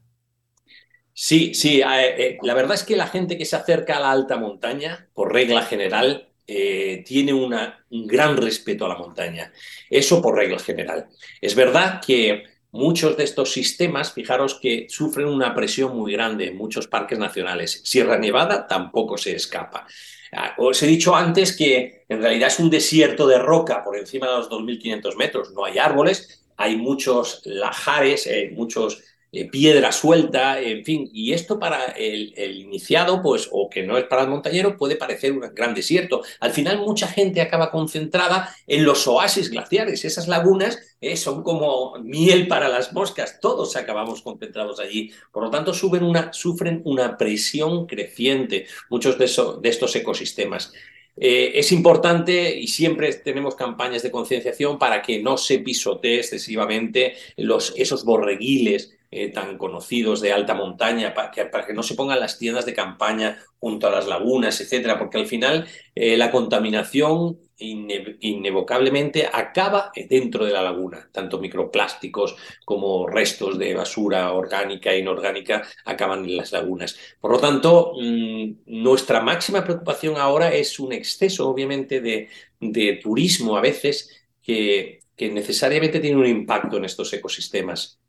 Sí, 1.14 1.54
sí, 1.54 1.82
eh, 1.82 1.86
eh, 2.18 2.38
la 2.42 2.54
verdad 2.54 2.74
es 2.74 2.84
que 2.84 2.98
la 2.98 3.08
gente 3.08 3.38
que 3.38 3.46
se 3.46 3.56
acerca 3.56 3.98
a 3.98 4.00
la 4.02 4.12
alta 4.12 4.38
montaña, 4.38 5.08
por 5.14 5.32
regla 5.32 5.62
general, 5.64 6.28
tiene 6.46 7.34
una, 7.34 7.86
un 7.90 8.06
gran 8.06 8.36
respeto 8.36 8.86
a 8.86 8.90
la 8.90 8.98
montaña. 8.98 9.52
Eso 9.90 10.22
por 10.22 10.36
regla 10.36 10.60
general. 10.60 11.08
Es 11.40 11.56
verdad 11.56 12.02
que 12.06 12.44
Muchos 12.74 13.16
de 13.16 13.24
estos 13.24 13.52
sistemas, 13.54 14.14
fijaros 14.14 14.60
que 14.60 14.88
sufren 14.90 15.28
una 15.28 15.54
presión 15.54 15.96
muy 15.96 16.12
grande 16.12 16.48
en 16.48 16.58
muchos 16.58 16.88
parques 16.88 17.20
nacionales. 17.20 17.82
Sierra 17.84 18.18
Nevada 18.18 18.66
tampoco 18.68 19.16
se 19.16 19.36
escapa. 19.36 19.86
Ah, 20.32 20.56
os 20.58 20.82
he 20.82 20.88
dicho 20.88 21.16
antes 21.16 21.56
que 21.56 22.04
en 22.10 22.20
realidad 22.20 22.48
es 22.48 22.60
un 22.60 22.72
desierto 22.72 23.28
de 23.28 23.38
roca 23.38 23.84
por 23.84 23.96
encima 23.96 24.28
de 24.28 24.38
los 24.38 24.50
2.500 24.50 25.16
metros. 25.18 25.52
No 25.52 25.66
hay 25.66 25.78
árboles, 25.78 26.44
hay 26.58 26.76
muchos 26.76 27.44
lajares, 27.46 28.26
eh, 28.26 28.52
muchos 28.56 29.04
eh, 29.36 29.50
piedra 29.50 29.92
suelta, 29.92 30.62
en 30.62 30.86
fin, 30.86 31.10
y 31.12 31.34
esto 31.34 31.58
para 31.58 31.86
el, 31.98 32.36
iniciado, 32.56 33.20
pues, 33.24 33.50
o 33.52 33.68
que 33.68 33.82
no 33.82 33.98
es 33.98 34.04
para 34.04 34.22
el 34.22 34.28
montañero, 34.28 34.78
puede 34.78 34.96
parecer 34.96 35.32
un 35.32 35.42
gran 35.56 35.74
desierto. 35.74 36.22
Al 36.40 36.52
final, 36.52 36.78
mucha 36.78 37.08
gente 37.08 37.42
acaba 37.42 37.72
concentrada 37.72 38.56
en 38.68 38.86
los 38.86 39.08
oasis 39.08 39.50
glaciares. 39.50 40.06
Esas 40.06 40.28
lagunas 40.28 40.78
eh, 41.02 41.18
son 41.18 41.42
como 41.42 41.96
miel 42.04 42.48
para 42.48 42.70
las 42.70 42.94
moscas. 42.94 43.40
Todos 43.42 43.76
acabamos 43.76 44.22
concentrados 44.22 44.80
allí. 44.80 45.12
Por 45.32 45.46
lo 45.46 45.50
tanto, 45.50 45.74
sufren 45.74 46.04
una, 46.04 46.32
sufren 46.32 46.84
una 46.86 47.18
presión 47.18 47.88
creciente 47.88 48.68
muchos 48.92 49.18
de, 49.18 49.26
de 49.62 49.70
estos 49.70 49.96
ecosistemas. 49.96 50.74
Eh, 51.16 51.54
es 51.56 51.72
importante 51.72 52.56
y 52.56 52.68
siempre 52.68 53.12
tenemos 53.14 53.56
campañas 53.56 54.04
de 54.04 54.12
concienciación 54.12 54.80
para 54.80 55.02
que 55.02 55.22
no 55.22 55.38
se 55.38 55.60
pisotee 55.60 56.18
excesivamente 56.18 57.16
los, 57.38 57.74
esos 57.78 58.04
borreguiles 58.04 58.96
eh, 59.16 59.30
tan 59.30 59.58
conocidos 59.58 60.22
de 60.22 60.34
alta 60.34 60.56
montaña, 60.56 61.14
para 61.14 61.30
que, 61.32 61.46
para 61.46 61.66
que, 61.66 61.74
no 61.74 61.84
se 61.84 61.96
pongan 61.96 62.20
las 62.20 62.40
tiendas 62.40 62.66
de 62.66 62.74
campaña 62.74 63.38
junto 63.60 63.88
a 63.88 63.92
las 63.92 64.08
lagunas, 64.08 64.60
etcétera, 64.60 64.98
porque 64.98 65.20
al 65.20 65.28
final 65.28 65.68
eh, 65.96 66.18
la 66.18 66.32
contaminación 66.32 67.38
inevocablemente 67.58 69.30
acaba 69.32 69.92
dentro 70.10 70.46
de 70.46 70.52
la 70.52 70.62
laguna. 70.62 71.08
Tanto 71.12 71.40
microplásticos 71.40 72.36
como 72.66 73.08
restos 73.08 73.58
de 73.58 73.74
basura 73.74 74.34
orgánica 74.34 74.92
e 74.92 75.00
inorgánica 75.00 75.64
acaban 75.86 76.26
en 76.26 76.36
las 76.38 76.52
lagunas. 76.52 76.98
Por 77.22 77.32
lo 77.32 77.40
tanto, 77.40 77.94
mm, 78.02 78.64
nuestra 78.66 79.22
máxima 79.22 79.64
preocupación 79.64 80.18
ahora 80.18 80.54
es 80.54 80.80
un 80.80 80.92
exceso, 80.92 81.48
obviamente, 81.48 82.02
de, 82.02 82.30
de 82.60 83.00
turismo 83.02 83.56
a 83.56 83.62
veces 83.62 84.10
que, 84.42 85.00
que 85.16 85.30
necesariamente 85.30 86.00
tiene 86.00 86.18
un 86.18 86.28
impacto 86.28 86.78
en 86.78 86.86
estos 86.86 87.14
ecosistemas. 87.14 88.00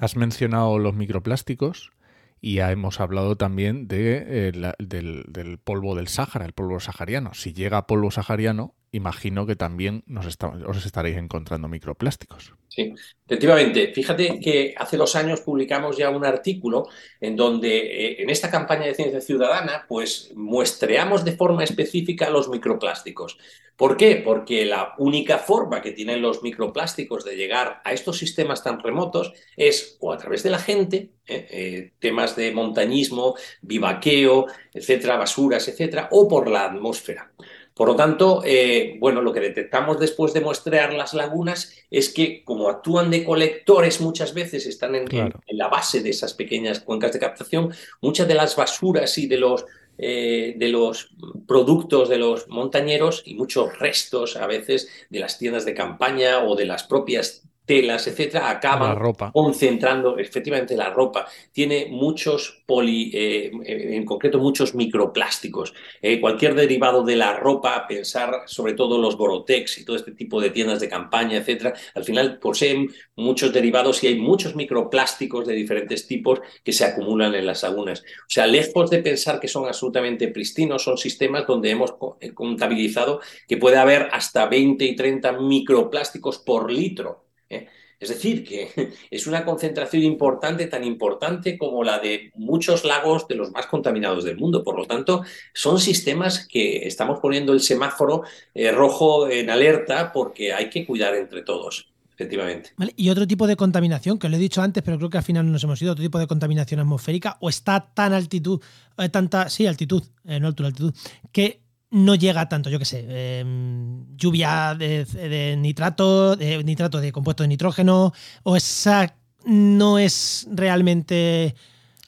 Has 0.00 0.16
mencionado 0.16 0.78
los 0.78 0.94
microplásticos 0.94 1.92
y 2.40 2.54
ya 2.54 2.72
hemos 2.72 3.00
hablado 3.00 3.36
también 3.36 3.86
eh, 3.90 4.50
del, 4.78 5.58
polvo 5.62 5.94
del 5.94 6.08
Sáhara, 6.08 6.46
el 6.46 6.54
polvo 6.54 6.80
sahariano. 6.80 7.34
Si 7.34 7.52
llega 7.52 7.86
polvo 7.86 8.10
sahariano, 8.10 8.74
imagino 8.92 9.46
que 9.46 9.56
también 9.56 10.02
nos 10.06 10.26
os 10.26 10.86
estaréis 10.86 11.16
encontrando 11.16 11.68
microplásticos. 11.68 12.54
Sí, 12.68 12.94
efectivamente. 13.26 13.92
Fíjate 13.92 14.38
que 14.40 14.74
hace 14.76 14.96
dos 14.96 15.16
años 15.16 15.40
publicamos 15.40 15.96
ya 15.96 16.10
un 16.10 16.24
artículo 16.24 16.88
en 17.20 17.34
donde 17.34 17.78
eh, 17.78 18.22
en 18.22 18.30
esta 18.30 18.50
campaña 18.50 18.86
de 18.86 18.94
ciencia 18.94 19.20
ciudadana 19.20 19.86
pues 19.88 20.32
muestreamos 20.36 21.24
de 21.24 21.32
forma 21.32 21.64
específica 21.64 22.30
los 22.30 22.48
microplásticos. 22.48 23.38
¿Por 23.76 23.96
qué? 23.96 24.16
Porque 24.16 24.66
la 24.66 24.94
única 24.98 25.38
forma 25.38 25.80
que 25.80 25.92
tienen 25.92 26.20
los 26.20 26.42
microplásticos 26.42 27.24
de 27.24 27.34
llegar 27.34 27.80
a 27.82 27.92
estos 27.92 28.18
sistemas 28.18 28.62
tan 28.62 28.78
remotos 28.78 29.32
es 29.56 29.96
o 30.00 30.12
a 30.12 30.18
través 30.18 30.42
de 30.42 30.50
la 30.50 30.58
gente, 30.58 31.12
eh, 31.26 31.46
eh, 31.50 31.92
temas 31.98 32.36
de 32.36 32.52
montañismo, 32.52 33.36
vivaqueo, 33.62 34.46
etcétera, 34.74 35.16
basuras, 35.16 35.66
etcétera, 35.66 36.08
o 36.12 36.28
por 36.28 36.50
la 36.50 36.66
atmósfera. 36.66 37.32
Por 37.80 37.88
lo 37.88 37.96
tanto, 37.96 38.42
eh, 38.44 38.98
bueno, 39.00 39.22
lo 39.22 39.32
que 39.32 39.40
detectamos 39.40 39.98
después 39.98 40.34
de 40.34 40.42
muestrear 40.42 40.92
las 40.92 41.14
lagunas 41.14 41.74
es 41.90 42.10
que 42.10 42.44
como 42.44 42.68
actúan 42.68 43.10
de 43.10 43.24
colectores 43.24 44.02
muchas 44.02 44.34
veces, 44.34 44.66
están 44.66 44.96
en, 44.96 45.06
la 45.52 45.68
base 45.68 46.02
de 46.02 46.10
esas 46.10 46.34
pequeñas 46.34 46.80
cuencas 46.80 47.14
de 47.14 47.20
captación, 47.20 47.72
muchas 48.02 48.28
de 48.28 48.34
las 48.34 48.54
basuras 48.54 49.16
y 49.16 49.26
de 49.28 49.38
los, 49.38 49.64
eh, 49.96 50.56
de 50.58 50.68
los 50.68 51.14
productos 51.48 52.10
de 52.10 52.18
los 52.18 52.48
montañeros 52.48 53.22
y 53.24 53.34
muchos 53.34 53.78
restos 53.78 54.36
a 54.36 54.46
veces 54.46 54.90
de 55.08 55.20
las 55.20 55.38
tiendas 55.38 55.64
de 55.64 55.72
campaña 55.72 56.44
o 56.44 56.56
de 56.56 56.66
las 56.66 56.84
propias 56.84 57.49
telas, 57.70 58.04
etcétera, 58.08 58.50
acaban 58.50 58.98
concentrando, 59.32 60.18
efectivamente 60.18 60.76
la 60.76 60.90
ropa 60.90 61.28
tiene 61.52 61.86
muchos 61.88 62.64
poli, 62.66 63.12
eh, 63.14 63.52
en 63.64 64.04
concreto 64.04 64.40
muchos 64.40 64.74
microplásticos. 64.74 65.72
Eh, 66.02 66.20
cualquier 66.20 66.56
derivado 66.56 67.04
de 67.04 67.14
la 67.14 67.36
ropa, 67.36 67.86
pensar 67.86 68.42
sobre 68.46 68.72
todo 68.72 69.00
los 69.00 69.16
Gorotex 69.16 69.78
y 69.78 69.84
todo 69.84 69.94
este 69.94 70.10
tipo 70.10 70.40
de 70.40 70.50
tiendas 70.50 70.80
de 70.80 70.88
campaña, 70.88 71.36
etcétera, 71.36 71.72
al 71.94 72.02
final 72.02 72.40
poseen 72.40 72.88
muchos 73.14 73.52
derivados 73.52 74.02
y 74.02 74.08
hay 74.08 74.18
muchos 74.18 74.56
microplásticos 74.56 75.46
de 75.46 75.54
diferentes 75.54 76.08
tipos 76.08 76.40
que 76.64 76.72
se 76.72 76.84
acumulan 76.84 77.36
en 77.36 77.46
las 77.46 77.62
lagunas. 77.62 78.00
O 78.00 78.30
sea, 78.30 78.48
lejos 78.48 78.90
de 78.90 78.98
pensar 78.98 79.38
que 79.38 79.46
son 79.46 79.66
absolutamente 79.66 80.26
pristinos, 80.26 80.82
son 80.82 80.98
sistemas 80.98 81.46
donde 81.46 81.70
hemos 81.70 81.94
eh, 82.18 82.34
contabilizado 82.34 83.20
que 83.46 83.58
puede 83.58 83.76
haber 83.76 84.08
hasta 84.10 84.46
20 84.46 84.84
y 84.84 84.96
30 84.96 85.34
microplásticos 85.34 86.38
por 86.40 86.72
litro 86.72 87.29
¿eh? 87.50 87.68
Es 88.00 88.08
decir, 88.08 88.44
que 88.44 88.94
es 89.10 89.26
una 89.26 89.44
concentración 89.44 90.02
importante, 90.02 90.66
tan 90.66 90.82
importante 90.84 91.58
como 91.58 91.84
la 91.84 91.98
de 91.98 92.32
muchos 92.34 92.84
lagos 92.84 93.28
de 93.28 93.34
los 93.34 93.50
más 93.50 93.66
contaminados 93.66 94.24
del 94.24 94.38
mundo. 94.38 94.64
Por 94.64 94.78
lo 94.78 94.86
tanto, 94.86 95.22
son 95.52 95.78
sistemas 95.78 96.48
que 96.48 96.88
estamos 96.88 97.20
poniendo 97.20 97.52
el 97.52 97.60
semáforo 97.60 98.22
eh, 98.54 98.72
rojo 98.72 99.28
en 99.28 99.50
alerta 99.50 100.12
porque 100.12 100.54
hay 100.54 100.70
que 100.70 100.86
cuidar 100.86 101.14
entre 101.14 101.42
todos. 101.42 101.88
Efectivamente. 102.14 102.72
Y 102.96 103.08
otro 103.08 103.26
tipo 103.26 103.46
de 103.46 103.56
contaminación, 103.56 104.18
que 104.18 104.28
lo 104.28 104.36
he 104.36 104.38
dicho 104.38 104.60
antes, 104.60 104.82
pero 104.82 104.98
creo 104.98 105.08
que 105.08 105.16
al 105.16 105.24
final 105.24 105.46
no 105.46 105.52
nos 105.52 105.64
hemos 105.64 105.80
ido, 105.80 105.92
otro 105.92 106.04
tipo 106.04 106.18
de 106.18 106.26
contaminación 106.26 106.78
atmosférica, 106.78 107.38
o 107.40 107.48
está 107.48 107.80
tan 107.94 108.12
altitud, 108.12 108.60
eh, 108.98 109.08
tanta, 109.08 109.48
sí, 109.48 109.66
altitud, 109.66 110.02
no 110.24 110.46
altura, 110.46 110.68
altitud, 110.68 110.92
que 111.32 111.62
no 111.90 112.14
llega 112.14 112.48
tanto, 112.48 112.70
yo 112.70 112.78
qué 112.78 112.84
sé, 112.84 113.40
em, 113.40 114.06
lluvia 114.16 114.74
de, 114.74 115.56
nitrato, 115.58 116.36
de 116.36 116.62
nitrato 116.62 117.00
de 117.00 117.12
compuesto 117.12 117.42
de 117.42 117.48
nitrógeno, 117.48 118.12
o 118.42 118.56
esa 118.56 119.16
no 119.44 119.98
es 119.98 120.46
realmente 120.52 121.54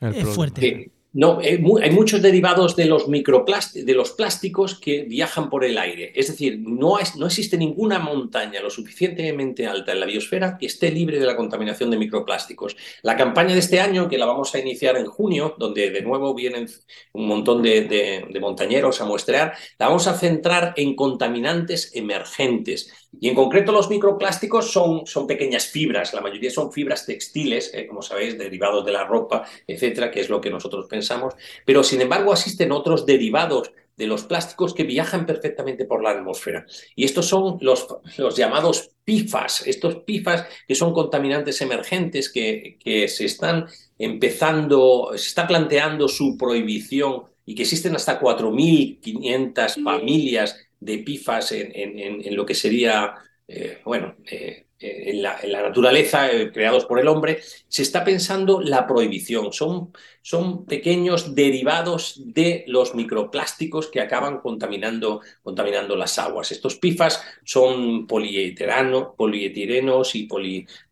eh, 0.00 0.24
fuerte. 0.24 0.92
No, 1.14 1.42
eh, 1.42 1.62
hay 1.82 1.90
muchos 1.90 2.22
derivados 2.22 2.74
de 2.74 2.86
los 2.86 3.06
de 3.06 3.94
los 3.94 4.12
plásticos 4.12 4.80
que 4.80 5.02
viajan 5.02 5.50
por 5.50 5.62
el 5.64 5.76
aire. 5.76 6.10
Es 6.14 6.28
decir, 6.28 6.58
no, 6.60 6.96
no 7.16 7.26
existe 7.26 7.58
ninguna 7.58 7.98
montaña 7.98 8.62
lo 8.62 8.70
suficientemente 8.70 9.66
alta 9.66 9.92
en 9.92 10.00
la 10.00 10.06
biosfera 10.06 10.56
que 10.56 10.66
esté 10.66 10.90
libre 10.90 11.18
de 11.18 11.26
la 11.26 11.36
contaminación 11.36 11.90
de 11.90 11.98
microplásticos. 11.98 12.76
La 13.02 13.16
campaña 13.16 13.52
de 13.52 13.60
este 13.60 13.80
año, 13.80 14.08
que 14.08 14.16
la 14.16 14.24
vamos 14.24 14.54
a 14.54 14.58
iniciar 14.58 14.96
en 14.96 15.06
junio, 15.06 15.54
donde 15.58 15.90
de 15.90 16.00
nuevo 16.00 16.34
vienen 16.34 16.66
un 17.12 17.26
montón 17.26 17.62
de 17.62 18.38
montañeros 18.40 19.00
a 19.02 19.04
muestrear, 19.04 19.52
la 19.78 19.88
vamos 19.88 20.06
a 20.06 20.14
centrar 20.14 20.72
en 20.76 20.96
contaminantes 20.96 21.94
emergentes 21.94 22.90
y 23.20 23.28
en 23.28 23.34
concreto 23.34 23.72
los 23.72 23.90
microplásticos 23.90 24.70
son, 24.70 25.06
son 25.06 25.26
pequeñas 25.26 25.66
fibras, 25.66 26.14
la 26.14 26.20
mayoría 26.20 26.50
son 26.50 26.72
fibras 26.72 27.06
textiles, 27.06 27.70
eh, 27.74 27.86
como 27.86 28.02
sabéis, 28.02 28.38
derivados 28.38 28.84
de 28.84 28.92
la 28.92 29.04
ropa, 29.04 29.44
etcétera, 29.66 30.10
que 30.10 30.20
es 30.20 30.28
lo 30.28 30.40
que 30.40 30.50
nosotros 30.50 30.86
pensamos, 30.88 31.34
pero 31.64 31.82
sin 31.82 32.00
embargo 32.00 32.32
existen 32.32 32.72
otros 32.72 33.06
derivados 33.06 33.72
de 33.96 34.06
los 34.06 34.24
plásticos 34.24 34.72
que 34.72 34.84
viajan 34.84 35.26
perfectamente 35.26 35.84
por 35.84 36.02
la 36.02 36.10
atmósfera. 36.10 36.64
Y 36.96 37.04
estos 37.04 37.26
son 37.26 37.58
los, 37.60 37.86
los 38.16 38.34
llamados 38.34 38.90
PIFAS, 39.04 39.66
estos 39.66 39.96
PIFAS 39.96 40.46
que 40.66 40.74
son 40.74 40.94
contaminantes 40.94 41.60
emergentes 41.60 42.32
que, 42.32 42.78
que 42.82 43.06
se 43.08 43.26
están 43.26 43.66
empezando, 43.98 45.10
se 45.14 45.28
está 45.28 45.46
planteando 45.46 46.08
su 46.08 46.36
prohibición 46.38 47.24
y 47.44 47.54
que 47.54 47.62
existen 47.62 47.94
hasta 47.94 48.20
4.500 48.20 49.84
familias 49.84 50.56
de 50.82 50.98
PIFAS 50.98 51.52
en, 51.52 51.98
en, 51.98 52.36
lo 52.36 52.44
que 52.44 52.54
sería, 52.54 53.14
eh, 53.46 53.78
bueno, 53.84 54.16
eh, 54.30 54.66
en 54.80 55.22
la, 55.22 55.38
naturaleza, 55.62 56.32
eh, 56.32 56.50
creados 56.50 56.86
por 56.86 56.98
el 56.98 57.06
hombre, 57.06 57.40
se 57.68 57.82
está 57.82 58.02
pensando 58.02 58.60
la 58.60 58.84
prohibición. 58.84 59.52
Son, 59.52 59.92
son 60.22 60.66
pequeños 60.66 61.36
derivados 61.36 62.20
de 62.24 62.64
los 62.66 62.96
microplásticos 62.96 63.86
que 63.86 64.00
acaban 64.00 64.40
contaminando, 64.40 65.20
contaminando 65.40 65.94
las 65.94 66.18
aguas. 66.18 66.50
Estos 66.50 66.78
PIFAS 66.78 67.22
son 67.44 68.08
polietirenos 68.08 70.16
y 70.16 70.26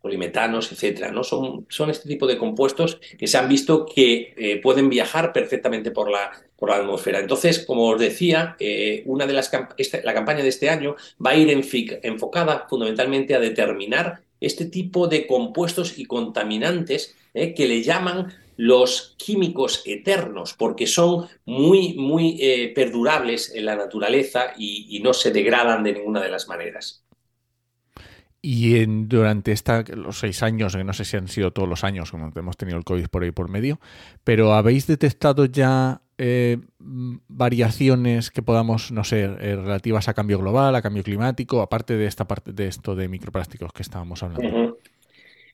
polimetanos, 0.01 0.71
etc. 0.71 1.11
¿no? 1.13 1.25
Son, 1.25 1.67
son 1.69 1.91
este 1.91 2.09
tipo 2.09 2.29
de 2.29 2.39
compuestos 2.39 3.01
que 3.19 3.27
se 3.27 3.39
han 3.39 3.49
visto 3.49 3.85
que 3.85 4.61
pueden 4.63 4.89
viajar 4.89 5.33
perfectamente 5.33 5.91
por 5.91 6.13
la, 6.13 6.31
por 6.61 6.69
la 6.69 6.77
atmósfera. 6.77 7.19
Entonces, 7.19 7.65
como 7.67 7.89
os 7.89 7.99
decía, 7.99 8.55
eh, 8.61 9.03
una 9.07 9.27
de 9.27 9.33
las 9.33 9.51
la 10.05 10.15
campaña 10.15 10.43
de 10.43 10.51
este 10.51 10.69
año 10.69 10.95
va 11.25 11.31
a 11.31 11.37
ir 11.37 11.51
enfocada 11.51 12.67
fundamentalmente 12.69 13.35
a 13.35 13.41
determinar 13.41 14.21
este 14.41 14.67
tipo 14.67 15.09
de 15.09 15.27
compuestos 15.27 15.99
y 15.99 16.05
contaminantes 16.05 17.17
eh, 17.35 17.55
que 17.55 17.67
le 17.67 17.83
llaman 17.83 18.33
los 18.57 19.15
químicos 19.17 19.83
eternos, 19.87 20.53
porque 20.53 20.87
son 20.87 21.29
muy, 21.47 21.95
muy 21.95 22.37
eh, 22.41 22.73
perdurables 22.75 23.55
en 23.55 23.65
la 23.65 23.75
naturaleza 23.75 24.53
y, 24.59 25.01
no 25.03 25.15
se 25.15 25.31
degradan 25.31 25.83
de 25.83 25.95
ninguna 25.95 26.21
de 26.21 26.29
las 26.29 26.47
maneras. 26.47 27.03
Y 28.43 28.85
durante 28.85 29.53
esta, 29.53 29.83
los 29.95 30.19
seis 30.19 30.43
años, 30.43 30.77
no 30.77 30.93
sé 30.93 31.07
si 31.07 31.17
han 31.17 31.29
sido 31.29 31.53
todos 31.53 31.69
los 31.69 31.85
años, 31.85 32.11
como 32.11 32.31
hemos 32.35 32.57
tenido 32.59 32.77
el 32.77 32.85
COVID 32.85 33.09
por 33.09 33.23
ahí 33.23 33.31
por 33.31 33.49
medio, 33.49 33.81
pero 34.25 34.53
¿habéis 34.53 34.87
detectado 34.87 35.47
ya 35.47 36.03
eh, 36.23 36.59
variaciones 36.79 38.31
que 38.31 38.43
podamos, 38.43 38.93
no 38.93 39.05
sé, 39.05 39.23
eh, 39.23 39.57
relativas 39.57 40.07
a 40.07 40.13
cambio 40.13 40.39
global, 40.39 40.75
a 40.75 40.83
cambio 40.83 41.03
climático, 41.03 41.63
aparte 41.63 41.97
de 41.97 42.05
esta 42.05 42.29
parte 42.29 42.53
de 42.53 42.67
esto 42.69 42.95
de 42.95 43.09
microplásticos 43.09 43.73
que 43.73 43.81
estábamos 43.81 44.23
hablando? 44.23 44.77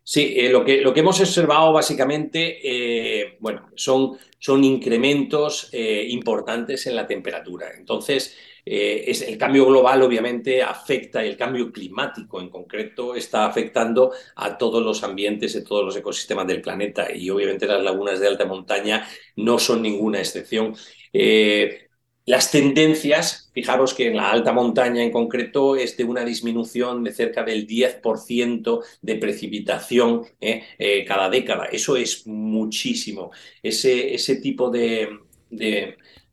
Sí, 0.02 0.35
eh, 0.37 0.50
lo, 0.50 0.64
que, 0.64 0.81
lo 0.81 0.92
que 0.92 1.00
hemos 1.00 1.20
observado 1.20 1.72
básicamente, 1.72 3.37
bueno, 3.38 3.70
son, 3.76 4.18
son 4.40 4.64
incrementos 4.64 5.70
importantes 5.72 6.88
en 6.88 6.96
la 6.96 7.07
temperatura. 7.07 7.68
Entonces, 7.79 8.37
es, 8.66 9.22
el 9.22 9.38
cambio 9.38 9.66
global 9.66 10.02
obviamente 10.02 10.61
afecta, 10.61 11.22
el 11.22 11.37
cambio 11.37 11.70
climático 11.70 12.40
en 12.40 12.50
concreto 12.50 13.14
está 13.14 13.46
afectando 13.46 14.12
a 14.35 14.59
todos 14.59 14.83
los 14.85 15.05
ambientes, 15.05 15.55
de 15.55 15.62
todos 15.62 15.85
los 15.85 15.96
ecosistemas 15.96 16.48
del 16.48 16.61
planeta 16.61 17.14
y 17.14 17.31
obviamente 17.31 17.66
las 17.66 17.83
lagunas 17.83 18.18
de 18.18 18.26
alta 18.26 18.44
montaña 18.44 19.07
no 19.37 19.61
son 19.61 19.83
ninguna 19.83 20.18
excepción. 20.18 20.74
Eh, 21.12 21.88
las 22.24 22.50
tendencias, 22.50 23.50
fijaros 23.55 23.94
que 23.94 24.09
en 24.09 24.16
la 24.16 24.33
alta 24.33 24.52
montaña 24.52 25.00
en 25.00 25.12
concreto 25.12 25.76
es 25.76 25.96
de 25.96 26.02
una 26.02 26.24
disminución 26.24 27.05
de 27.05 27.12
cerca 27.12 27.44
del 27.44 27.68
10% 27.68 28.83
de 29.00 29.14
precipitación 29.14 30.22
eh, 30.40 30.64
eh, 30.76 31.05
cada 31.05 31.31
década. 31.31 31.66
Eso 31.66 31.96
es 31.96 32.26
muchísimo. 32.26 33.31
Ese, 33.62 34.12
ese 34.12 34.37
tipo 34.37 34.70
de 34.70 35.09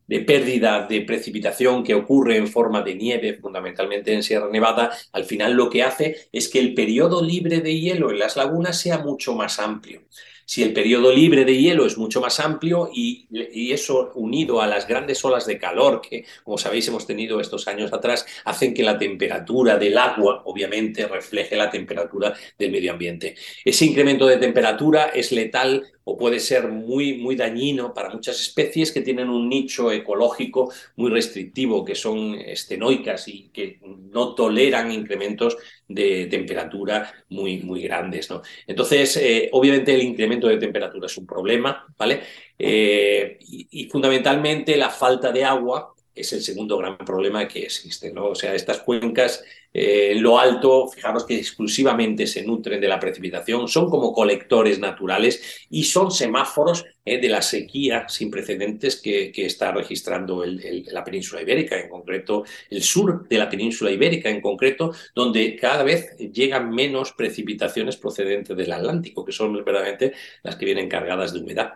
pérdida 0.06 0.86
de 0.86 1.00
precipitación 1.02 1.82
que 1.82 1.94
ocurre 1.94 2.36
en 2.36 2.48
forma 2.48 2.82
de 2.82 2.94
nieve, 2.94 3.34
fundamentalmente 3.34 4.12
en 4.12 4.22
Sierra 4.22 4.48
Nevada, 4.50 4.90
al 5.12 5.24
final 5.24 5.54
lo 5.54 5.70
que 5.70 5.82
hace 5.82 6.28
es 6.32 6.48
que 6.48 6.60
el 6.60 6.74
periodo 6.74 7.22
libre 7.22 7.60
de 7.60 7.78
hielo 7.78 8.10
en 8.10 8.18
las 8.18 8.36
lagunas 8.36 8.78
sea 8.78 8.98
mucho 8.98 9.34
más 9.34 9.58
amplio. 9.58 10.02
Si 10.46 10.62
el 10.62 10.72
periodo 10.72 11.12
libre 11.12 11.44
de 11.44 11.56
hielo 11.56 11.86
es 11.86 11.96
mucho 11.96 12.20
más 12.20 12.38
amplio 12.38 12.90
y, 12.92 13.26
eso 13.72 14.12
unido 14.14 14.60
a 14.60 14.66
las 14.66 14.86
grandes 14.86 15.24
olas 15.24 15.46
de 15.46 15.58
calor 15.58 16.00
que, 16.02 16.24
como 16.42 16.58
sabéis, 16.58 16.86
hemos 16.88 17.06
tenido 17.06 17.40
estos 17.40 17.66
años 17.66 17.92
atrás, 17.92 18.26
hacen 18.44 18.74
que 18.74 18.82
la 18.82 18.98
temperatura 18.98 19.78
del 19.78 19.96
agua, 19.96 20.42
obviamente, 20.44 21.06
refleje 21.06 21.56
la 21.56 21.70
temperatura 21.70 22.34
del 22.58 22.70
medio 22.70 22.92
ambiente. 22.92 23.34
Ese 23.64 23.86
incremento 23.86 24.26
de 24.26 24.36
temperatura 24.36 25.06
es 25.06 25.32
letal 25.32 25.84
o 26.04 26.16
puede 26.16 26.38
ser 26.38 26.68
muy, 26.68 27.18
muy 27.18 27.34
dañino 27.34 27.94
para 27.94 28.10
muchas 28.10 28.40
especies 28.40 28.92
que 28.92 29.00
tienen 29.00 29.30
un 29.30 29.48
nicho 29.48 29.90
ecológico 29.90 30.72
muy 30.96 31.10
restrictivo, 31.10 31.84
que 31.84 31.94
son 31.94 32.34
estenoicas 32.34 33.26
y 33.28 33.48
que 33.52 33.80
no 33.82 34.34
toleran 34.34 34.92
incrementos 34.92 35.56
de 35.88 36.26
temperatura 36.26 37.12
muy, 37.30 37.58
muy 37.62 37.82
grandes. 37.82 38.30
¿no? 38.30 38.42
Entonces, 38.66 39.16
eh, 39.16 39.48
obviamente 39.52 39.94
el 39.94 40.02
incremento 40.02 40.48
de 40.48 40.58
temperatura 40.58 41.06
es 41.06 41.16
un 41.16 41.26
problema, 41.26 41.86
¿vale? 41.96 42.20
Eh, 42.58 43.38
y, 43.40 43.88
fundamentalmente 43.88 44.76
la 44.76 44.90
falta 44.90 45.32
de 45.32 45.44
agua 45.44 45.93
es 46.14 46.32
el 46.32 46.42
segundo 46.42 46.78
gran 46.78 46.96
problema 46.98 47.48
que 47.48 47.60
existe, 47.64 48.12
¿no? 48.12 48.26
O 48.28 48.34
sea, 48.34 48.54
estas 48.54 48.80
cuencas 48.80 49.44
eh, 49.72 50.12
en 50.12 50.22
lo 50.22 50.38
alto, 50.38 50.88
fijaros 50.88 51.26
que 51.26 51.36
exclusivamente 51.36 52.28
se 52.28 52.44
nutren 52.44 52.80
de 52.80 52.86
la 52.86 53.00
precipitación, 53.00 53.66
son 53.66 53.90
como 53.90 54.12
colectores 54.12 54.78
naturales 54.78 55.66
y 55.68 55.82
son 55.82 56.12
semáforos 56.12 56.84
eh, 57.04 57.20
de 57.20 57.28
la 57.28 57.42
sequía 57.42 58.08
sin 58.08 58.30
precedentes 58.30 59.00
que, 59.00 59.32
está 59.34 59.72
registrando 59.72 60.44
la 60.44 61.02
península 61.02 61.42
ibérica, 61.42 61.78
en 61.78 61.88
concreto 61.88 62.44
el 62.70 62.82
sur 62.82 63.28
de 63.28 63.36
la 63.36 63.50
península 63.50 63.90
ibérica, 63.90 64.30
en 64.30 64.40
concreto, 64.40 64.92
donde 65.14 65.56
cada 65.56 65.82
vez 65.82 66.16
llegan 66.18 66.70
menos 66.70 67.12
precipitaciones 67.12 67.96
procedentes 67.96 68.56
del 68.56 68.72
Atlántico, 68.72 69.24
que 69.24 69.32
son 69.32 69.52
verdaderamente 69.52 70.12
las 70.44 70.54
que 70.56 70.64
vienen 70.66 70.88
cargadas 70.88 71.32
de 71.32 71.40
humedad. 71.40 71.74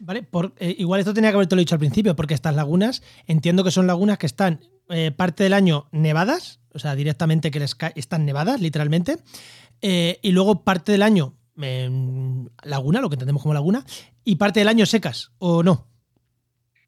Vale, 0.00 0.22
por, 0.22 0.54
eh, 0.58 0.74
igual 0.78 1.00
esto 1.00 1.12
tenía 1.12 1.30
que 1.30 1.36
haberte 1.36 1.54
lo 1.54 1.60
dicho 1.60 1.74
al 1.74 1.78
principio, 1.78 2.16
porque 2.16 2.32
estas 2.32 2.54
lagunas, 2.54 3.02
entiendo 3.26 3.62
que 3.62 3.70
son 3.70 3.86
lagunas 3.86 4.16
que 4.16 4.26
están 4.26 4.60
eh, 4.88 5.10
parte 5.10 5.44
del 5.44 5.52
año 5.52 5.88
nevadas, 5.92 6.60
o 6.72 6.78
sea, 6.78 6.94
directamente 6.94 7.50
que 7.50 7.60
les 7.60 7.76
están 7.94 8.24
nevadas, 8.24 8.60
literalmente, 8.60 9.18
eh, 9.82 10.18
y 10.22 10.32
luego 10.32 10.64
parte 10.64 10.92
del 10.92 11.02
año 11.02 11.34
laguna, 12.62 13.02
lo 13.02 13.10
que 13.10 13.16
entendemos 13.16 13.42
como 13.42 13.52
laguna, 13.52 13.84
y 14.24 14.36
parte 14.36 14.60
del 14.60 14.68
año 14.68 14.86
secas, 14.86 15.32
¿o 15.36 15.62
no? 15.62 15.89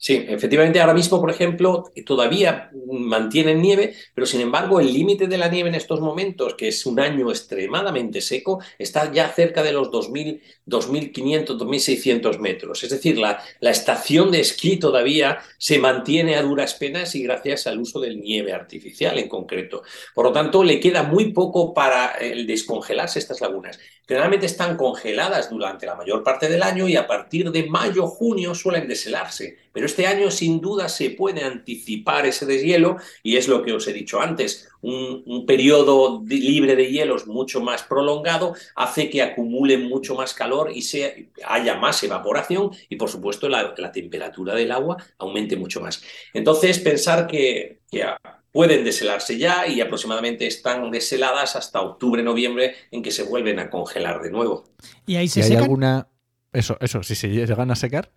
Sí, 0.05 0.27
efectivamente, 0.29 0.81
ahora 0.81 0.95
mismo, 0.95 1.21
por 1.21 1.31
ejemplo, 1.31 1.85
todavía 2.05 2.73
mantienen 2.91 3.63
nieve, 3.63 3.95
pero 4.13 4.27
sin 4.27 4.41
embargo, 4.41 4.81
el 4.81 4.93
límite 4.93 5.29
de 5.29 5.39
la 5.39 5.47
nieve 5.47 5.69
en 5.69 5.77
estos 5.77 6.01
momentos, 6.01 6.55
que 6.55 6.67
es 6.67 6.85
un 6.87 6.99
año 6.99 7.31
extremadamente 7.31 8.21
seco, 8.21 8.61
está 8.81 9.13
ya 9.13 9.29
cerca 9.29 9.63
de 9.63 9.71
los 9.71 9.93
2.000, 9.93 10.41
2.500, 10.67 11.57
2.600 11.57 12.39
metros. 12.41 12.83
Es 12.83 12.91
decir, 12.91 13.17
la, 13.17 13.45
la 13.61 13.71
estación 13.71 14.33
de 14.33 14.41
esquí 14.41 14.77
todavía 14.77 15.39
se 15.57 15.79
mantiene 15.79 16.35
a 16.35 16.43
duras 16.43 16.75
penas 16.75 17.15
y 17.15 17.23
gracias 17.23 17.69
al 17.69 17.79
uso 17.79 18.01
del 18.01 18.21
nieve 18.21 18.53
artificial 18.53 19.17
en 19.21 19.29
concreto. 19.29 19.85
Por 20.17 20.25
lo 20.25 20.33
tanto, 20.33 20.65
le 20.65 20.81
queda 20.81 21.05
muy 21.05 21.33
poco 21.33 21.73
para 21.73 22.15
el 22.15 22.45
descongelarse 22.49 23.21
estas 23.21 23.41
lagunas. 23.41 23.79
Generalmente 24.09 24.47
están 24.47 24.77
congeladas 24.77 25.49
durante 25.49 25.87
la 25.87 25.95
mayor 25.95 26.25
parte 26.25 26.49
del 26.49 26.65
año 26.65 26.89
y 26.89 26.97
a 26.97 27.07
partir 27.07 27.53
de 27.53 27.69
mayo, 27.69 28.09
junio 28.09 28.53
suelen 28.57 28.89
deshelarse. 28.89 29.62
Pero 29.73 29.87
este 29.87 30.07
año 30.07 30.31
sin 30.31 30.61
duda 30.61 30.89
se 30.89 31.11
puede 31.11 31.43
anticipar 31.43 32.27
ese 32.27 32.47
deshielo 32.47 32.97
y 33.23 33.37
es 33.37 33.49
lo 33.49 33.63
que 33.63 33.73
os 33.73 33.87
he 33.89 33.93
dicho 33.93 34.21
antes. 34.21 34.69
Un, 34.83 35.47
periodo 35.47 36.23
libre 36.27 36.77
de 36.77 36.91
hielos 36.91 37.27
mucho 37.27 37.61
más 37.61 37.83
prolongado 37.83 38.55
hace 38.75 39.11
que 39.11 39.23
acumule 39.23 39.79
mucho 39.79 40.15
más 40.15 40.35
calor 40.35 40.71
y 40.75 40.83
se, 40.83 41.31
haya 41.47 41.77
más 41.77 42.03
evaporación 42.03 42.71
y 42.89 42.97
por 42.97 43.09
supuesto 43.09 43.49
la, 43.49 43.75
temperatura 43.93 44.55
del 44.55 44.73
agua 44.73 44.97
aumente 45.19 45.57
mucho 45.57 45.81
más. 45.81 46.03
Entonces 46.33 46.79
pensar 46.79 47.27
que, 47.27 47.81
pueden 48.53 48.85
deshelarse 48.85 49.39
ya 49.39 49.67
y 49.67 49.81
aproximadamente 49.81 50.47
están 50.47 50.91
desheladas 50.91 51.57
hasta 51.57 51.81
octubre, 51.81 52.23
noviembre, 52.23 52.75
en 52.91 53.03
que 53.03 53.11
se 53.11 53.23
vuelven 53.23 53.59
a 53.59 53.71
congelar 53.71 54.21
de 54.21 54.31
nuevo. 54.31 54.65
¿Y 55.07 55.17
ahí 55.17 55.29
se 55.29 55.43
hay 55.43 55.55
alguna 55.55 56.07
eso, 56.53 56.77
eso, 56.81 57.03
si 57.03 57.15
se 57.15 57.29
llegan 57.29 57.71
a 57.71 57.77
secar. 57.77 58.11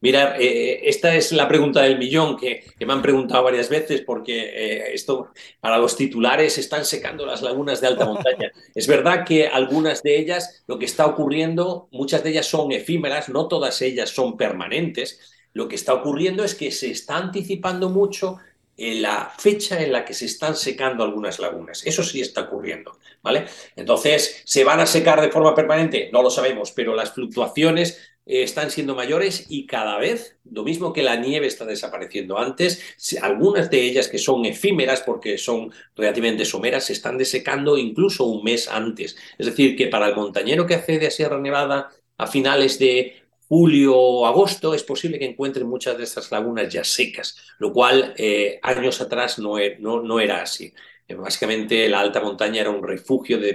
Mira, 0.00 0.36
eh, 0.38 0.80
esta 0.88 1.14
es 1.14 1.32
la 1.32 1.46
pregunta 1.46 1.82
del 1.82 1.98
millón 1.98 2.36
que, 2.36 2.64
me 2.80 2.92
han 2.92 3.02
preguntado 3.02 3.44
varias 3.44 3.68
veces 3.68 4.00
porque 4.00 4.40
eh, 4.40 4.94
esto 4.94 5.28
para 5.60 5.76
los 5.76 5.94
titulares 5.94 6.56
están 6.56 6.86
secando 6.86 7.26
las 7.26 7.42
lagunas 7.42 7.80
de 7.80 7.88
alta 7.88 8.06
montaña. 8.06 8.50
es 8.74 8.86
verdad 8.86 9.24
que 9.26 9.48
algunas 9.48 10.02
de 10.02 10.18
ellas, 10.18 10.64
lo 10.66 10.78
que 10.78 10.86
está 10.86 11.04
ocurriendo, 11.04 11.88
muchas 11.92 12.24
de 12.24 12.30
ellas 12.30 12.46
son 12.46 12.72
efímeras, 12.72 13.28
no 13.28 13.48
todas 13.48 13.82
ellas 13.82 14.08
son 14.08 14.36
permanentes. 14.38 15.20
Lo 15.52 15.68
que 15.68 15.76
está 15.76 15.92
ocurriendo 15.92 16.42
es 16.42 16.54
que 16.54 16.70
se 16.70 16.90
está 16.90 17.16
anticipando 17.16 17.90
mucho 17.90 18.38
la 18.76 19.32
fecha 19.38 19.82
en 19.82 19.92
la 19.92 20.04
que 20.04 20.14
se 20.14 20.26
están 20.26 20.56
secando 20.56 21.04
algunas 21.04 21.38
lagunas. 21.38 21.84
Eso 21.86 22.02
sí 22.02 22.20
está 22.20 22.42
ocurriendo, 22.42 22.98
¿vale? 23.22 23.46
Entonces, 23.76 24.42
¿se 24.44 24.64
van 24.64 24.80
a 24.80 24.86
secar 24.86 25.20
de 25.20 25.30
forma 25.30 25.54
permanente? 25.54 26.10
No 26.12 26.22
lo 26.22 26.30
sabemos, 26.30 26.72
pero 26.72 26.94
las 26.94 27.12
fluctuaciones 27.12 28.14
eh, 28.26 28.42
están 28.42 28.70
siendo 28.70 28.94
mayores 28.94 29.46
y 29.48 29.66
cada 29.66 29.98
vez, 29.98 30.38
lo 30.50 30.64
mismo 30.64 30.92
que 30.92 31.02
la 31.02 31.16
nieve 31.16 31.46
está 31.46 31.64
desapareciendo 31.66 32.38
antes, 32.38 32.82
algunas 33.20 33.70
de 33.70 33.82
ellas 33.82 34.08
que 34.08 34.18
son 34.18 34.46
efímeras 34.46 35.02
porque 35.02 35.36
son 35.36 35.72
relativamente 35.94 36.44
someras, 36.44 36.86
se 36.86 36.94
están 36.94 37.18
desecando 37.18 37.76
incluso 37.76 38.24
un 38.24 38.42
mes 38.42 38.68
antes. 38.68 39.16
Es 39.38 39.46
decir, 39.46 39.76
que 39.76 39.88
para 39.88 40.08
el 40.08 40.16
montañero 40.16 40.66
que 40.66 40.74
accede 40.74 41.06
a 41.06 41.10
Sierra 41.10 41.38
Nevada 41.38 41.90
a 42.16 42.26
finales 42.26 42.78
de 42.78 43.23
julio 43.48 43.96
o 43.96 44.26
agosto 44.26 44.74
es 44.74 44.82
posible 44.82 45.18
que 45.18 45.26
encuentren 45.26 45.66
muchas 45.66 45.96
de 45.98 46.04
estas 46.04 46.30
lagunas 46.30 46.72
ya 46.72 46.84
secas, 46.84 47.36
lo 47.58 47.72
cual 47.72 48.14
eh, 48.16 48.58
años 48.62 49.00
atrás 49.00 49.38
no, 49.38 49.58
e, 49.58 49.76
no, 49.78 50.02
no 50.02 50.20
era 50.20 50.42
así. 50.42 50.72
Eh, 51.06 51.14
básicamente 51.14 51.88
la 51.88 52.00
alta 52.00 52.20
montaña 52.20 52.62
era 52.62 52.70
un 52.70 52.82
refugio 52.82 53.38
de, 53.38 53.52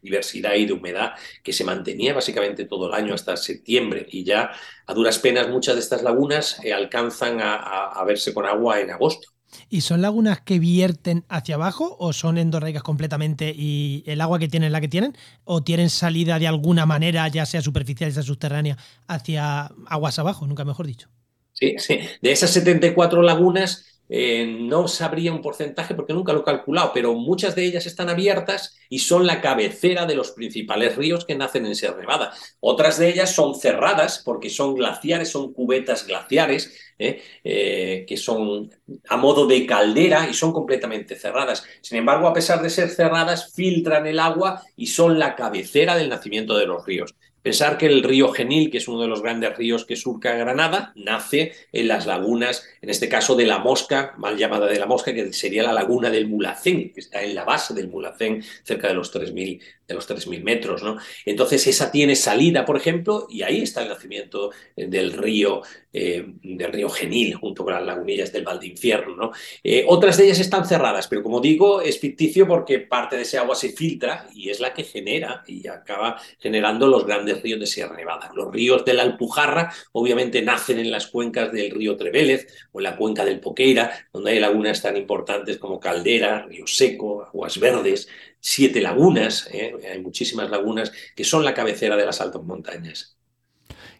diversidad 0.00 0.54
y 0.54 0.66
de 0.66 0.72
humedad 0.72 1.12
que 1.42 1.52
se 1.52 1.64
mantenía 1.64 2.14
básicamente 2.14 2.64
todo 2.64 2.88
el 2.88 2.94
año 2.94 3.14
hasta 3.14 3.36
septiembre 3.36 4.06
y 4.08 4.24
ya 4.24 4.52
a 4.86 4.94
duras 4.94 5.18
penas 5.18 5.48
muchas 5.48 5.74
de 5.74 5.80
estas 5.80 6.02
lagunas 6.02 6.60
eh, 6.64 6.72
alcanzan 6.72 7.38
a, 7.42 8.02
verse 8.04 8.32
con 8.32 8.46
agua 8.46 8.80
en 8.80 8.90
agosto. 8.90 9.28
¿Y 9.68 9.80
son 9.82 10.02
lagunas 10.02 10.40
que 10.40 10.58
vierten 10.58 11.24
hacia 11.28 11.56
abajo 11.56 11.96
o 11.98 12.12
son 12.12 12.38
endorreicas 12.38 12.82
completamente 12.82 13.52
y 13.56 14.02
el 14.06 14.20
agua 14.20 14.38
que 14.38 14.48
tienen 14.48 14.72
la 14.72 14.80
que 14.80 14.88
tienen? 14.88 15.16
¿O 15.44 15.62
tienen 15.62 15.90
salida 15.90 16.38
de 16.38 16.48
alguna 16.48 16.86
manera, 16.86 17.26
ya 17.28 17.46
sea 17.46 17.62
superficial, 17.62 18.10
ya 18.10 18.14
sea 18.14 18.22
subterránea, 18.22 18.76
hacia 19.06 19.70
aguas 19.86 20.18
abajo, 20.18 20.46
nunca 20.46 20.64
mejor 20.64 20.86
dicho? 20.86 21.08
Sí, 21.52 21.74
sí. 21.78 21.98
De 22.22 22.32
esas 22.32 22.50
74 22.52 23.22
lagunas, 23.22 23.97
eh, 24.08 24.46
no 24.46 24.88
sabría 24.88 25.32
un 25.32 25.42
porcentaje 25.42 25.94
porque 25.94 26.12
nunca 26.12 26.32
lo 26.32 26.40
he 26.40 26.44
calculado, 26.44 26.92
pero 26.94 27.14
muchas 27.14 27.54
de 27.54 27.64
ellas 27.64 27.86
están 27.86 28.08
abiertas 28.08 28.76
y 28.88 29.00
son 29.00 29.26
la 29.26 29.40
cabecera 29.40 30.06
de 30.06 30.14
los 30.14 30.30
principales 30.32 30.96
ríos 30.96 31.24
que 31.24 31.34
nacen 31.34 31.66
en 31.66 31.74
Sierra 31.74 32.00
Nevada. 32.00 32.32
Otras 32.60 32.98
de 32.98 33.08
ellas 33.10 33.34
son 33.34 33.54
cerradas 33.54 34.22
porque 34.24 34.50
son 34.50 34.74
glaciares, 34.74 35.30
son 35.30 35.52
cubetas 35.52 36.06
glaciares, 36.06 36.74
¿eh? 36.98 37.22
Eh, 37.44 38.04
que 38.08 38.16
son 38.16 38.70
a 39.08 39.16
modo 39.16 39.46
de 39.46 39.66
caldera 39.66 40.28
y 40.28 40.34
son 40.34 40.52
completamente 40.52 41.16
cerradas. 41.16 41.64
Sin 41.82 41.98
embargo, 41.98 42.28
a 42.28 42.32
pesar 42.32 42.62
de 42.62 42.70
ser 42.70 42.88
cerradas, 42.90 43.52
filtran 43.54 44.06
el 44.06 44.18
agua 44.20 44.62
y 44.76 44.86
son 44.86 45.18
la 45.18 45.34
cabecera 45.36 45.96
del 45.96 46.08
nacimiento 46.08 46.56
de 46.56 46.66
los 46.66 46.84
ríos. 46.86 47.14
Pensar 47.42 47.78
que 47.78 47.86
el 47.86 48.02
río 48.02 48.32
Genil, 48.32 48.70
que 48.70 48.78
es 48.78 48.88
uno 48.88 49.00
de 49.00 49.08
los 49.08 49.22
grandes 49.22 49.56
ríos 49.56 49.84
que 49.84 49.96
surca 49.96 50.36
Granada, 50.36 50.92
nace 50.96 51.52
en 51.72 51.88
las 51.88 52.06
lagunas, 52.06 52.66
en 52.82 52.90
este 52.90 53.08
caso 53.08 53.36
de 53.36 53.46
la 53.46 53.58
Mosca, 53.58 54.14
mal 54.18 54.36
llamada 54.36 54.66
de 54.66 54.78
la 54.78 54.86
Mosca, 54.86 55.14
que 55.14 55.32
sería 55.32 55.62
la 55.62 55.72
laguna 55.72 56.10
del 56.10 56.28
Mulacén, 56.28 56.92
que 56.92 57.00
está 57.00 57.22
en 57.22 57.34
la 57.34 57.44
base 57.44 57.74
del 57.74 57.88
Mulacén, 57.88 58.42
cerca 58.64 58.88
de 58.88 58.94
los 58.94 59.14
3.000 59.14 59.60
de 59.88 59.94
los 59.94 60.08
3.000 60.08 60.42
metros. 60.42 60.82
¿no? 60.82 60.98
Entonces 61.24 61.66
esa 61.66 61.90
tiene 61.90 62.14
salida, 62.14 62.64
por 62.64 62.76
ejemplo, 62.76 63.26
y 63.30 63.42
ahí 63.42 63.62
está 63.62 63.82
el 63.82 63.88
nacimiento 63.88 64.50
eh, 64.76 64.86
del 64.86 65.14
río, 65.14 65.62
eh, 65.92 66.24
del 66.42 66.72
río 66.72 66.90
Genil, 66.90 67.34
junto 67.34 67.64
con 67.64 67.72
las 67.72 67.84
lagunillas 67.84 68.30
del 68.30 68.44
Valdinfierno. 68.44 69.16
¿no? 69.16 69.32
Eh, 69.64 69.84
otras 69.88 70.18
de 70.18 70.26
ellas 70.26 70.40
están 70.40 70.66
cerradas, 70.66 71.08
pero 71.08 71.22
como 71.22 71.40
digo, 71.40 71.80
es 71.80 71.98
ficticio 71.98 72.46
porque 72.46 72.80
parte 72.80 73.16
de 73.16 73.22
ese 73.22 73.38
agua 73.38 73.54
se 73.54 73.70
filtra 73.70 74.28
y 74.34 74.50
es 74.50 74.60
la 74.60 74.74
que 74.74 74.84
genera 74.84 75.42
y 75.46 75.66
acaba 75.66 76.20
generando 76.38 76.86
los 76.86 77.06
grandes 77.06 77.42
ríos 77.42 77.58
de 77.58 77.66
Sierra 77.66 77.96
Nevada. 77.96 78.30
Los 78.34 78.52
ríos 78.52 78.84
de 78.84 78.92
la 78.92 79.04
Alpujarra 79.04 79.72
obviamente 79.92 80.42
nacen 80.42 80.78
en 80.78 80.90
las 80.90 81.06
cuencas 81.06 81.50
del 81.50 81.70
río 81.70 81.96
Trevélez 81.96 82.46
o 82.72 82.80
en 82.80 82.84
la 82.84 82.96
cuenca 82.96 83.24
del 83.24 83.40
Poqueira, 83.40 84.06
donde 84.12 84.32
hay 84.32 84.40
lagunas 84.40 84.82
tan 84.82 84.98
importantes 84.98 85.56
como 85.56 85.80
Caldera, 85.80 86.44
Río 86.46 86.66
Seco, 86.66 87.24
Aguas 87.24 87.58
Verdes, 87.58 88.08
siete 88.40 88.80
lagunas, 88.80 89.48
¿eh? 89.52 89.74
hay 89.92 90.00
muchísimas 90.00 90.50
lagunas 90.50 90.92
que 91.14 91.24
son 91.24 91.44
la 91.44 91.54
cabecera 91.54 91.96
de 91.96 92.06
las 92.06 92.20
altas 92.20 92.42
montañas. 92.42 93.16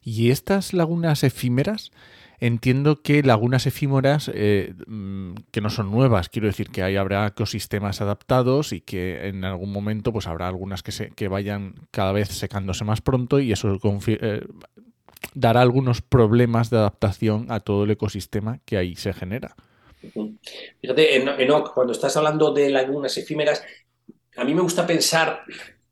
¿Y 0.02 0.30
estas 0.30 0.72
lagunas 0.72 1.24
efímeras? 1.24 1.90
Entiendo 2.40 3.02
que 3.02 3.22
lagunas 3.24 3.66
efímeras 3.66 4.30
eh, 4.32 4.74
mm, 4.86 5.34
que 5.50 5.60
no 5.60 5.70
son 5.70 5.90
nuevas, 5.90 6.28
quiero 6.28 6.46
decir 6.46 6.70
que 6.70 6.84
ahí 6.84 6.94
habrá 6.94 7.26
ecosistemas 7.26 8.00
adaptados 8.00 8.72
y 8.72 8.80
que 8.80 9.26
en 9.26 9.44
algún 9.44 9.72
momento 9.72 10.12
pues 10.12 10.28
habrá 10.28 10.46
algunas 10.46 10.84
que, 10.84 10.92
se, 10.92 11.10
que 11.10 11.26
vayan 11.26 11.74
cada 11.90 12.12
vez 12.12 12.28
secándose 12.28 12.84
más 12.84 13.00
pronto 13.00 13.40
y 13.40 13.50
eso 13.50 13.76
eh, 14.06 14.46
dará 15.34 15.62
algunos 15.62 16.00
problemas 16.00 16.70
de 16.70 16.76
adaptación 16.76 17.46
a 17.50 17.58
todo 17.58 17.84
el 17.84 17.90
ecosistema 17.90 18.60
que 18.64 18.76
ahí 18.76 18.94
se 18.94 19.12
genera. 19.12 19.56
Fíjate, 20.80 21.16
Enoch, 21.42 21.74
cuando 21.74 21.92
estás 21.92 22.16
hablando 22.16 22.52
de 22.52 22.70
lagunas 22.70 23.18
efímeras, 23.18 23.64
a 24.38 24.44
mí 24.44 24.54
me 24.54 24.62
gusta 24.62 24.86
pensar 24.86 25.42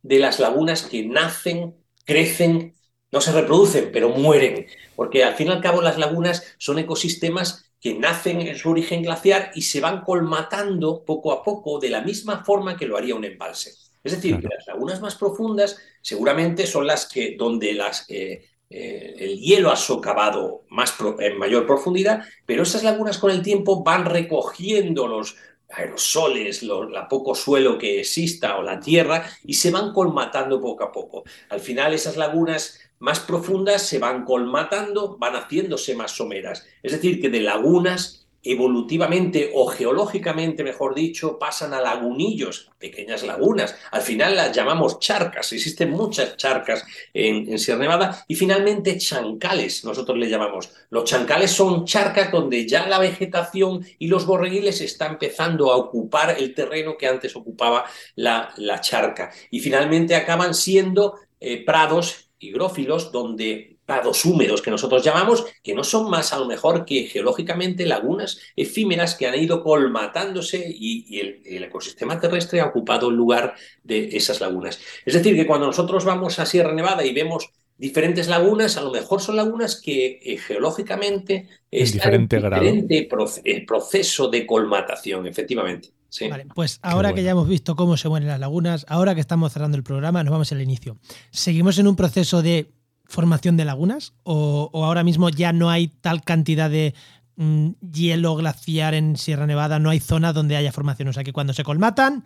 de 0.03 0.19
las 0.19 0.39
lagunas 0.39 0.83
que 0.83 1.05
nacen, 1.05 1.75
crecen, 2.05 2.75
no 3.11 3.21
se 3.21 3.33
reproducen, 3.33 3.91
pero 3.93 4.11
mueren, 4.11 4.67
porque 4.95 5.25
al 5.25 5.35
fin 5.35 5.49
y 5.49 5.51
al 5.51 5.61
cabo 5.61 5.83
las 5.83 5.99
lagunas 5.99 6.55
son 6.59 6.79
ecosistemas 6.79 7.73
que 7.81 7.95
nacen 7.95 8.41
en 8.41 8.57
su 8.57 8.71
origen 8.71 9.03
glaciar 9.03 9.51
y 9.55 9.63
se 9.63 9.81
van 9.81 10.03
colmatando 10.03 11.05
poco 11.05 11.33
a 11.33 11.43
poco 11.43 11.79
de 11.79 11.91
la 11.91 12.03
misma 12.03 12.45
forma 12.45 12.77
que 12.77 12.87
lo 12.87 12.97
haría 12.97 13.15
un 13.15 13.25
embalse. 13.25 13.73
Es 14.03 14.13
decir, 14.13 14.41
que 14.41 14.49
las 14.49 14.67
lagunas 14.69 15.01
más 15.01 15.17
profundas 15.17 15.77
seguramente 16.01 16.67
son 16.67 16.87
las 16.87 17.07
que 17.07 17.35
donde 17.37 17.75
las, 17.75 18.09
eh, 18.09 18.45
eh, 18.71 19.15
el 19.19 19.39
hielo 19.41 19.73
ha 19.73 19.77
socavado 19.77 20.65
más 20.71 20.95
en 21.19 21.37
mayor 21.39 21.67
profundidad, 21.67 22.25
pero 22.47 22.63
esas 22.63 22.85
lagunas 22.85 23.19
con 23.19 23.33
el 23.33 23.43
tiempo 23.43 23.83
van 23.83 24.05
recogiendo 24.05 25.09
los, 25.09 25.37
aerosoles, 25.71 26.63
la 26.63 27.09
poco 27.09 27.35
suelo 27.35 27.79
que 27.79 28.01
exista 28.01 28.57
o 28.57 28.63
la 28.63 28.81
tierra 28.81 29.29
y 29.45 29.55
se 29.55 29.71
van 29.71 29.93
colmatando 29.93 30.61
poco 30.61 30.85
a 30.85 30.93
poco. 30.93 31.25
Al 31.49 31.61
final 31.61 31.93
esas 31.93 32.17
lagunas 32.17 32.81
más 32.99 33.21
profundas 33.21 33.83
se 33.83 33.99
van 33.99 34.25
colmatando, 34.25 35.17
van 35.19 35.35
haciéndose 35.35 35.95
más 35.95 36.13
someras. 36.13 36.67
Es 36.83 36.93
decir, 36.93 37.21
que 37.21 37.29
de 37.29 37.41
lagunas 37.41 38.26
evolutivamente 38.53 39.51
o 39.55 39.67
geológicamente, 39.67 40.63
mejor 40.63 40.95
dicho, 40.95 41.39
pasan 41.39 41.75
a 41.75 41.81
lagunillos, 41.81 42.71
pequeñas 42.79 43.23
lagunas. 43.23 43.75
Al 43.91 44.03
final 44.03 44.37
las 44.37 44.55
llamamos 44.55 44.99
charcas, 44.99 45.53
existen 45.53 45.91
muchas 45.91 46.37
charcas 46.37 46.85
en, 47.13 47.59
Sierra 47.59 47.81
Nevada 47.81 48.25
y 48.29 48.35
finalmente 48.35 48.99
chancales, 48.99 49.85
nosotros 49.85 50.19
le 50.19 50.29
llamamos. 50.29 50.71
Los 50.91 51.05
chancales 51.05 51.51
son 51.51 51.85
charcas 51.85 52.31
donde 52.31 52.67
ya 52.67 52.87
la 52.87 52.99
vegetación 52.99 53.85
y 53.99 54.09
los 54.09 54.27
borreguiles 54.27 54.81
están 54.81 55.13
empezando 55.13 55.73
a 55.73 55.77
ocupar 55.77 56.37
el 56.39 56.55
terreno 56.55 56.97
que 56.97 57.09
antes 57.09 57.35
ocupaba 57.35 57.85
la, 58.15 58.53
la 58.57 58.81
charca 58.81 59.33
y 59.51 59.61
finalmente 59.61 60.15
acaban 60.15 60.55
siendo 60.55 61.15
eh, 61.41 61.65
prados 61.65 62.31
higrófilos 62.39 63.13
donde 63.13 63.76
prados 63.87 64.25
húmedos 64.25 64.61
que 64.61 64.71
nosotros 64.71 65.03
llamamos, 65.03 65.47
que 65.63 65.75
no 65.75 65.85
son 65.85 66.11
más 66.11 66.33
a 66.33 66.39
lo 66.39 66.47
mejor 66.47 66.85
que 66.85 67.05
geológicamente 67.05 67.87
lagunas 67.87 68.39
efímeras 68.57 69.15
que 69.15 69.27
han 69.27 69.41
ido 69.41 69.63
colmatándose 69.63 70.67
y, 70.69 71.21
el, 71.21 71.65
ecosistema 71.65 72.21
terrestre 72.21 72.61
ha 72.61 72.67
ocupado 72.67 73.09
el 73.09 73.17
lugar 73.17 73.55
de 73.83 74.17
esas 74.17 74.41
lagunas. 74.41 74.81
Es 75.05 75.15
decir, 75.15 75.35
que 75.37 75.47
cuando 75.47 75.67
nosotros 75.67 76.05
vamos 76.05 76.39
a 76.39 76.47
Sierra 76.47 76.75
Nevada 76.75 77.05
y 77.05 77.13
vemos 77.13 77.51
diferentes 77.79 78.29
lagunas, 78.29 78.77
a 78.77 78.83
lo 78.83 78.91
mejor 78.91 79.21
son 79.21 79.37
lagunas 79.37 79.81
que 79.81 80.19
eh, 80.23 80.39
geológicamente 80.39 81.49
están 81.71 82.15
en 82.15 82.29
diferente 82.29 83.09
eh, 83.45 83.67
proceso 83.67 84.29
de 84.29 84.47
colmatación, 84.47 85.27
efectivamente. 85.27 85.91
Vale, 86.31 86.47
pues 86.55 86.79
ahora 86.83 87.13
que 87.13 87.23
ya 87.23 87.33
hemos 87.33 87.49
visto 87.49 87.77
cómo 87.77 87.97
se 87.97 88.09
mueren 88.09 88.29
las 88.29 88.41
lagunas, 88.41 88.87
ahora 88.89 89.15
que 89.15 89.21
estamos 89.21 89.53
cerrando 89.53 89.77
el 89.77 89.83
programa, 89.83 90.23
nos 90.25 90.33
vamos 90.33 90.51
al 90.53 90.63
inicio. 90.63 90.99
¿Seguimos 91.31 91.79
en 91.79 91.89
un 91.89 91.97
proceso 91.97 92.43
de 92.43 92.73
formación 93.07 93.57
de 93.57 93.65
lagunas? 93.65 94.15
¿O, 94.23 94.71
ahora 94.85 95.05
mismo 95.05 95.29
ya 95.29 95.53
no 95.53 95.71
hay 95.71 95.89
tal 95.89 96.23
cantidad 96.23 96.71
de 96.71 96.95
mm, 97.37 97.71
hielo 97.93 98.37
glaciar 98.37 98.95
en 98.95 99.17
Sierra 99.17 99.47
Nevada? 99.47 99.79
No 99.79 99.91
hay 99.91 100.01
zona 100.01 100.33
donde 100.33 100.57
haya 100.57 100.73
formación. 100.73 101.09
O 101.09 101.13
sea 101.13 101.25
que 101.25 101.33
cuando 101.33 101.53
se 101.53 101.65
colmatan, 101.65 102.25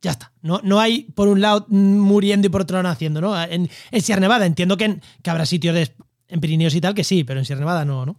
ya 0.00 0.12
está. 0.12 0.32
No, 0.42 0.60
no 0.64 0.80
hay 0.80 1.04
por 1.14 1.28
un 1.28 1.40
lado 1.40 1.66
mm, 1.68 1.98
muriendo 1.98 2.46
y 2.46 2.50
por 2.50 2.62
otro 2.62 2.76
lado 2.76 2.88
naciendo, 2.88 3.20
¿no? 3.20 3.40
En, 3.42 3.68
Sierra 4.00 4.20
Nevada 4.20 4.46
entiendo 4.46 4.76
que, 4.76 5.00
que 5.22 5.30
habrá 5.30 5.46
sitios 5.46 5.74
de, 5.74 5.92
en 6.28 6.40
Pirineos 6.40 6.74
y 6.74 6.80
tal 6.80 6.94
que 6.94 7.04
sí, 7.04 7.24
pero 7.24 7.40
en 7.40 7.46
Sierra 7.46 7.60
Nevada 7.60 7.84
no, 7.84 8.06
¿no? 8.06 8.16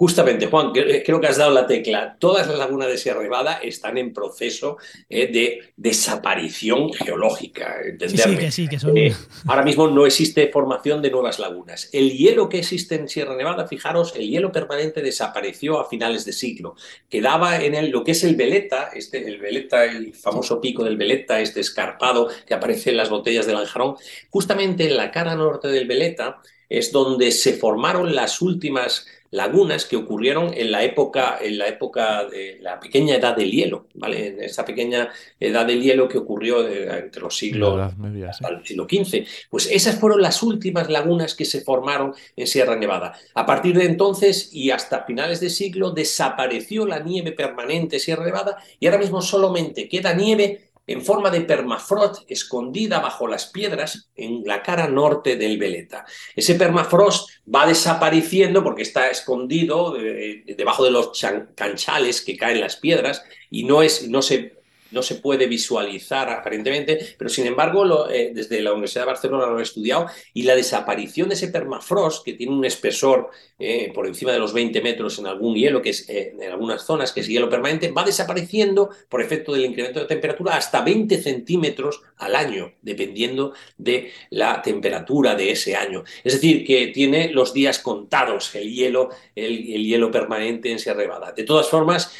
Justamente, 0.00 0.46
Juan, 0.46 0.72
eh, 0.76 1.02
creo 1.04 1.20
que 1.20 1.26
has 1.26 1.36
dado 1.36 1.50
la 1.50 1.66
tecla. 1.66 2.16
Todas 2.18 2.48
las 2.48 2.56
lagunas 2.56 2.88
de 2.88 2.96
Sierra 2.96 3.22
Nevada 3.22 3.60
están 3.62 3.98
en 3.98 4.14
proceso 4.14 4.78
eh, 5.10 5.30
de 5.30 5.60
desaparición 5.76 6.90
geológica. 6.90 7.76
Sí, 8.08 8.50
sí, 8.50 8.66
que 8.66 8.78
son... 8.78 8.96
Eh, 8.96 9.14
ahora 9.46 9.62
mismo 9.62 9.88
no 9.88 10.06
existe 10.06 10.48
formación 10.48 11.02
de 11.02 11.10
nuevas 11.10 11.38
lagunas. 11.38 11.90
El 11.92 12.12
hielo 12.12 12.48
que 12.48 12.60
existe 12.60 12.94
en 12.94 13.10
Sierra 13.10 13.36
Nevada, 13.36 13.68
fijaros, 13.68 14.14
el 14.16 14.26
hielo 14.26 14.50
permanente 14.50 15.02
desapareció 15.02 15.78
a 15.78 15.86
finales 15.86 16.24
de 16.24 16.32
siglo. 16.32 16.76
Quedaba 17.10 17.62
en 17.62 17.74
el, 17.74 17.90
lo 17.90 18.02
que 18.02 18.12
es 18.12 18.24
el 18.24 18.36
Veleta, 18.36 18.88
este, 18.94 19.28
el 19.28 19.38
Veleta, 19.38 19.84
el 19.84 20.14
famoso 20.14 20.62
pico 20.62 20.82
del 20.82 20.96
Veleta, 20.96 21.42
este 21.42 21.60
escarpado 21.60 22.30
que 22.46 22.54
aparece 22.54 22.88
en 22.88 22.96
las 22.96 23.10
botellas 23.10 23.44
del 23.44 23.56
Lanjarón. 23.56 23.96
Justamente 24.30 24.86
en 24.86 24.96
la 24.96 25.10
cara 25.10 25.34
norte 25.34 25.68
del 25.68 25.86
Veleta 25.86 26.40
es 26.70 26.90
donde 26.90 27.32
se 27.32 27.54
formaron 27.54 28.14
las 28.14 28.40
últimas 28.40 29.04
lagunas 29.30 29.84
que 29.84 29.96
ocurrieron 29.96 30.52
en 30.54 30.72
la 30.72 30.82
época, 30.82 31.38
en 31.40 31.58
la 31.58 31.68
época 31.68 32.24
de 32.24 32.58
la 32.60 32.80
pequeña 32.80 33.14
edad 33.14 33.36
del 33.36 33.50
hielo, 33.50 33.86
¿vale? 33.94 34.28
En 34.28 34.42
esa 34.42 34.64
pequeña 34.64 35.10
edad 35.38 35.66
del 35.66 35.82
hielo 35.82 36.08
que 36.08 36.18
ocurrió 36.18 36.66
entre 36.68 37.22
los 37.22 37.36
siglos 37.36 37.96
media, 37.96 38.32
el 38.48 38.66
siglo 38.66 38.86
XV. 38.90 39.24
Pues 39.48 39.68
esas 39.70 40.00
fueron 40.00 40.20
las 40.20 40.42
últimas 40.42 40.90
lagunas 40.90 41.34
que 41.34 41.44
se 41.44 41.60
formaron 41.60 42.14
en 42.36 42.46
Sierra 42.46 42.76
Nevada. 42.76 43.14
A 43.34 43.46
partir 43.46 43.76
de 43.76 43.84
entonces 43.84 44.50
y 44.52 44.70
hasta 44.70 45.04
finales 45.04 45.40
de 45.40 45.50
siglo 45.50 45.90
desapareció 45.92 46.86
la 46.86 46.98
nieve 46.98 47.32
permanente 47.32 47.96
en 47.96 48.00
Sierra 48.00 48.24
Nevada 48.24 48.56
y 48.78 48.86
ahora 48.86 48.98
mismo 48.98 49.22
solamente 49.22 49.88
queda 49.88 50.12
nieve 50.12 50.69
en 50.90 51.02
forma 51.04 51.30
de 51.30 51.42
permafrost 51.42 52.28
escondida 52.28 52.98
bajo 52.98 53.28
las 53.28 53.46
piedras 53.46 54.10
en 54.16 54.42
la 54.44 54.60
cara 54.60 54.88
norte 54.88 55.36
del 55.36 55.56
Veleta. 55.56 56.04
Ese 56.34 56.56
permafrost 56.56 57.30
va 57.46 57.64
desapareciendo 57.64 58.64
porque 58.64 58.82
está 58.82 59.08
escondido 59.08 59.92
debajo 59.92 60.84
de 60.84 60.90
los 60.90 61.12
canchales 61.54 62.22
que 62.22 62.36
caen 62.36 62.60
las 62.60 62.74
piedras 62.74 63.22
y 63.50 63.62
no, 63.62 63.82
es, 63.82 64.08
no 64.08 64.20
se 64.20 64.59
no 64.90 65.02
se 65.02 65.16
puede 65.16 65.46
visualizar 65.46 66.30
aparentemente, 66.30 67.14
pero 67.18 67.28
sin 67.30 67.46
embargo 67.46 68.08
eh, 68.10 68.32
desde 68.34 68.60
la 68.62 68.72
Universidad 68.72 69.02
de 69.02 69.12
Barcelona 69.12 69.46
lo 69.46 69.58
he 69.58 69.62
estudiado 69.62 70.06
y 70.34 70.42
la 70.42 70.56
desaparición 70.56 71.28
de 71.28 71.34
ese 71.34 71.48
permafrost, 71.48 72.24
que 72.24 72.34
tiene 72.34 72.52
un 72.52 72.64
espesor 72.64 73.30
eh, 73.58 73.92
por 73.94 74.06
encima 74.06 74.32
de 74.32 74.38
los 74.38 74.52
20 74.52 74.80
metros 74.80 75.18
en 75.18 75.26
algún 75.26 75.54
hielo, 75.54 75.82
que 75.82 75.90
es 75.90 76.08
eh, 76.08 76.34
en 76.38 76.50
algunas 76.50 76.84
zonas, 76.84 77.12
que 77.12 77.20
es 77.20 77.28
hielo 77.28 77.48
permanente, 77.48 77.90
va 77.90 78.04
desapareciendo 78.04 78.90
por 79.08 79.22
efecto 79.22 79.52
del 79.52 79.66
incremento 79.66 80.00
de 80.00 80.06
temperatura 80.06 80.56
hasta 80.56 80.80
20 80.82 81.20
centímetros 81.22 82.02
al 82.16 82.36
año, 82.36 82.72
dependiendo 82.82 83.52
de 83.76 84.12
la 84.30 84.62
temperatura 84.62 85.34
de 85.34 85.50
ese 85.50 85.76
año. 85.76 86.04
Es 86.24 86.34
decir, 86.34 86.64
que 86.66 86.88
tiene 86.88 87.30
los 87.32 87.52
días 87.52 87.78
contados 87.78 88.54
el 88.54 88.72
hielo, 88.72 89.10
el, 89.34 89.72
el 89.72 89.84
hielo 89.84 90.10
permanente 90.10 90.70
en 90.70 90.78
Sierra 90.78 91.02
Nevada. 91.02 91.32
De 91.32 91.44
todas 91.44 91.68
formas, 91.68 92.12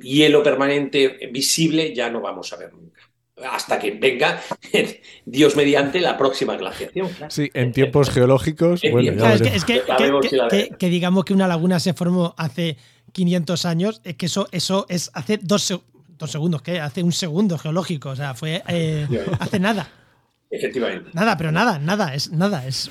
hielo 0.00 0.42
permanente 0.42 1.28
visible 1.30 1.94
ya 1.94 2.10
no 2.10 2.15
vamos 2.20 2.52
a 2.52 2.56
ver 2.56 2.72
nunca. 2.72 3.00
Hasta 3.50 3.78
que 3.78 3.90
venga, 3.90 4.40
Dios 5.26 5.56
mediante, 5.56 6.00
la 6.00 6.16
próxima 6.16 6.56
glaciación. 6.56 7.10
Sí, 7.28 7.50
en 7.52 7.72
tiempos 7.72 8.08
geológicos. 8.08 8.80
bueno, 8.90 9.26
es, 9.26 9.64
que, 9.64 10.88
digamos 10.88 11.24
que 11.24 11.34
una 11.34 11.46
laguna 11.46 11.78
se 11.78 11.92
formó 11.92 12.34
hace 12.38 12.78
500 13.12 13.66
años, 13.66 14.00
es 14.04 14.16
que 14.16 14.26
eso, 14.26 14.48
eso 14.52 14.86
es 14.88 15.10
hace 15.12 15.38
dos, 15.42 15.82
dos 16.16 16.30
segundos, 16.30 16.62
que 16.62 16.80
hace 16.80 17.02
un 17.02 17.12
segundo 17.12 17.58
geológico, 17.58 18.10
o 18.10 18.16
sea, 18.16 18.34
fue 18.34 18.62
eh, 18.68 19.06
hace 19.38 19.60
nada. 19.60 19.90
Efectivamente. 20.50 21.10
Nada, 21.12 21.36
pero 21.36 21.52
nada, 21.52 21.78
nada, 21.78 22.14
es 22.14 22.32
nada, 22.32 22.66
es, 22.66 22.90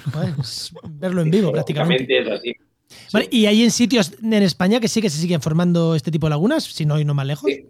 verlo 0.89 1.21
en 1.21 1.31
vivo 1.31 1.51
prácticamente. 1.51 2.23
y 3.31 3.45
hay 3.47 3.63
en 3.63 3.71
sitios 3.71 4.11
en 4.21 4.33
España 4.43 4.79
que 4.79 4.87
sí 4.87 5.01
que 5.01 5.09
se 5.09 5.19
siguen 5.19 5.41
formando 5.41 5.95
este 5.95 6.11
tipo 6.11 6.27
de 6.27 6.31
lagunas, 6.31 6.65
si 6.65 6.85
no 6.85 6.95
hay 6.95 7.05
no 7.05 7.15
más 7.15 7.25
lejos. 7.25 7.49
Sí, 7.49 7.65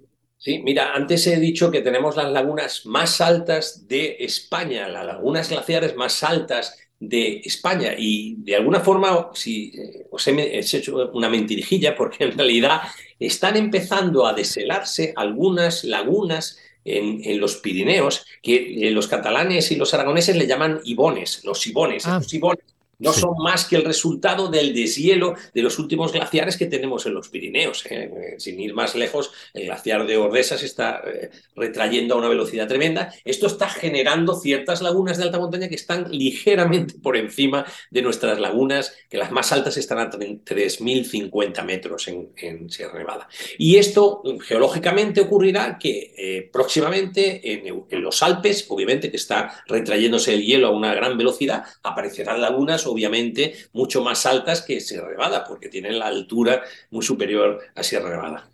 mira, 0.63 0.93
antes 0.93 1.25
he 1.27 1.39
dicho 1.39 1.71
que 1.71 1.81
tenemos 1.81 2.15
las 2.15 2.31
lagunas 2.31 2.85
más 2.85 3.21
altas 3.21 3.87
de 3.87 4.17
España, 4.19 4.87
las 4.87 5.05
lagunas 5.05 5.49
glaciares 5.49 5.95
más 5.95 6.23
altas 6.23 6.77
de 6.99 7.41
España 7.43 7.93
y 7.97 8.35
de 8.37 8.55
alguna 8.55 8.79
forma, 8.79 9.31
si 9.33 9.73
eh, 9.77 10.07
os 10.11 10.27
he, 10.27 10.59
hecho 10.59 11.11
una 11.13 11.29
mentirijilla, 11.29 11.95
porque 11.95 12.23
en 12.23 12.37
realidad 12.37 12.81
están 13.19 13.57
empezando 13.57 14.25
a 14.25 14.33
deshelarse 14.33 15.13
algunas 15.15 15.83
lagunas 15.83 16.57
en, 16.83 17.39
los 17.39 17.55
Pirineos, 17.57 18.25
que 18.43 18.87
eh, 18.87 18.91
los 18.91 19.07
catalanes 19.07 19.71
y 19.71 19.75
los 19.75 19.93
aragoneses 19.93 20.35
le 20.35 20.45
llaman 20.45 20.81
ibones, 20.83 21.43
los 21.43 21.65
ibones. 21.65 22.05
Ah. 22.05 22.19
Los 22.19 22.31
ibones 22.33 22.74
no 22.99 23.13
son 23.13 23.35
más 23.43 23.65
que 23.65 23.75
el 23.75 23.83
resultado 23.83 24.47
del 24.47 24.73
deshielo 24.73 25.35
de 25.53 25.61
los 25.61 25.79
últimos 25.79 26.11
glaciares 26.11 26.57
que 26.57 26.65
tenemos 26.65 27.05
en 27.05 27.13
los 27.13 27.29
Pirineos. 27.29 27.85
¿eh? 27.87 28.11
Eh, 28.15 28.35
sin 28.39 28.59
ir 28.59 28.73
más 28.73 28.95
lejos, 28.95 29.31
el 29.53 29.65
glaciar 29.65 30.05
de 30.05 30.17
Ordesa 30.17 30.57
se 30.57 30.65
está 30.65 31.01
eh, 31.05 31.29
retrayendo 31.55 32.15
a 32.15 32.17
una 32.17 32.29
velocidad 32.29 32.67
tremenda. 32.67 33.13
Esto 33.23 33.47
está 33.47 33.69
generando 33.69 34.35
ciertas 34.35 34.81
lagunas 34.81 35.17
de 35.17 35.23
alta 35.23 35.39
montaña 35.39 35.67
que 35.67 35.75
están 35.75 36.11
ligeramente 36.11 36.95
por 36.95 37.17
encima 37.17 37.65
de 37.91 38.01
nuestras 38.01 38.39
lagunas, 38.39 38.95
que 39.09 39.17
las 39.17 39.31
más 39.31 39.51
altas 39.51 39.77
están 39.77 39.99
a 39.99 40.09
3.050 40.09 41.63
metros 41.63 42.07
en, 42.07 42.69
Sierra 42.69 42.99
Nevada. 42.99 43.27
Y 43.57 43.77
esto 43.77 44.23
geológicamente 44.41 45.21
ocurrirá 45.21 45.77
que 45.79 46.49
próximamente 46.51 47.53
en, 47.53 47.85
en 47.89 48.01
los 48.01 48.21
Alpes, 48.23 48.65
obviamente 48.69 49.11
que 49.11 49.17
está 49.17 49.63
retrayéndose 49.67 50.33
el 50.33 50.43
hielo 50.43 50.67
a 50.67 50.71
una 50.71 50.93
gran 50.93 51.17
velocidad, 51.17 51.63
aparecerán 51.83 52.41
lagunas 52.41 52.84
obviamente 52.85 53.55
mucho 53.73 54.03
más 54.03 54.25
altas 54.25 54.61
que 54.61 54.79
Sierra 54.79 55.11
Nevada, 55.11 55.43
porque 55.47 55.69
tienen 55.69 55.99
la 55.99 56.07
altura 56.07 56.61
muy 56.91 57.03
superior 57.03 57.59
a 57.75 57.83
Sierra 57.83 58.09
Nevada. 58.09 58.49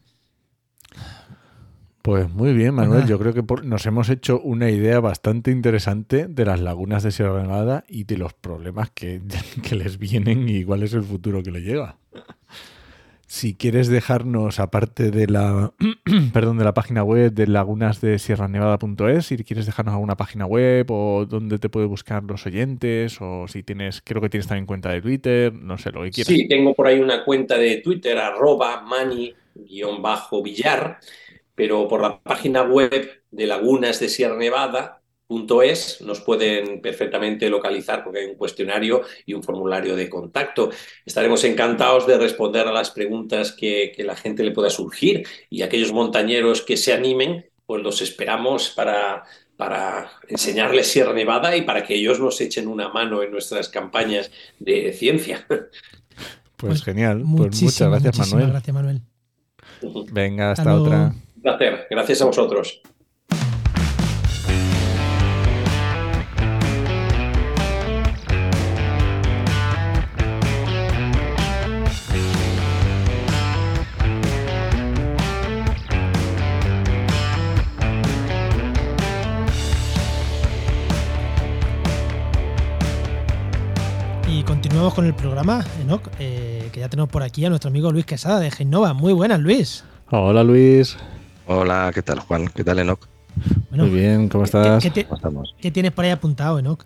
Pues 2.02 2.32
muy 2.32 2.54
bien, 2.54 2.74
Manuel. 2.74 3.06
Yo 3.06 3.20
creo 3.20 3.34
que 3.34 3.44
nos 3.64 3.86
hemos 3.86 4.10
hecho 4.10 4.42
una 4.42 4.72
idea 4.72 5.00
bastante 5.00 5.52
interesante 5.52 6.28
de 6.28 6.46
las 6.46 6.60
lagunas 6.60 7.04
de 7.04 7.12
Sierra 7.12 7.44
Nevada 7.44 7.84
y 7.88 8.06
de 8.06 8.18
los 8.18 8.34
problemas 8.34 8.90
que, 8.90 9.22
que 9.68 9.76
les 9.76 10.00
vienen 10.00 10.50
y 10.50 10.64
cuál 10.64 10.82
es 10.82 10.94
el 10.94 11.04
futuro 11.04 11.44
que 11.44 11.52
le 11.52 11.62
llega. 11.62 11.98
Si 13.32 13.56
quieres 13.56 13.88
dejarnos, 13.88 14.60
aparte 14.60 15.10
de 15.10 15.26
la, 15.26 15.72
perdón, 16.34 16.58
de 16.58 16.66
la 16.66 16.74
página 16.74 17.02
web 17.02 17.32
de 17.32 17.48
lagunas 17.48 18.02
de 18.02 18.20
sierranevada.es, 18.20 19.28
si 19.28 19.38
quieres 19.38 19.66
dejarnos 19.66 19.94
alguna 19.94 20.18
página 20.18 20.46
web 20.46 20.92
o 20.92 21.26
donde 21.26 21.58
te 21.58 21.70
puede 21.70 21.86
buscar 21.86 22.24
los 22.24 22.46
oyentes, 22.46 23.20
o 23.22 23.48
si 23.48 23.64
tienes, 23.64 24.02
creo 24.02 24.22
que 24.22 24.28
tienes 24.28 24.48
también 24.48 24.66
cuenta 24.66 24.90
de 24.90 25.02
Twitter, 25.02 25.54
no 25.54 25.78
sé, 25.78 25.94
lo 25.94 26.04
que 26.04 26.12
quieras. 26.12 26.28
Sí, 26.28 26.46
tengo 26.50 26.74
por 26.74 26.88
ahí 26.88 27.00
una 27.00 27.24
cuenta 27.24 27.58
de 27.58 27.78
Twitter, 27.78 28.18
arroba 28.18 28.82
mani-villar, 28.82 29.40
pero 31.56 31.88
por 31.88 32.02
la 32.02 32.20
página 32.20 32.64
web 32.64 33.24
de 33.32 33.48
Lagunas 33.48 34.02
de 34.02 34.10
Sierra 34.10 34.36
Nevada, 34.36 35.01
es, 35.64 36.02
nos 36.02 36.22
pueden 36.22 36.82
perfectamente 36.82 37.50
localizar 37.50 38.04
porque 38.04 38.20
hay 38.20 38.26
un 38.26 38.36
cuestionario 38.36 39.02
y 39.26 39.34
un 39.34 39.44
formulario 39.44 39.96
de 39.96 40.10
contacto. 40.10 40.72
Estaremos 41.06 41.44
encantados 41.44 42.06
de 42.08 42.18
responder 42.18 42.68
a 42.68 42.72
las 42.72 42.92
preguntas 42.92 43.52
que, 43.52 43.94
la 44.02 44.16
gente 44.16 44.44
le 44.44 44.52
pueda 44.52 44.70
surgir 44.70 45.28
y 45.50 45.62
aquellos 45.62 45.92
montañeros 45.92 46.62
que 46.62 46.76
se 46.76 46.92
animen, 46.92 47.46
pues 47.66 47.84
los 47.84 48.02
esperamos 48.02 48.70
para, 48.70 49.24
para 49.58 50.12
enseñarles 50.28 50.88
Sierra 50.88 51.14
Nevada 51.14 51.56
y 51.56 51.62
para 51.62 51.84
que 51.84 51.96
ellos 51.96 52.20
nos 52.20 52.42
echen 52.42 52.68
una 52.68 52.90
mano 52.90 53.22
en 53.22 53.32
nuestras 53.32 53.70
campañas 53.70 54.32
de 54.60 54.94
ciencia. 54.94 55.46
Pues, 56.58 56.74
pues 56.74 56.84
genial. 56.84 57.24
Pues 57.38 57.60
muchas 57.60 57.90
gracias, 57.90 58.20
Manuel. 58.20 58.52
Gracias, 58.52 58.74
Manuel. 58.76 59.02
Venga, 60.12 60.52
hasta, 60.52 60.62
hasta 60.62 60.76
otra. 60.76 61.16
Un 61.36 61.42
placer. 61.42 61.88
Gracias 61.90 62.22
a 62.22 62.26
vosotros. 62.26 62.84
Con 84.90 85.06
el 85.06 85.14
programa, 85.14 85.64
Enoch, 85.80 86.02
eh, 86.18 86.70
que 86.72 86.80
ya 86.80 86.90
tenemos 86.90 87.12
por 87.12 87.22
aquí 87.22 87.46
a 87.46 87.50
nuestro 87.50 87.70
amigo 87.70 87.92
Luis 87.92 88.04
Quesada 88.04 88.40
de 88.40 88.50
Genova. 88.50 88.94
Muy 88.94 89.14
buenas, 89.14 89.40
Luis. 89.40 89.84
Hola, 90.10 90.44
Luis. 90.44 90.98
Hola, 91.46 91.92
¿qué 91.94 92.02
tal, 92.02 92.20
Juan? 92.20 92.48
¿Qué 92.48 92.64
tal, 92.64 92.80
Enoch? 92.80 93.08
Muy 93.70 93.90
bien, 93.90 94.28
¿cómo 94.28 94.44
estás? 94.44 94.84
¿Qué, 94.84 95.06
¿Qué 95.62 95.72
tienes 95.72 95.92
por 95.92 96.06
ahí 96.06 96.12
apuntado, 96.12 96.58
Enoch? 96.58 96.84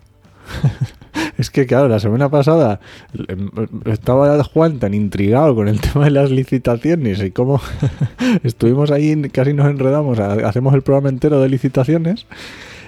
es 1.37 1.49
que, 1.49 1.65
claro, 1.65 1.87
la 1.87 2.01
semana 2.01 2.27
pasada 2.27 2.81
em, 3.29 3.49
estaba 3.85 4.43
Juan 4.43 4.77
tan 4.79 4.93
intrigado 4.93 5.55
con 5.55 5.69
el 5.69 5.79
tema 5.93 6.03
de 6.03 6.11
las 6.11 6.31
licitaciones 6.31 7.23
y 7.23 7.31
cómo 7.31 7.61
estuvimos 8.43 8.91
ahí, 8.91 9.29
casi 9.29 9.53
nos 9.53 9.67
enredamos, 9.67 10.19
hacemos 10.19 10.73
el 10.73 10.81
programa 10.81 11.07
entero 11.07 11.39
de 11.39 11.47
licitaciones 11.47 12.27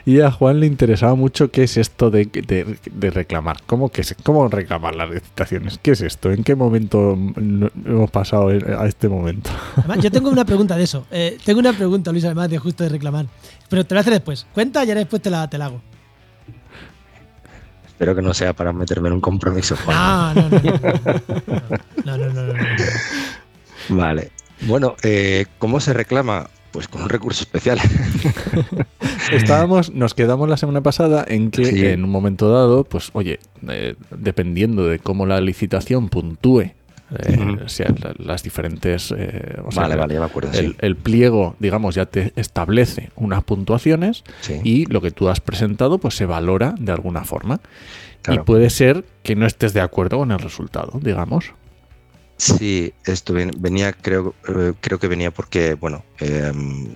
y 0.07 0.21
a 0.21 0.31
Juan 0.31 0.61
le 0.61 0.67
interesaba 0.67 1.15
mucho 1.15 1.51
qué 1.51 1.63
es 1.63 1.75
esto 1.75 2.09
de, 2.09 2.29
reclamar. 3.11 3.57
¿Cómo, 3.65 3.89
que 3.89 4.03
¿Cómo 4.23 4.47
reclamar 4.47 4.95
las 4.95 5.09
licitaciones? 5.09 5.81
¿Qué 5.83 5.91
es 5.91 5.99
esto? 5.99 6.31
¿En 6.31 6.45
qué 6.45 6.55
momento 6.55 7.11
hemos 7.11 8.09
pasado 8.09 8.47
a 8.47 8.87
este 8.87 9.09
momento? 9.09 9.49
yo 9.99 10.09
tengo 10.09 10.29
una 10.29 10.45
pregunta 10.45 10.77
de 10.77 10.83
eso. 10.85 11.05
Eh, 11.11 11.37
tengo 11.43 11.59
una 11.59 11.73
pregunta, 11.73 12.13
Luis, 12.13 12.23
además 12.23 12.49
de 12.49 12.57
justo 12.57 12.85
de 12.85 12.89
reclamar. 12.89 13.25
Pero 13.67 13.85
te 13.85 13.95
la 13.95 13.99
hace 13.99 14.11
después. 14.11 14.47
Cuenta 14.53 14.85
y 14.85 14.87
ahora 14.87 14.99
después 14.99 15.21
te 15.21 15.29
la, 15.29 15.49
te 15.49 15.57
la 15.57 15.65
hago. 15.65 15.81
Espero 17.85 18.15
que 18.15 18.21
no 18.21 18.33
sea 18.33 18.53
para 18.53 18.71
meterme 18.71 19.09
en 19.09 19.15
un 19.15 19.21
compromiso. 19.21 19.75
Juan. 19.75 20.35
No, 20.35 20.41
no, 20.41 20.49
no. 22.05 22.17
no, 22.17 22.17
no, 22.17 22.43
no, 22.43 22.53
Vale. 23.89 24.31
Bueno, 24.61 24.95
eh, 25.03 25.47
¿cómo 25.59 25.81
se 25.81 25.91
reclama? 25.91 26.47
Pues 26.77 26.87
con 26.87 27.01
un 27.01 27.09
recurso 27.09 27.41
especial. 27.41 27.79
Estábamos, 29.31 29.91
nos 29.95 30.13
quedamos 30.13 30.47
la 30.47 30.57
semana 30.57 30.81
pasada 30.81 31.25
en 31.27 31.49
que 31.49 31.91
en 31.91 32.03
un 32.03 32.11
momento 32.11 32.51
dado, 32.51 32.83
pues 32.83 33.09
oye, 33.13 33.39
eh, 33.67 33.95
dependiendo 34.11 34.85
de 34.85 34.99
cómo 34.99 35.25
la 35.25 35.41
licitación 35.41 36.07
puntúe 36.09 36.73
eh, 37.17 37.57
sea, 37.65 37.87
las 38.19 38.43
diferentes. 38.43 39.11
Eh, 39.17 39.57
vale, 39.75 39.95
vale, 39.95 40.13
ya 40.13 40.19
me 40.19 40.27
acuerdo. 40.27 40.51
El, 40.53 40.95
pliego, 40.97 41.55
digamos, 41.57 41.95
ya 41.95 42.05
te 42.05 42.31
establece 42.35 43.09
unas 43.15 43.43
puntuaciones 43.43 44.23
y 44.63 44.85
lo 44.85 45.01
que 45.01 45.09
tú 45.09 45.29
has 45.29 45.39
presentado, 45.39 45.97
pues 45.97 46.15
se 46.15 46.27
valora 46.27 46.75
de 46.77 46.91
alguna 46.91 47.23
forma. 47.23 47.59
Y 48.29 48.37
puede 48.37 48.69
ser 48.69 49.03
que 49.23 49.35
no 49.35 49.47
estés 49.47 49.73
de 49.73 49.81
acuerdo 49.81 50.19
con 50.19 50.31
el 50.31 50.37
resultado, 50.37 50.99
digamos. 51.01 51.53
Sí, 52.37 52.93
esto 53.05 53.33
venía, 53.33 53.93
creo, 53.93 54.35
eh, 54.47 54.73
creo 54.79 54.99
que 54.99 55.07
venía 55.07 55.31
porque, 55.31 55.73
bueno, 55.73 56.03
em, 56.19 56.95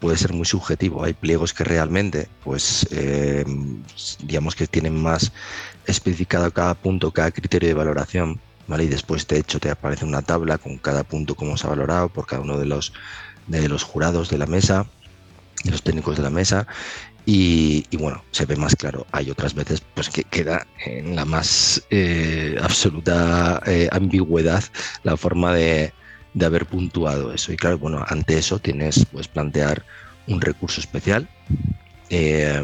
puede 0.00 0.16
ser 0.16 0.32
muy 0.32 0.46
subjetivo. 0.46 1.04
Hay 1.04 1.12
pliegos 1.12 1.52
que 1.54 1.62
realmente, 1.64 2.28
pues, 2.42 2.86
em, 2.90 3.82
digamos 4.24 4.54
que 4.56 4.66
tienen 4.66 5.00
más 5.00 5.32
especificado 5.86 6.50
cada 6.52 6.74
punto, 6.74 7.12
cada 7.12 7.30
criterio 7.30 7.68
de 7.68 7.74
valoración 7.74 8.40
y 8.78 8.86
después, 8.86 9.26
de 9.26 9.38
hecho, 9.38 9.58
te 9.60 9.70
aparece 9.70 10.04
una 10.04 10.22
tabla 10.22 10.58
con 10.58 10.76
cada 10.78 11.02
punto 11.02 11.34
cómo 11.34 11.56
se 11.56 11.66
ha 11.66 11.70
valorado 11.70 12.10
por 12.10 12.26
cada 12.26 12.42
uno 12.42 12.58
de 12.58 12.66
los, 12.66 12.92
de 13.46 13.66
los 13.68 13.82
jurados 13.82 14.28
de 14.28 14.38
la 14.38 14.46
mesa, 14.46 14.86
y 15.64 15.70
los 15.70 15.82
técnicos 15.82 16.16
de 16.16 16.22
la 16.22 16.30
mesa, 16.30 16.66
y, 17.30 17.84
bueno, 17.98 18.24
se 18.30 18.46
ve 18.46 18.56
más 18.56 18.74
claro. 18.74 19.06
Hay 19.12 19.30
otras 19.30 19.52
veces 19.52 19.82
pues 19.94 20.08
que 20.08 20.24
queda 20.24 20.66
en 20.86 21.14
la 21.14 21.26
más 21.26 21.82
eh, 21.90 22.56
absoluta 22.62 23.60
eh, 23.66 23.86
ambigüedad 23.92 24.64
la 25.02 25.14
forma 25.18 25.52
de, 25.52 25.92
de, 26.32 26.46
haber 26.46 26.64
puntuado 26.64 27.34
eso. 27.34 27.52
Y 27.52 27.56
claro, 27.56 27.76
bueno, 27.76 28.02
ante 28.08 28.38
eso 28.38 28.58
tienes, 28.60 29.04
pues 29.12 29.28
plantear 29.28 29.84
un 30.26 30.40
recurso 30.40 30.80
especial 30.80 31.28
eh, 32.08 32.62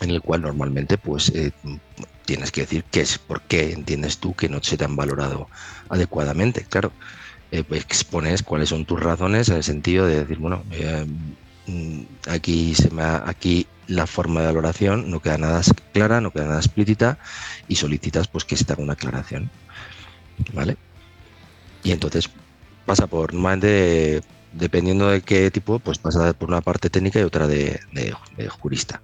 en 0.00 0.10
el 0.10 0.22
cual 0.22 0.40
normalmente 0.40 0.96
pues 0.96 1.30
tienes 2.24 2.50
que 2.50 2.62
decir 2.62 2.84
qué 2.90 3.02
es, 3.02 3.18
por 3.18 3.42
qué 3.42 3.72
entiendes 3.72 4.16
tú 4.16 4.32
que 4.32 4.48
no 4.48 4.62
se 4.62 4.78
te 4.78 4.86
han 4.86 4.96
valorado 4.96 5.48
adecuadamente. 5.90 6.64
Claro, 6.66 6.92
eh, 7.54 7.62
expones 7.72 8.42
cuáles 8.42 8.70
son 8.70 8.84
tus 8.84 9.00
razones 9.00 9.48
en 9.48 9.56
el 9.56 9.62
sentido 9.62 10.06
de 10.06 10.20
decir, 10.20 10.38
bueno, 10.38 10.64
eh, 10.72 11.04
mm, 11.06 11.43
aquí, 12.28 12.74
se 12.74 12.90
me 12.90 13.02
aquí 13.02 13.66
la 13.86 14.06
forma 14.06 14.40
de 14.40 14.46
valoración 14.46 15.10
no 15.10 15.20
queda 15.20 15.38
nada 15.38 15.60
clara, 15.92 16.20
no 16.20 16.30
queda 16.30 16.46
nada 16.46 16.58
explícita 16.58 17.18
y 17.68 17.76
solicitas 17.76 18.28
pues 18.28 18.44
que 18.44 18.56
se 18.56 18.64
te 18.64 18.72
haga 18.72 18.82
una 18.82 18.94
aclaración. 18.94 19.50
¿Vale? 20.52 20.76
Y 21.82 21.92
entonces 21.92 22.30
pasa 22.86 23.06
por, 23.06 23.34
normalmente, 23.34 24.22
dependiendo 24.52 25.08
de 25.08 25.22
qué 25.22 25.50
tipo, 25.50 25.78
pues 25.78 25.98
pasa 25.98 26.32
por 26.32 26.48
una 26.48 26.60
parte 26.60 26.90
técnica 26.90 27.20
y 27.20 27.22
otra 27.22 27.46
de, 27.46 27.80
jurista. 28.58 29.00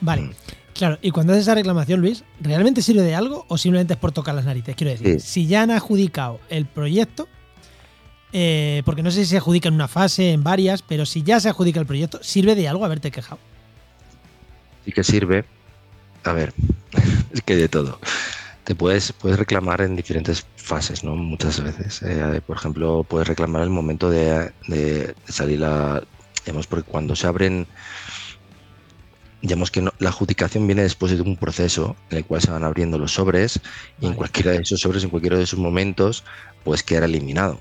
Vale. 0.00 0.22
Mm. 0.22 0.30
Claro, 0.74 0.98
y 1.02 1.10
cuando 1.10 1.32
haces 1.32 1.42
esa 1.42 1.56
reclamación, 1.56 2.00
Luis, 2.00 2.22
¿realmente 2.40 2.82
sirve 2.82 3.02
de 3.02 3.16
algo 3.16 3.46
o 3.48 3.58
simplemente 3.58 3.94
es 3.94 3.98
por 3.98 4.12
tocar 4.12 4.34
las 4.36 4.44
narices? 4.44 4.76
Quiero 4.76 4.92
decir, 4.92 5.20
si 5.20 5.48
ya 5.48 5.62
han 5.62 5.72
adjudicado 5.72 6.38
el 6.50 6.66
proyecto, 6.66 7.26
eh, 8.32 8.82
porque 8.84 9.02
no 9.02 9.10
sé 9.10 9.24
si 9.24 9.30
se 9.30 9.36
adjudica 9.38 9.68
en 9.68 9.74
una 9.74 9.88
fase, 9.88 10.32
en 10.32 10.42
varias, 10.42 10.82
pero 10.82 11.06
si 11.06 11.22
ya 11.22 11.40
se 11.40 11.48
adjudica 11.48 11.80
el 11.80 11.86
proyecto, 11.86 12.18
¿sirve 12.22 12.54
de 12.54 12.68
algo 12.68 12.84
haberte 12.84 13.10
quejado? 13.10 13.38
Sí 14.84 14.92
que 14.92 15.04
sirve. 15.04 15.44
A 16.24 16.32
ver, 16.32 16.52
es 17.32 17.42
que 17.42 17.56
de 17.56 17.68
todo. 17.68 17.98
Te 18.64 18.74
puedes, 18.74 19.12
puedes 19.12 19.38
reclamar 19.38 19.80
en 19.80 19.96
diferentes 19.96 20.46
fases, 20.56 21.02
¿no? 21.02 21.16
Muchas 21.16 21.62
veces. 21.62 22.02
Eh, 22.02 22.42
por 22.46 22.56
ejemplo, 22.56 23.04
puedes 23.08 23.26
reclamar 23.26 23.62
el 23.62 23.70
momento 23.70 24.10
de, 24.10 24.52
de 24.66 25.14
salir 25.26 25.64
a. 25.64 26.02
Digamos, 26.44 26.66
porque 26.66 26.90
cuando 26.90 27.16
se 27.16 27.26
abren 27.26 27.66
digamos 29.40 29.70
que 29.70 29.82
la 29.82 30.08
adjudicación 30.08 30.66
viene 30.66 30.82
después 30.82 31.12
de 31.12 31.22
un 31.22 31.36
proceso 31.36 31.96
en 32.10 32.18
el 32.18 32.24
cual 32.24 32.42
se 32.42 32.50
van 32.50 32.64
abriendo 32.64 32.98
los 32.98 33.12
sobres 33.12 33.60
y 34.00 34.06
en 34.06 34.14
cualquiera 34.14 34.52
de 34.52 34.58
esos 34.58 34.80
sobres, 34.80 35.04
en 35.04 35.10
cualquiera 35.10 35.36
de 35.36 35.44
esos 35.44 35.58
momentos, 35.58 36.24
pues 36.64 36.82
quedar 36.82 37.04
eliminado. 37.04 37.60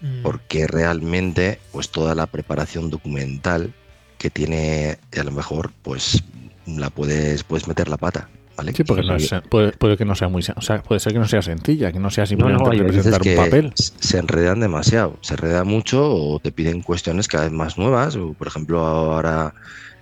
Mm. 0.00 0.22
Porque 0.22 0.66
realmente, 0.66 1.58
pues 1.72 1.90
toda 1.90 2.14
la 2.14 2.26
preparación 2.26 2.90
documental 2.90 3.74
que 4.18 4.30
tiene, 4.30 4.98
a 5.18 5.24
lo 5.24 5.30
mejor, 5.30 5.72
pues 5.82 6.22
la 6.66 6.90
puedes, 6.90 7.44
puedes 7.44 7.66
meter 7.66 7.88
la 7.88 7.96
pata. 7.96 8.28
¿vale? 8.58 8.72
Sí, 8.74 8.82
porque 8.84 9.72
puede, 9.78 9.96
que 9.96 10.04
no 10.04 10.14
sea 10.14 10.28
muy, 10.28 10.42
o 10.54 10.60
sea, 10.60 10.82
puede 10.82 10.98
ser 10.98 11.12
que 11.12 11.20
no 11.20 11.28
sea 11.28 11.42
sencilla, 11.42 11.92
que 11.92 12.00
no 12.00 12.10
sea 12.10 12.26
simplemente 12.26 12.70
representar 12.70 13.22
un 13.24 13.36
papel. 13.36 13.72
Se 13.76 14.18
enredan 14.18 14.60
demasiado, 14.60 15.16
se 15.20 15.34
enreda 15.34 15.64
mucho 15.64 16.12
o 16.12 16.40
te 16.40 16.50
piden 16.50 16.82
cuestiones 16.82 17.28
cada 17.28 17.44
vez 17.44 17.52
más 17.52 17.78
nuevas. 17.78 18.16
O, 18.16 18.34
por 18.34 18.48
ejemplo, 18.48 18.84
ahora 18.84 19.54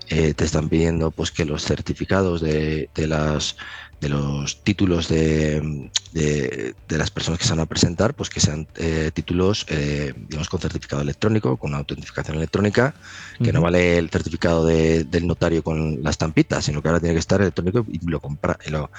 eh, 0.08 0.32
te 0.34 0.44
están 0.44 0.68
pidiendo 0.70 1.10
pues 1.10 1.30
que 1.30 1.44
los 1.44 1.64
certificados 1.64 2.40
de, 2.40 2.88
de 2.94 3.06
las 3.06 3.56
de 4.00 4.08
los 4.10 4.62
títulos 4.62 5.08
de, 5.08 5.90
de, 6.12 6.74
las 6.98 7.10
personas 7.10 7.38
que 7.38 7.46
se 7.46 7.50
van 7.50 7.60
a 7.60 7.66
presentar, 7.66 8.14
pues 8.14 8.28
que 8.28 8.40
sean 8.40 8.66
eh, 8.76 9.10
títulos, 9.12 9.66
eh, 9.68 10.12
digamos, 10.28 10.48
con 10.48 10.60
certificado 10.60 11.02
electrónico, 11.02 11.56
con 11.56 11.74
autentificación 11.74 12.36
electrónica, 12.36 12.94
que 13.42 13.52
no 13.52 13.60
vale 13.60 13.98
el 13.98 14.10
certificado 14.10 14.66
del 14.66 15.26
notario 15.26 15.62
con 15.62 16.02
la 16.02 16.10
estampita, 16.10 16.60
sino 16.60 16.82
que 16.82 16.88
ahora 16.88 17.00
tiene 17.00 17.14
que 17.14 17.20
estar 17.20 17.40
electrónico 17.40 17.86
y 17.90 17.98
lo, 18.06 18.20
compra, 18.20 18.58
y 18.66 18.70
lo, 18.70 18.90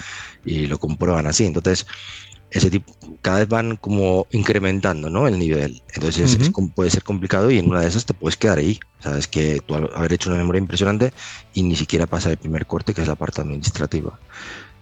y 0.45 0.67
lo 0.67 0.79
comprueban 0.79 1.27
así. 1.27 1.45
Entonces, 1.45 1.85
ese 2.49 2.69
tipo, 2.69 2.93
cada 3.21 3.39
vez 3.39 3.47
van 3.47 3.75
como 3.75 4.25
incrementando 4.31 5.09
¿no? 5.09 5.27
el 5.27 5.37
nivel. 5.37 5.81
Entonces 5.93 6.37
puede 6.75 6.89
ser 6.89 7.03
complicado 7.03 7.51
y 7.51 7.59
en 7.59 7.69
una 7.69 7.81
de 7.81 7.87
esas 7.87 8.05
te 8.05 8.13
puedes 8.13 8.37
quedar 8.37 8.57
ahí. 8.57 8.79
Sabes 8.99 9.27
que 9.27 9.61
tú 9.65 9.75
haber 9.75 10.13
hecho 10.13 10.29
una 10.29 10.39
memoria 10.39 10.59
impresionante 10.59 11.13
y 11.53 11.63
ni 11.63 11.75
siquiera 11.75 12.07
pasa 12.07 12.31
el 12.31 12.37
primer 12.37 12.65
corte, 12.65 12.93
que 12.93 13.01
es 13.01 13.07
la 13.07 13.15
parte 13.15 13.41
administrativa. 13.41 14.19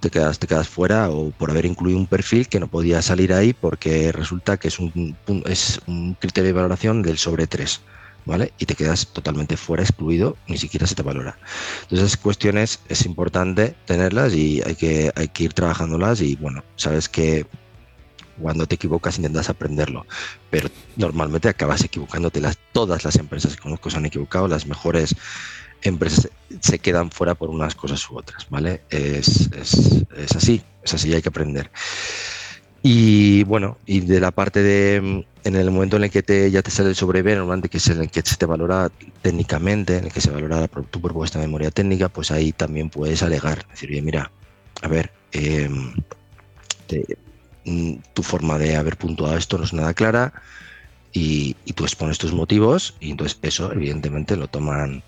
Te 0.06 0.12
quedas, 0.12 0.38
te 0.38 0.46
quedas 0.46 0.70
fuera 0.70 1.10
o 1.10 1.32
por 1.32 1.50
haber 1.50 1.66
incluido 1.66 1.98
un 1.98 2.06
perfil 2.06 2.48
que 2.48 2.60
no 2.60 2.68
podía 2.68 3.02
salir 3.02 3.34
ahí 3.34 3.54
porque 3.54 4.12
resulta 4.12 4.58
que 4.58 4.68
es 4.68 4.78
un, 4.78 5.18
es 5.48 5.82
un 5.88 6.14
criterio 6.14 6.50
de 6.50 6.54
valoración 6.54 7.02
del 7.02 7.18
sobre 7.18 7.48
3. 7.48 7.82
¿Vale? 8.24 8.54
Y 8.60 8.68
te 8.68 8.76
quedas 8.76 9.08
totalmente 9.08 9.58
fuera, 9.58 9.82
excluido, 9.82 10.38
ni 10.48 10.60
siquiera 10.60 10.86
se 10.86 10.94
te 10.94 11.02
valora. 11.02 11.40
Entonces, 11.82 12.10
esas 12.10 12.18
cuestiones 12.18 12.82
es 12.88 13.04
importante 13.08 13.76
tenerlas 13.86 14.36
y 14.36 14.62
hay 14.64 14.76
que, 14.76 15.12
hay 15.16 15.28
que 15.30 15.46
ir 15.46 15.54
trabajándolas 15.54 16.22
y 16.22 16.36
bueno, 16.36 16.64
sabes 16.76 17.10
que 17.10 17.48
cuando 18.40 18.68
te 18.68 18.76
equivocas 18.76 19.18
intentas 19.18 19.50
aprenderlo, 19.50 20.06
pero 20.52 20.70
normalmente 20.98 21.50
acabas 21.50 21.84
equivocándote. 21.84 22.42
Las, 22.42 22.60
todas 22.74 23.06
las 23.06 23.16
empresas 23.16 23.56
que 23.56 23.62
conozco 23.64 23.90
se 23.90 23.98
han 23.98 24.06
equivocado, 24.06 24.48
las 24.48 24.68
mejores 24.68 25.16
empresas 25.90 26.30
se 26.62 26.80
quedan 26.80 27.12
fuera 27.12 27.36
por 27.36 27.50
unas 27.50 27.76
cosas 27.76 28.10
u 28.10 28.18
otras, 28.18 28.48
¿vale? 28.50 28.82
Es, 28.90 29.50
es, 29.52 30.06
es 30.16 30.36
así, 30.36 30.62
es 30.84 30.94
así, 30.94 31.14
hay 31.14 31.22
que 31.22 31.30
aprender. 31.30 31.72
Y 32.84 33.44
bueno, 33.44 33.78
y 33.86 34.02
de 34.02 34.20
la 34.20 34.32
parte 34.32 34.62
de, 34.62 35.26
en 35.44 35.56
el 35.56 35.72
momento 35.72 35.98
en 35.98 36.04
el 36.04 36.12
que 36.12 36.22
te, 36.22 36.52
ya 36.52 36.62
te 36.62 36.70
sale 36.70 36.90
el 36.90 36.96
sobre 36.96 37.24
normalmente 37.24 37.70
que 37.70 37.78
es 37.78 37.88
en 37.88 38.02
el 38.02 38.12
que 38.12 38.22
se 38.22 38.36
te 38.36 38.46
valora 38.46 38.92
técnicamente, 39.22 39.98
en 39.98 40.06
el 40.06 40.14
que 40.14 40.22
se 40.22 40.30
valora 40.30 40.68
tu 40.68 41.02
propuesta 41.02 41.40
de 41.40 41.48
memoria 41.48 41.72
técnica, 41.72 42.10
pues 42.10 42.30
ahí 42.32 42.52
también 42.52 42.90
puedes 42.90 43.24
alegar, 43.24 43.68
decir, 43.70 43.90
bien, 43.90 44.06
mira, 44.06 44.32
a 44.84 44.88
ver, 44.88 45.12
eh, 45.32 45.70
te, 46.86 47.18
Mm, 47.66 47.96
tu 48.14 48.22
forma 48.22 48.60
de 48.60 48.76
haber 48.76 48.96
puntuado 48.96 49.36
esto 49.38 49.58
no 49.58 49.64
es 49.64 49.74
nada 49.74 49.96
clara 49.96 50.34
y, 51.12 51.56
tú 51.74 51.84
expones 51.84 52.20
tus 52.20 52.32
motivos 52.32 52.96
y 53.00 53.12
entonces 53.12 53.40
eso 53.42 53.72
evidentemente 53.72 54.38
lo 54.38 54.48
toman 54.48 55.04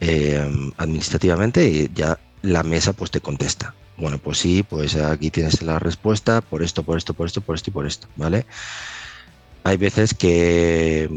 eh, 0.00 0.72
administrativamente 0.76 1.68
y 1.68 1.90
ya 1.94 2.18
la 2.42 2.62
mesa 2.62 2.92
pues 2.92 3.10
te 3.10 3.20
contesta. 3.20 3.74
Bueno, 3.96 4.18
pues 4.18 4.38
sí, 4.38 4.62
pues 4.62 4.96
aquí 4.96 5.30
tienes 5.30 5.62
la 5.62 5.78
respuesta 5.78 6.40
por 6.42 6.62
esto, 6.62 6.82
por 6.82 6.98
esto, 6.98 7.14
por 7.14 7.26
esto, 7.26 7.40
por 7.40 7.56
esto 7.56 7.70
y 7.70 7.72
por 7.72 7.86
esto, 7.86 8.08
¿vale? 8.16 8.46
Hay 9.64 9.78
veces 9.78 10.14
que 10.14 11.08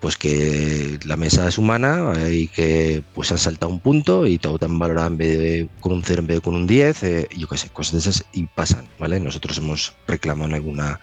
pues 0.00 0.16
que 0.16 0.98
la 1.04 1.16
mesa 1.16 1.46
es 1.46 1.58
humana 1.58 2.14
y 2.30 2.48
que 2.48 3.04
pues 3.14 3.30
han 3.32 3.38
saltado 3.38 3.70
un 3.70 3.80
punto 3.80 4.26
y 4.26 4.38
todo 4.38 4.58
tan 4.58 4.78
valorado 4.78 5.08
en 5.08 5.18
vez 5.18 5.38
de 5.38 5.68
con 5.80 5.92
un 5.92 6.02
0 6.02 6.20
en 6.20 6.26
vez 6.26 6.36
de 6.38 6.40
con 6.40 6.54
un 6.54 6.66
10, 6.66 7.02
eh, 7.02 7.28
yo 7.36 7.46
qué 7.46 7.58
sé, 7.58 7.68
cosas 7.68 7.92
de 7.92 7.98
esas 7.98 8.24
y 8.32 8.46
pasan, 8.46 8.88
¿vale? 8.98 9.20
Nosotros 9.20 9.58
hemos 9.58 9.94
reclamado 10.08 10.48
en 10.48 10.54
alguna 10.54 11.00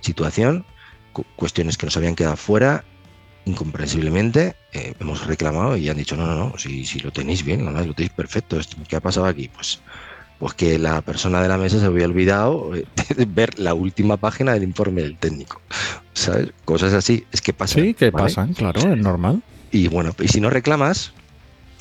situación 0.00 0.64
cuestiones 1.36 1.76
que 1.76 1.86
nos 1.86 1.96
habían 1.96 2.16
quedado 2.16 2.36
fuera 2.36 2.84
incomprensiblemente, 3.44 4.54
eh, 4.72 4.94
hemos 5.00 5.26
reclamado 5.26 5.76
y 5.76 5.88
han 5.88 5.96
dicho, 5.96 6.16
no, 6.16 6.26
no, 6.26 6.36
no, 6.36 6.58
si, 6.58 6.84
si 6.84 7.00
lo 7.00 7.10
tenéis 7.10 7.44
bien, 7.44 7.64
lo 7.64 7.94
tenéis 7.94 8.12
perfecto, 8.12 8.58
¿qué 8.88 8.96
ha 8.96 9.00
pasado 9.00 9.26
aquí? 9.26 9.48
Pues 9.48 9.80
pues 10.40 10.54
que 10.54 10.78
la 10.78 11.02
persona 11.02 11.42
de 11.42 11.48
la 11.48 11.58
mesa 11.58 11.78
se 11.78 11.84
había 11.84 12.06
olvidado 12.06 12.70
de 13.16 13.24
ver 13.26 13.58
la 13.58 13.74
última 13.74 14.16
página 14.16 14.54
del 14.54 14.62
informe 14.62 15.02
del 15.02 15.18
técnico. 15.18 15.60
¿Sabes? 16.14 16.48
Cosas 16.64 16.94
así, 16.94 17.26
es 17.30 17.42
que 17.42 17.52
pasan. 17.52 17.84
Sí, 17.84 17.94
que 17.94 18.10
pasan, 18.10 18.54
claro, 18.54 18.80
es 18.80 18.98
normal. 18.98 19.42
Y 19.70 19.88
bueno, 19.88 20.14
y 20.18 20.28
si 20.28 20.40
no 20.40 20.48
reclamas 20.48 21.12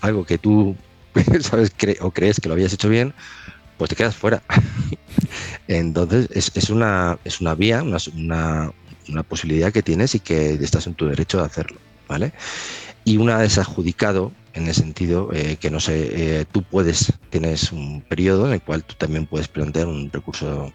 algo 0.02 0.26
que 0.26 0.38
tú 0.38 0.76
sabes 1.40 1.74
o 2.02 2.12
crees 2.12 2.40
que 2.42 2.50
lo 2.50 2.54
habías 2.54 2.74
hecho 2.74 2.90
bien, 2.90 3.14
pues 3.78 3.90
te 3.90 3.96
quedas 3.96 4.16
fuera. 4.18 4.44
Entonces, 5.70 6.30
es, 6.34 6.70
una, 6.70 7.18
es 7.24 7.40
una 7.40 7.56
vía, 7.56 7.82
una, 7.82 7.98
una, 8.14 8.72
posibilidad 9.24 9.72
que 9.72 9.84
tienes 9.84 10.16
y 10.16 10.20
que 10.20 10.54
estás 10.54 10.88
en 10.88 10.96
tu 10.96 11.08
derecho 11.08 11.40
de 11.40 11.46
hacerlo. 11.46 11.80
¿vale? 12.08 12.34
Y 13.06 13.18
una 13.18 13.38
vez 13.38 13.58
adjudicado, 13.58 14.34
en 14.54 14.68
el 14.68 14.74
sentido 14.74 15.30
eh, 15.32 15.58
que 15.58 15.70
no 15.70 15.80
sé, 15.80 16.40
eh, 16.40 16.46
tú 16.52 16.64
puedes, 16.64 17.14
tienes 17.30 17.72
un 17.72 18.02
periodo 18.02 18.48
en 18.48 18.54
el 18.54 18.62
cual 18.62 18.84
tú 18.84 18.96
también 18.96 19.26
puedes 19.26 19.48
plantear 19.48 19.88
un 19.88 20.12
recurso 20.12 20.74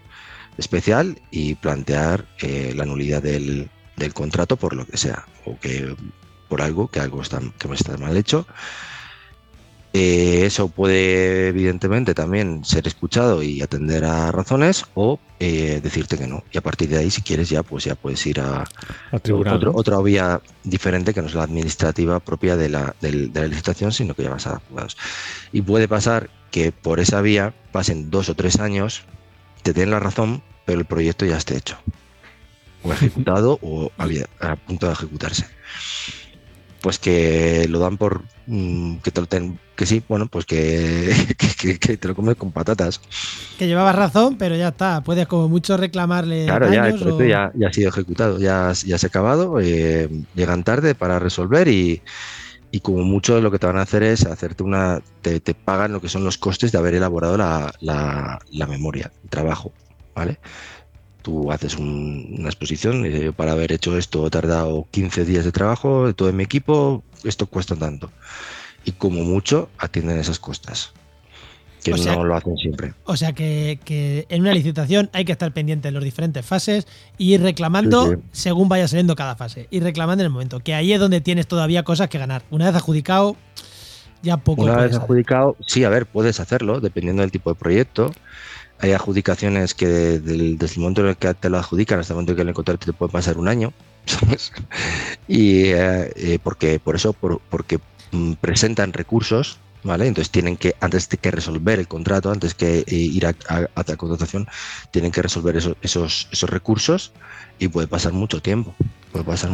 especial 0.57 1.21
y 1.31 1.57
plantear 1.57 2.27
eh, 2.41 2.73
la 2.75 2.87
nulidad 2.87 3.23
del, 3.23 3.69
del 3.97 4.15
contrato 4.15 4.57
por 4.57 4.75
lo 4.75 4.87
que 4.87 4.97
sea, 4.97 5.27
o 5.45 5.59
que 5.59 5.95
por 6.49 6.63
algo, 6.63 6.89
que 6.89 7.01
algo 7.01 7.21
está, 7.21 7.41
que 7.59 7.73
está 7.73 7.97
mal 7.99 8.17
hecho. 8.17 8.47
Eh, 9.97 10.45
eso 10.45 10.67
puede, 10.69 11.47
evidentemente, 11.49 12.15
también 12.15 12.65
ser 12.65 12.89
escuchado 12.89 13.45
y 13.45 13.63
atender 13.63 14.05
a 14.05 14.33
razones 14.33 14.85
o 14.95 15.21
eh, 15.39 15.79
decirte 15.81 16.19
que 16.19 16.27
no. 16.27 16.43
Y 16.51 16.59
a 16.59 16.63
partir 16.63 16.89
de 16.89 16.99
ahí, 16.99 17.13
si 17.13 17.23
quieres, 17.23 17.49
ya 17.49 17.63
pues 17.63 17.85
ya 17.85 17.95
puedes 17.95 18.27
ir 18.27 18.41
a, 18.41 18.65
tribunal. 19.23 19.55
otro- 19.55 19.71
¿no? 19.73 19.79
otra 19.79 20.01
vía 20.01 20.41
diferente 20.65 21.15
que 21.15 21.23
no 21.23 21.29
es 21.29 21.35
la 21.35 21.45
administrativa 21.45 22.19
propia 22.19 22.57
de 22.57 22.71
la, 22.71 22.97
del- 23.01 23.33
de 23.33 23.43
la 23.43 23.47
licitación, 23.47 23.93
sino 23.93 24.15
que 24.15 24.25
ya 24.25 24.31
vas 24.31 24.49
a 24.49 24.61
juzgados. 24.69 24.97
Y 25.53 25.63
puede 25.63 25.87
pasar 25.87 26.29
que 26.51 26.73
por 26.73 26.99
esa 26.99 27.21
vía 27.21 27.55
pasen 27.71 28.11
dos 28.11 28.29
o 28.29 28.35
tres 28.35 28.59
años, 28.59 29.03
te 29.63 29.73
den 29.73 29.91
la 29.91 30.01
razón, 30.01 30.43
pero 30.65 30.81
el 30.81 30.87
proyecto 30.87 31.25
ya 31.25 31.37
esté 31.37 31.57
hecho. 31.57 31.77
O 32.83 32.93
ejecutado 32.93 33.61
o 33.63 33.93
a 34.41 34.57
punto 34.57 34.87
de 34.89 34.93
ejecutarse. 34.93 35.47
Pues 36.85 36.99
que 36.99 37.67
lo 37.71 37.79
dan 37.79 37.97
por 37.97 38.25
mm, 38.47 38.97
que 38.99 39.11
te 39.11 39.23
lo 39.23 39.27
ten- 39.27 39.59
que 39.75 39.87
sí, 39.87 40.03
bueno, 40.07 40.27
pues 40.27 40.45
que, 40.45 41.15
que- 41.81 41.97
te 41.97 42.09
lo 42.09 42.15
comes 42.15 42.37
con 42.37 42.53
patatas. 42.53 43.01
Que 43.59 43.67
llevabas 43.67 43.97
razón, 43.97 44.37
pero 44.37 44.55
ya 44.55 44.69
está. 44.69 45.01
Puedes 45.03 45.27
como 45.27 45.49
mucho 45.49 45.79
reclamarle. 45.79 46.45
Claro, 46.45 46.71
ya 46.71 46.83
daños 46.83 47.01
o- 47.01 47.25
ya, 47.25 47.51
ya 47.55 47.69
ha 47.69 47.73
sido 47.73 47.89
ejecutado, 47.89 48.39
ya, 48.39 48.71
ya 48.85 48.99
se 48.99 49.07
ha 49.07 49.09
acabado, 49.09 49.61
eh, 49.63 50.11
llegan 50.35 50.63
tarde 50.63 50.95
para 50.95 51.19
resolver 51.19 51.69
y, 51.69 52.03
y 52.71 52.81
como 52.81 53.03
mucho 53.03 53.41
lo 53.41 53.51
que 53.51 53.59
te 53.59 53.67
van 53.67 53.79
a 53.79 53.83
hacer 53.83 54.03
es 54.03 54.27
hacerte 54.27 54.63
una, 54.63 55.01
te, 55.23 55.41
te 55.41 55.55
pagan 55.55 55.91
lo 55.91 56.03
que 56.03 56.11
son 56.11 56.23
los 56.23 56.37
costes 56.37 56.71
de 56.71 56.77
haber 56.77 56.93
elaborado 56.97 57.39
la, 57.39 57.73
la- 57.81 58.39
la 58.51 58.67
memoria, 58.67 59.11
el 59.23 59.31
trabajo, 59.31 59.73
¿vale? 60.15 60.39
Tú 61.25 61.51
haces 61.51 61.77
un- 61.79 62.37
una 62.39 62.49
exposición, 62.51 63.07
eh, 63.07 63.33
para 63.35 63.53
haber 63.53 63.73
hecho 63.73 63.97
esto 63.97 64.27
he 64.27 64.31
tardado 64.31 64.87
15 64.91 65.25
días 65.25 65.47
de 65.47 65.53
trabajo, 65.53 66.07
de 66.07 66.13
todo 66.13 66.31
mi 66.35 66.43
equipo, 66.45 67.03
esto 67.25 67.47
cuesta 67.47 67.75
tanto. 67.77 68.11
Y 68.85 68.93
como 68.93 69.25
mucho 69.25 69.71
atienden 69.79 70.19
esas 70.19 70.39
costas, 70.39 70.93
que 71.83 71.95
O 71.95 71.97
sea- 71.97 72.15
no 72.17 72.25
lo 72.25 72.37
hacen 72.37 72.59
siempre. 72.59 72.93
O 73.05 73.17
sea 73.17 73.33
que, 73.33 73.79
que 73.87 74.27
en 74.29 74.43
una 74.43 74.53
licitación 74.53 75.09
hay 75.15 75.25
que 75.25 75.33
estar 75.33 75.51
pendiente 75.53 75.89
de 75.89 75.93
las 75.93 76.05
diferentes 76.05 76.45
fases 76.45 76.87
y 77.17 77.33
ir 77.33 77.41
reclamando 77.41 78.05
Sí, 78.11 78.17
sí. 78.17 78.23
según 78.33 78.69
vaya 78.69 78.87
saliendo 78.87 79.17
cada 79.17 79.35
fase. 79.35 79.67
Ir 79.71 79.83
reclamando 79.83 80.23
en 80.23 80.27
el 80.27 80.31
momento. 80.33 80.61
Que 80.61 80.75
ahí 80.75 80.93
es 80.93 81.01
donde 81.01 81.23
tienes 81.23 81.47
todavía 81.47 81.85
cosas 81.85 82.09
que 82.11 82.19
ganar. 82.19 82.43
Una 82.51 82.67
vez 82.67 82.75
adjudicado, 82.75 83.37
ya 84.23 84.37
poco. 84.37 84.63
Una 84.65 84.77
vez 84.77 84.91
hacer. 84.91 85.01
adjudicado, 85.01 85.57
sí, 85.67 85.85
a 85.85 85.89
ver, 85.89 86.05
puedes 86.05 86.39
hacerlo, 86.39 86.81
dependiendo 86.81 87.23
del 87.23 87.31
tipo 87.33 87.49
de 87.49 87.57
proyecto. 87.57 88.13
Hay 88.79 88.93
adjudicaciones 88.93 89.75
que 89.75 89.87
de- 89.89 90.21
del- 90.21 90.59
desde 90.59 90.75
el 90.77 90.81
momento 90.81 91.01
en 91.03 91.09
el 91.09 91.17
que 91.17 91.33
te 91.35 91.49
lo 91.51 91.59
adjudican 91.59 92.01
hasta 92.01 92.13
el 92.13 92.17
momento 92.17 92.33
en 92.33 92.37
que 92.37 92.43
el 92.43 92.55
contrato 92.55 92.87
te 92.87 92.93
puede 92.93 93.13
pasar 93.13 93.39
un 93.39 93.49
año. 93.49 93.73
¿sabes? 94.07 94.53
Y 95.27 95.67
eh, 95.69 96.13
eh, 96.17 96.39
porque 96.43 96.79
por 96.81 96.97
eso, 96.97 97.13
por- 97.13 97.41
porque 97.51 97.79
mm, 98.13 98.35
presentan 98.35 98.93
recursos, 98.93 99.59
¿vale? 99.83 100.07
Entonces 100.07 100.31
tienen 100.31 100.57
que, 100.57 100.75
antes 100.81 101.09
de 101.09 101.17
que 101.19 101.31
resolver 101.31 101.79
el 101.79 101.89
contrato, 101.89 102.31
antes 102.31 102.55
que 102.55 102.81
eh, 102.81 102.85
ir 102.95 103.27
a, 103.27 103.35
la 103.87 103.97
contratación, 103.97 104.47
tienen 104.91 105.11
que 105.13 105.23
resolver 105.23 105.57
esos, 105.57 105.77
esos, 105.83 106.29
esos 106.33 106.51
recursos 106.51 107.13
y 107.59 107.69
puede 107.69 107.87
pasar 107.89 108.13
mucho 108.13 108.41
tiempo. 108.43 108.75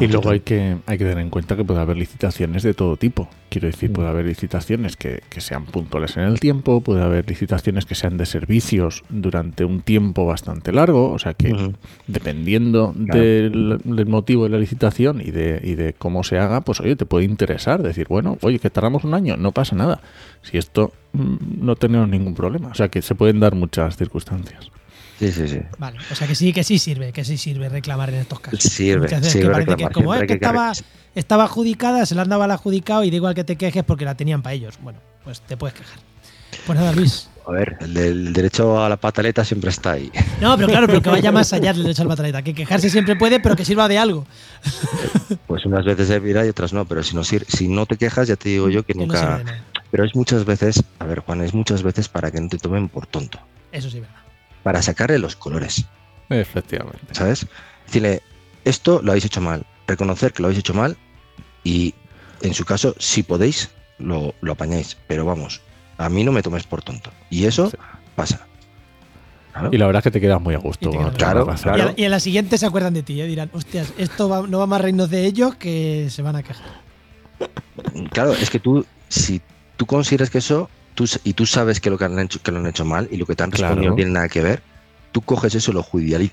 Y 0.00 0.06
luego 0.08 0.30
hay 0.30 0.40
que, 0.40 0.76
hay 0.86 0.98
que 0.98 1.04
tener 1.04 1.18
en 1.18 1.30
cuenta 1.30 1.56
que 1.56 1.64
puede 1.64 1.80
haber 1.80 1.96
licitaciones 1.96 2.62
de 2.62 2.72
todo 2.74 2.96
tipo. 2.96 3.28
Quiero 3.50 3.66
decir, 3.66 3.90
Mm. 3.90 3.92
puede 3.92 4.08
haber 4.08 4.24
licitaciones 4.26 4.96
que, 4.96 5.22
que 5.28 5.40
sean 5.40 5.66
puntuales 5.66 6.16
en 6.16 6.22
el 6.24 6.40
tiempo, 6.40 6.80
puede 6.80 7.02
haber 7.02 7.28
licitaciones 7.28 7.84
que 7.84 7.94
sean 7.94 8.16
de 8.16 8.26
servicios 8.26 9.02
durante 9.08 9.64
un 9.64 9.82
tiempo 9.82 10.24
bastante 10.26 10.72
largo. 10.72 11.10
O 11.12 11.18
sea 11.18 11.34
que 11.34 11.72
dependiendo 12.06 12.94
Claro. 13.06 13.20
del, 13.20 13.80
del 13.84 14.06
motivo 14.06 14.44
de 14.44 14.50
la 14.50 14.58
licitación 14.58 15.20
y 15.20 15.30
de, 15.30 15.60
y 15.62 15.74
de 15.74 15.92
cómo 15.92 16.24
se 16.24 16.38
haga, 16.38 16.60
pues 16.62 16.80
oye, 16.80 16.96
te 16.96 17.06
puede 17.06 17.24
interesar. 17.24 17.82
Decir, 17.82 18.06
bueno, 18.08 18.38
oye, 18.42 18.58
que 18.58 18.70
tardamos 18.70 19.04
un 19.04 19.14
año, 19.14 19.36
no 19.36 19.52
pasa 19.52 19.76
nada. 19.76 20.00
Si 20.42 20.58
esto 20.58 20.92
mm, 21.12 21.64
no 21.64 21.76
tenemos 21.76 22.08
ningún 22.08 22.34
problema. 22.34 22.68
O 22.68 22.74
sea 22.74 22.88
que 22.88 23.02
se 23.02 23.14
pueden 23.14 23.40
dar 23.40 23.54
muchas 23.54 23.96
circunstancias. 23.96 24.70
Sí, 25.20 25.30
sí, 25.32 25.48
sí. 25.48 25.60
Vale, 25.76 25.98
o 26.10 26.14
sea 26.14 26.26
que 26.26 26.34
sí, 26.34 26.50
que 26.50 26.64
sí 26.64 26.78
sirve, 26.78 27.12
que 27.12 27.26
sí 27.26 27.36
sirve 27.36 27.68
reclamar 27.68 28.08
en 28.08 28.16
estos 28.20 28.40
casos. 28.40 28.58
Sirve, 28.62 29.02
Muchas 29.02 29.20
veces 29.20 29.32
sirve 29.34 29.48
que 29.48 29.52
parece 29.52 29.66
que 29.66 29.72
reclamar, 29.72 29.92
como 29.92 30.14
es 30.14 30.20
que 30.26 30.32
estaba, 30.32 30.68
reclamar. 30.70 30.76
estaba 31.14 31.44
adjudicada, 31.44 32.06
se 32.06 32.14
la 32.14 32.22
han 32.22 32.30
dado 32.30 32.42
al 32.42 32.50
adjudicado 32.50 33.04
y 33.04 33.10
da 33.10 33.16
igual 33.16 33.34
que 33.34 33.44
te 33.44 33.56
quejes 33.56 33.84
porque 33.84 34.06
la 34.06 34.14
tenían 34.14 34.40
para 34.40 34.54
ellos. 34.54 34.78
Bueno, 34.82 34.98
pues 35.22 35.42
te 35.42 35.58
puedes 35.58 35.76
quejar. 35.76 35.98
Pues 36.66 36.78
nada, 36.78 36.92
Luis. 36.92 37.28
A 37.46 37.52
ver, 37.52 37.76
el 37.80 37.92
del 37.92 38.32
derecho 38.32 38.82
a 38.82 38.88
la 38.88 38.96
pataleta 38.96 39.44
siempre 39.44 39.68
está 39.68 39.92
ahí. 39.92 40.10
No, 40.40 40.56
pero 40.56 40.68
claro, 40.68 40.86
pero 40.86 41.02
que 41.02 41.10
vaya 41.10 41.30
más 41.30 41.52
allá 41.52 41.74
del 41.74 41.82
derecho 41.82 42.00
al 42.00 42.08
pataleta. 42.08 42.40
Que 42.40 42.54
quejarse 42.54 42.88
siempre 42.88 43.14
puede, 43.16 43.40
pero 43.40 43.56
que 43.56 43.64
sirva 43.66 43.88
de 43.88 43.98
algo. 43.98 44.26
Pues 45.46 45.66
unas 45.66 45.84
veces 45.84 46.08
servirá 46.08 46.46
y 46.46 46.48
otras 46.48 46.72
no, 46.72 46.86
pero 46.86 47.02
si 47.02 47.14
no, 47.14 47.22
si 47.24 47.68
no 47.68 47.84
te 47.86 47.96
quejas, 47.96 48.26
ya 48.28 48.36
te 48.36 48.48
digo 48.48 48.68
yo 48.70 48.84
que 48.84 48.94
nunca. 48.94 49.42
pero 49.90 50.04
es 50.04 50.14
muchas 50.14 50.44
veces, 50.44 50.82
a 50.98 51.04
ver, 51.04 51.20
Juan, 51.20 51.42
es 51.42 51.52
muchas 51.52 51.82
veces 51.82 52.08
para 52.08 52.30
que 52.30 52.40
no 52.40 52.48
te 52.48 52.58
tomen 52.58 52.88
por 52.88 53.06
tonto, 53.06 53.38
Eso 53.70 53.90
sí, 53.90 54.00
verdad. 54.00 54.19
Para 54.62 54.82
sacarle 54.82 55.18
los 55.18 55.36
colores, 55.36 55.84
Efectivamente. 56.28 57.00
¿sabes? 57.12 57.46
Decirle, 57.86 58.22
esto 58.64 59.00
lo 59.02 59.12
habéis 59.12 59.24
hecho 59.24 59.40
mal, 59.40 59.64
reconocer 59.86 60.32
que 60.32 60.42
lo 60.42 60.46
habéis 60.48 60.60
hecho 60.60 60.74
mal 60.74 60.96
y 61.64 61.94
en 62.42 62.54
su 62.54 62.64
caso, 62.64 62.94
si 62.98 63.22
podéis, 63.22 63.70
lo, 63.98 64.34
lo 64.40 64.52
apañáis, 64.52 64.96
pero 65.06 65.24
vamos, 65.24 65.60
a 65.98 66.08
mí 66.08 66.24
no 66.24 66.32
me 66.32 66.42
tomes 66.42 66.64
por 66.64 66.82
tonto. 66.82 67.10
Y 67.30 67.44
eso 67.46 67.70
Sí. 67.70 67.76
pasa. 68.16 68.46
Claro. 69.52 69.68
Y 69.72 69.78
la 69.78 69.86
verdad 69.86 70.00
es 70.00 70.04
que 70.04 70.10
te 70.12 70.20
quedas 70.20 70.40
muy 70.40 70.54
a 70.54 70.58
gusto. 70.58 70.90
Quedas 70.90 71.22
a 71.22 71.32
gusto. 71.34 71.46
pasando. 71.46 71.76
Y, 71.76 71.80
Claro. 71.80 71.90
a, 71.90 72.00
y 72.00 72.04
en 72.04 72.10
la 72.12 72.20
siguiente 72.20 72.56
se 72.56 72.66
acuerdan 72.66 72.94
de 72.94 73.02
ti, 73.02 73.20
¿eh? 73.20 73.26
dirán, 73.26 73.50
hostias, 73.52 73.92
esto 73.98 74.28
va- 74.28 74.46
no 74.46 74.58
va 74.60 74.66
más 74.66 74.80
reinos 74.80 75.10
de 75.10 75.26
ellos 75.26 75.56
que 75.56 76.06
se 76.10 76.22
van 76.22 76.36
a 76.36 76.42
quejar. 76.42 76.66
Claro, 78.12 78.32
es 78.34 78.48
que 78.50 78.60
tú, 78.60 78.86
si 79.08 79.40
tú 79.76 79.86
consideras 79.86 80.30
que 80.30 80.38
eso, 80.38 80.70
tú, 81.06 81.18
y 81.24 81.32
tú 81.32 81.46
sabes 81.46 81.80
que 81.80 81.88
lo 81.88 81.96
que 81.96 82.04
han 82.04 82.18
hecho, 82.18 82.42
que 82.42 82.50
lo 82.52 82.58
han 82.58 82.66
hecho 82.66 82.84
mal 82.84 83.08
y 83.10 83.16
lo 83.16 83.24
que 83.26 83.34
te 83.34 83.42
han 83.42 83.50
respondido 83.50 83.76
Claro. 83.82 83.90
no 83.92 83.96
tiene 83.96 84.10
nada 84.12 84.28
que 84.28 84.42
ver, 84.42 84.62
tú 85.12 85.22
coges 85.22 85.54
eso, 85.54 85.72
lo, 85.72 85.86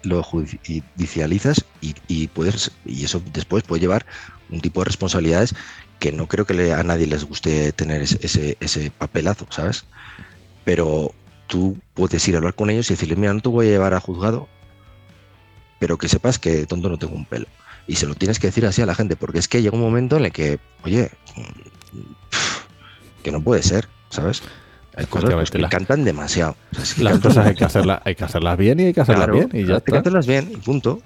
lo 0.03 0.24
judicializas 0.24 1.63
y, 1.82 1.95
y 2.07 2.28
puedes, 2.28 2.72
y 2.86 3.05
eso 3.05 3.22
después 3.34 3.63
puede 3.63 3.80
llevar 3.80 4.05
un 4.49 4.59
tipo 4.61 4.82
de 4.82 4.86
responsabilidades 4.86 5.55
que 5.99 6.11
no 6.11 6.28
creo 6.28 6.45
que 6.45 6.53
le- 6.53 6.74
a 6.74 6.84
nadie 6.84 7.07
les 7.07 7.24
guste 7.24 7.72
tener 7.72 8.01
ese, 8.01 8.20
ese, 8.22 8.57
ese 8.59 8.91
papelazo, 8.91 9.47
¿sabes? 9.49 9.86
Pero 10.65 11.13
tú 11.47 11.78
puedes 11.93 12.28
ir 12.28 12.36
a 12.36 12.39
hablar 12.39 12.53
con 12.53 12.70
ellos 12.70 12.89
y 12.89 12.93
decirles, 12.93 13.18
mira, 13.18 13.34
no 13.34 13.39
te 13.41 13.47
voy 13.49 13.68
a 13.68 13.70
llevar 13.70 13.93
a 13.93 13.99
juzgado, 14.01 14.47
pero 15.80 15.97
que 15.97 16.09
sepas 16.09 16.39
que 16.39 16.65
tonto 16.65 16.89
no 16.89 16.97
tengo 16.99 17.15
un 17.15 17.26
pelo. 17.26 17.47
Y 17.88 17.95
se 17.95 18.05
lo 18.05 18.15
tienes 18.15 18.38
que 18.39 18.47
decir 18.47 18.65
así 18.65 18.82
a 18.82 18.86
la 18.86 18.95
gente, 18.95 19.15
porque 19.15 19.39
es 19.39 19.47
que 19.47 19.61
llega 19.61 19.76
un 19.76 19.82
momento 19.82 20.18
en 20.18 20.26
el 20.26 20.32
que, 20.34 20.59
oye, 20.84 21.09
que 23.24 23.32
no 23.32 23.41
puede 23.41 23.63
ser, 23.63 23.88
¿sabes? 24.10 24.41
Hay 24.95 25.05
cosas 25.05 25.30
pues, 25.32 25.51
que 25.51 25.58
Efectivamente, 25.58 25.60
la- 25.60 25.70
cantan 25.70 26.03
demasiado. 26.03 26.55
O 26.72 26.76
sea, 26.84 27.03
Las 27.03 27.14
cantan 27.14 27.22
cosas 27.32 27.45
hay 27.47 27.55
que, 27.55 27.66
hacerlas, 27.66 28.01
hay 28.03 28.16
que 28.16 28.24
hacerlas 28.24 28.58
bien 28.58 28.80
y 28.80 28.84
hay 28.86 28.93
que 28.93 29.01
hacerlas 29.01 29.26
Claro, 29.28 29.47
bien. 29.47 29.49
Y 29.53 29.68
ya 29.68 29.76
hay 29.76 29.82
que 29.82 29.91
está. 29.91 29.99
hacerlas 29.99 30.26
bien 30.28 30.49
y 30.51 30.58
punto. 30.58 30.99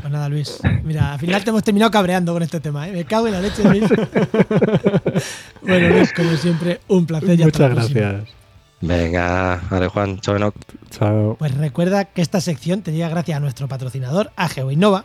Pues 0.00 0.10
nada, 0.12 0.28
Luis. 0.28 0.58
Mira, 0.84 1.12
al 1.14 1.18
final 1.20 1.42
te 1.44 1.50
hemos 1.50 1.62
terminado 1.62 1.90
cabreando 1.90 2.32
con 2.32 2.42
este 2.42 2.60
tema, 2.60 2.88
¿eh? 2.88 2.92
Me 2.92 3.04
cago 3.04 3.26
en 3.28 3.32
la 3.34 3.40
leche, 3.40 3.62
Luis. 3.64 3.84
bueno, 5.62 5.88
Luis, 5.88 6.12
como 6.12 6.36
siempre, 6.36 6.80
un 6.88 7.06
placer. 7.06 7.38
y 7.38 7.42
hasta 7.42 7.68
la 7.68 7.68
Muchas 7.74 7.86
próxima. 7.90 8.00
gracias. 8.12 8.34
Venga, 8.80 9.60
vale, 9.70 9.86
Juan, 9.88 10.18
chao, 10.20 10.36
Enoch. 10.36 10.54
Chao. 10.90 11.36
Pues 11.38 11.56
recuerda 11.56 12.04
que 12.06 12.20
esta 12.22 12.40
sección 12.40 12.82
te 12.82 12.92
llega 12.92 13.08
gracias 13.08 13.36
a 13.36 13.40
nuestro 13.40 13.68
patrocinador, 13.68 14.32
a 14.36 14.48
GeoInnova. 14.48 15.04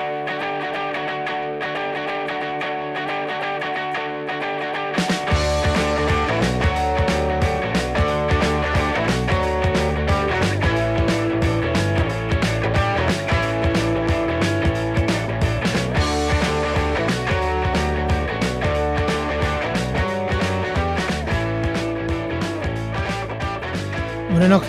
Bueno, 24.41 24.55
Enoch, 24.55 24.65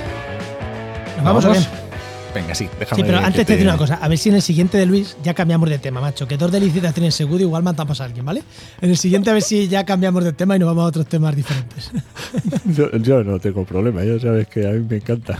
¿nos 1.16 1.24
vamos, 1.24 1.44
¿Vamos? 1.46 1.68
Venga, 2.34 2.54
sí, 2.54 2.68
déjame 2.78 3.00
Sí, 3.00 3.06
pero 3.06 3.18
antes 3.20 3.46
te 3.46 3.56
digo 3.56 3.70
una 3.70 3.78
cosa. 3.78 3.94
A 4.02 4.06
ver 4.06 4.18
si 4.18 4.28
en 4.28 4.34
el 4.34 4.42
siguiente 4.42 4.76
de 4.76 4.84
Luis 4.84 5.16
ya 5.22 5.32
cambiamos 5.32 5.66
de 5.70 5.78
tema, 5.78 5.98
macho. 5.98 6.28
Que 6.28 6.36
dos 6.36 6.52
de 6.52 6.60
licitaciones 6.60 7.14
segundo 7.14 7.42
igual 7.42 7.62
matamos 7.62 7.98
a 8.02 8.04
alguien, 8.04 8.22
¿vale? 8.22 8.42
En 8.82 8.90
el 8.90 8.98
siguiente 8.98 9.30
a 9.30 9.32
ver 9.32 9.40
si 9.40 9.68
ya 9.68 9.86
cambiamos 9.86 10.24
de 10.24 10.34
tema 10.34 10.56
y 10.56 10.58
nos 10.58 10.66
vamos 10.66 10.84
a 10.84 10.88
otros 10.88 11.06
temas 11.06 11.34
diferentes. 11.34 11.90
Yo, 12.66 12.90
yo 12.98 13.24
no 13.24 13.38
tengo 13.38 13.64
problema, 13.64 14.04
ya 14.04 14.20
sabes 14.20 14.46
que 14.46 14.68
a 14.68 14.72
mí 14.72 14.84
me 14.86 14.96
encanta. 14.96 15.38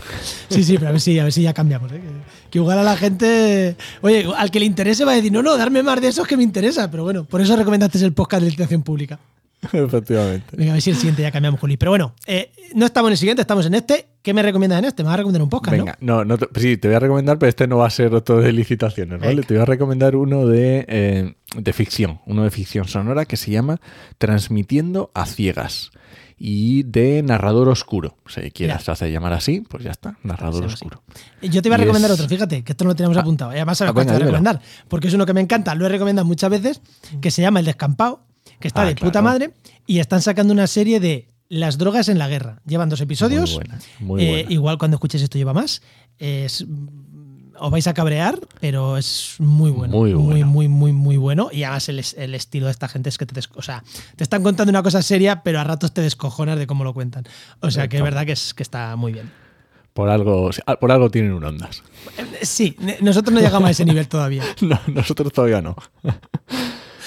Sí, 0.49 0.63
sí, 0.63 0.79
pero 0.79 0.89
a 0.89 0.91
ver 0.93 1.01
si, 1.01 1.19
a 1.19 1.25
ver 1.25 1.31
si 1.31 1.43
ya 1.43 1.53
cambiamos. 1.53 1.91
¿eh? 1.91 2.01
Que, 2.01 2.49
que 2.49 2.57
igual 2.57 2.79
a 2.79 2.83
la 2.83 2.97
gente. 2.97 3.75
Oye, 4.01 4.25
al 4.35 4.49
que 4.49 4.59
le 4.59 4.65
interese 4.65 5.05
va 5.05 5.11
a 5.11 5.15
decir, 5.15 5.31
no, 5.31 5.43
no, 5.43 5.55
darme 5.57 5.83
más 5.83 6.01
de 6.01 6.07
esos 6.07 6.25
que 6.25 6.37
me 6.37 6.43
interesa. 6.43 6.89
Pero 6.89 7.03
bueno, 7.03 7.23
por 7.23 7.39
eso 7.39 7.55
recomendaste 7.55 8.03
el 8.03 8.13
podcast 8.13 8.41
de 8.41 8.47
licitación 8.47 8.81
pública. 8.81 9.19
Efectivamente. 9.73 10.55
Venga, 10.57 10.71
a 10.71 10.73
ver 10.73 10.81
si 10.81 10.89
el 10.89 10.95
siguiente 10.95 11.21
ya 11.21 11.31
cambiamos, 11.31 11.59
Juli. 11.59 11.77
Pero 11.77 11.91
bueno, 11.91 12.13
eh, 12.27 12.51
no 12.75 12.85
estamos 12.85 13.09
en 13.09 13.13
el 13.13 13.17
siguiente, 13.17 13.41
estamos 13.41 13.65
en 13.65 13.73
este. 13.75 14.07
¿Qué 14.21 14.33
me 14.33 14.41
recomiendas 14.41 14.79
en 14.79 14.85
este? 14.85 15.03
Me 15.03 15.07
vas 15.07 15.15
a 15.15 15.17
recomendar 15.17 15.41
un 15.41 15.49
podcast, 15.49 15.77
Venga, 15.77 15.97
no, 15.99 16.23
no 16.23 16.37
te- 16.37 16.47
sí, 16.59 16.77
te 16.77 16.87
voy 16.87 16.95
a 16.95 16.99
recomendar, 16.99 17.37
pero 17.37 17.49
este 17.49 17.67
no 17.67 17.77
va 17.77 17.87
a 17.87 17.89
ser 17.89 18.13
otro 18.15 18.39
de 18.39 18.53
licitaciones, 18.53 19.19
¿vale? 19.19 19.35
Venga. 19.35 19.47
Te 19.47 19.53
voy 19.53 19.61
a 19.63 19.65
recomendar 19.65 20.15
uno 20.15 20.47
de, 20.47 20.85
eh, 20.87 21.35
de 21.57 21.73
ficción, 21.73 22.21
uno 22.25 22.43
de 22.43 22.49
ficción 22.51 22.87
sonora 22.87 23.25
que 23.25 23.35
se 23.37 23.51
llama 23.51 23.79
Transmitiendo 24.17 25.11
a 25.13 25.25
ciegas 25.25 25.91
y 26.37 26.83
de 26.83 27.21
narrador 27.23 27.69
oscuro. 27.69 28.17
Si 28.27 28.49
quieras 28.51 28.87
hacer 28.89 29.11
llamar 29.11 29.33
así, 29.33 29.61
pues 29.61 29.83
ya 29.83 29.91
está, 29.91 30.17
narrador 30.23 30.63
oscuro. 30.65 31.03
¿no? 31.41 31.49
Yo 31.49 31.61
te 31.61 31.67
iba 31.67 31.75
a 31.75 31.79
recomendar 31.79 32.09
es- 32.09 32.15
otro, 32.17 32.27
fíjate, 32.29 32.63
que 32.63 32.71
esto 32.71 32.85
no 32.85 32.91
lo 32.91 32.95
teníamos 32.95 33.17
Ah. 33.17 33.21
apuntado. 33.21 33.51
Además 33.51 33.77
sabes 33.77 33.91
Ah, 33.91 33.93
cuál 33.93 34.05
te 34.05 34.13
voy 34.13 34.21
a 34.21 34.25
recomendar, 34.25 34.61
porque 34.87 35.07
es 35.09 35.13
uno 35.13 35.25
que 35.25 35.33
me 35.33 35.41
encanta, 35.41 35.75
lo 35.75 35.85
he 35.85 35.89
recomendado 35.89 36.25
muchas 36.25 36.49
veces, 36.49 36.81
que 37.21 37.29
se 37.31 37.41
llama 37.41 37.59
El 37.59 37.65
Descampado, 37.65 38.21
que 38.59 38.67
está 38.67 38.83
Ah, 38.83 38.85
de 38.85 38.95
puta 38.95 39.21
madre, 39.21 39.51
y 39.85 39.99
están 39.99 40.21
sacando 40.21 40.53
una 40.53 40.67
serie 40.67 40.99
de 40.99 41.29
las 41.49 41.77
drogas 41.77 42.09
en 42.09 42.17
la 42.17 42.27
guerra. 42.27 42.61
Llevan 42.65 42.89
dos 42.89 43.01
episodios. 43.01 43.51
Muy 43.51 43.57
buena, 43.65 43.79
muy 43.99 44.23
Eh, 44.23 44.45
igual 44.49 44.77
cuando 44.77 44.95
escuches 44.95 45.21
esto 45.21 45.37
lleva 45.37 45.53
más. 45.53 45.81
Es, 46.17 46.65
os 47.59 47.71
vais 47.71 47.85
a 47.85 47.93
cabrear, 47.93 48.39
pero 48.59 48.97
es 48.97 49.35
muy 49.39 49.69
bueno. 49.69 49.95
Muy 49.95 50.13
muy, 50.15 50.23
bueno. 50.23 50.45
muy, 50.47 50.67
muy, 50.67 50.91
muy 50.93 51.17
bueno. 51.17 51.49
Y 51.51 51.63
además 51.63 51.87
el, 51.89 52.03
el 52.17 52.33
estilo 52.35 52.65
de 52.65 52.71
esta 52.71 52.87
gente 52.87 53.09
es 53.09 53.17
que 53.17 53.25
te, 53.27 53.39
o 53.55 53.61
sea, 53.61 53.83
te 54.15 54.23
están 54.23 54.41
contando 54.41 54.71
una 54.71 54.81
cosa 54.81 55.01
seria, 55.03 55.43
pero 55.43 55.59
a 55.59 55.63
ratos 55.63 55.93
te 55.93 56.01
descojonas 56.01 56.57
de 56.57 56.65
cómo 56.65 56.83
lo 56.83 56.93
cuentan. 56.93 57.25
O 57.59 57.69
sea 57.69 57.87
que 57.87 57.97
es 57.97 58.03
verdad 58.03 58.25
que, 58.25 58.31
es, 58.31 58.53
que 58.53 58.63
está 58.63 58.95
muy 58.95 59.13
bien. 59.13 59.31
Por 59.93 60.09
algo, 60.09 60.49
por 60.79 60.91
algo 60.91 61.11
tienen 61.11 61.33
un 61.33 61.43
ondas. 61.43 61.83
Eh, 62.17 62.39
Sí, 62.43 62.75
nosotros 63.01 63.31
no 63.31 63.39
llegamos 63.39 63.67
a 63.67 63.71
ese 63.71 63.85
nivel 63.85 64.07
todavía. 64.07 64.43
No, 64.61 64.79
nosotros 64.87 65.31
todavía 65.31 65.61
no. 65.61 65.75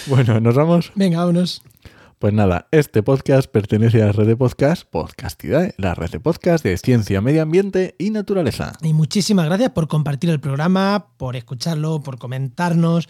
Bueno, 0.06 0.40
nos 0.40 0.54
vamos. 0.54 0.92
Venga, 0.94 1.18
vámonos. 1.18 1.62
Pues 2.18 2.32
nada, 2.32 2.66
este 2.70 3.02
podcast 3.02 3.46
pertenece 3.50 4.02
a 4.02 4.06
la 4.06 4.12
red 4.12 4.26
de 4.26 4.36
podcast 4.36 4.84
Podcastidae, 4.88 5.74
la 5.76 5.94
red 5.94 6.10
de 6.10 6.18
podcast 6.18 6.64
de 6.64 6.76
ciencia, 6.78 7.20
medio 7.20 7.42
ambiente 7.42 7.94
y 7.98 8.10
naturaleza. 8.10 8.72
Y 8.82 8.94
muchísimas 8.94 9.44
gracias 9.46 9.70
por 9.72 9.86
compartir 9.86 10.30
el 10.30 10.40
programa, 10.40 11.08
por 11.18 11.36
escucharlo, 11.36 12.00
por 12.00 12.16
comentarnos, 12.18 13.06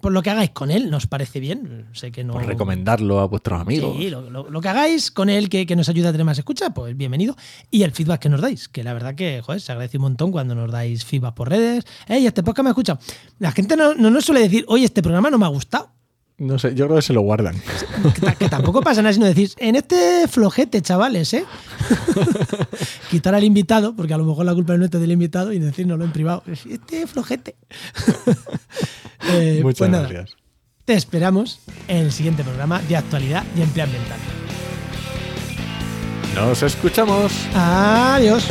por 0.00 0.10
lo 0.10 0.22
que 0.22 0.30
hagáis 0.30 0.50
con 0.50 0.72
él. 0.72 0.90
Nos 0.90 1.06
parece 1.06 1.38
bien. 1.38 1.86
Sé 1.92 2.10
que 2.10 2.24
no. 2.24 2.32
Por 2.32 2.44
recomendarlo 2.44 3.20
a 3.20 3.26
vuestros 3.28 3.60
amigos. 3.60 3.96
Sí, 3.96 4.10
lo, 4.10 4.28
lo- 4.28 4.50
lo 4.50 4.60
que 4.60 4.68
hagáis 4.68 5.12
con 5.12 5.30
él 5.30 5.48
que, 5.48 5.64
que 5.64 5.76
nos 5.76 5.88
ayuda 5.88 6.08
a 6.08 6.12
tener 6.12 6.24
más 6.24 6.36
escucha, 6.38 6.70
pues 6.74 6.96
bienvenido. 6.96 7.36
Y 7.70 7.84
el 7.84 7.92
feedback 7.92 8.22
que 8.22 8.28
nos 8.28 8.40
dais, 8.40 8.68
que 8.68 8.82
la 8.82 8.92
verdad 8.92 9.14
que 9.14 9.40
joder, 9.40 9.60
se 9.60 9.70
agradece 9.70 9.98
un 9.98 10.02
montón 10.02 10.32
cuando 10.32 10.56
nos 10.56 10.68
dais 10.68 11.04
feedback 11.04 11.34
por 11.34 11.48
redes. 11.48 11.84
Hey, 12.08 12.26
este 12.26 12.42
podcast 12.42 12.64
me 12.64 12.70
ha 12.70 12.72
escuchado. 12.72 12.98
La 13.38 13.52
gente 13.52 13.76
no, 13.76 13.94
no 13.94 14.10
nos 14.10 14.24
suele 14.24 14.40
decir, 14.40 14.64
oye, 14.66 14.84
este 14.84 15.00
programa 15.00 15.30
no 15.30 15.38
me 15.38 15.44
ha 15.44 15.48
gustado. 15.48 15.92
No 16.42 16.58
sé, 16.58 16.74
yo 16.74 16.86
creo 16.86 16.96
que 16.96 17.02
se 17.02 17.12
lo 17.12 17.20
guardan. 17.20 17.54
Que, 18.14 18.20
ta- 18.20 18.34
que 18.34 18.48
tampoco 18.48 18.80
pasa 18.80 19.00
nada 19.00 19.12
sino 19.12 19.26
decir, 19.26 19.50
en 19.58 19.76
este 19.76 20.26
flojete, 20.28 20.82
chavales, 20.82 21.32
¿eh? 21.34 21.44
Quitar 23.10 23.34
al 23.34 23.44
invitado, 23.44 23.94
porque 23.94 24.12
a 24.14 24.18
lo 24.18 24.24
mejor 24.24 24.44
la 24.46 24.54
culpa 24.54 24.72
es 24.72 24.78
nuestra 24.80 24.98
del 24.98 25.12
invitado, 25.12 25.52
y 25.52 25.58
decírnoslo 25.60 26.04
en 26.04 26.12
privado. 26.12 26.42
Este 26.46 27.06
flojete. 27.06 27.54
Eh, 29.24 29.60
Muchas 29.62 29.78
pues 29.78 29.90
nada, 29.90 30.08
gracias. 30.08 30.36
te 30.84 30.94
esperamos 30.94 31.60
en 31.86 31.98
el 31.98 32.10
siguiente 32.12 32.42
programa 32.42 32.82
de 32.82 32.96
actualidad 32.96 33.44
y 33.56 33.62
empleo 33.62 33.84
ambiental. 33.84 34.18
Nos 36.34 36.60
escuchamos. 36.64 37.30
Adiós. 37.54 38.48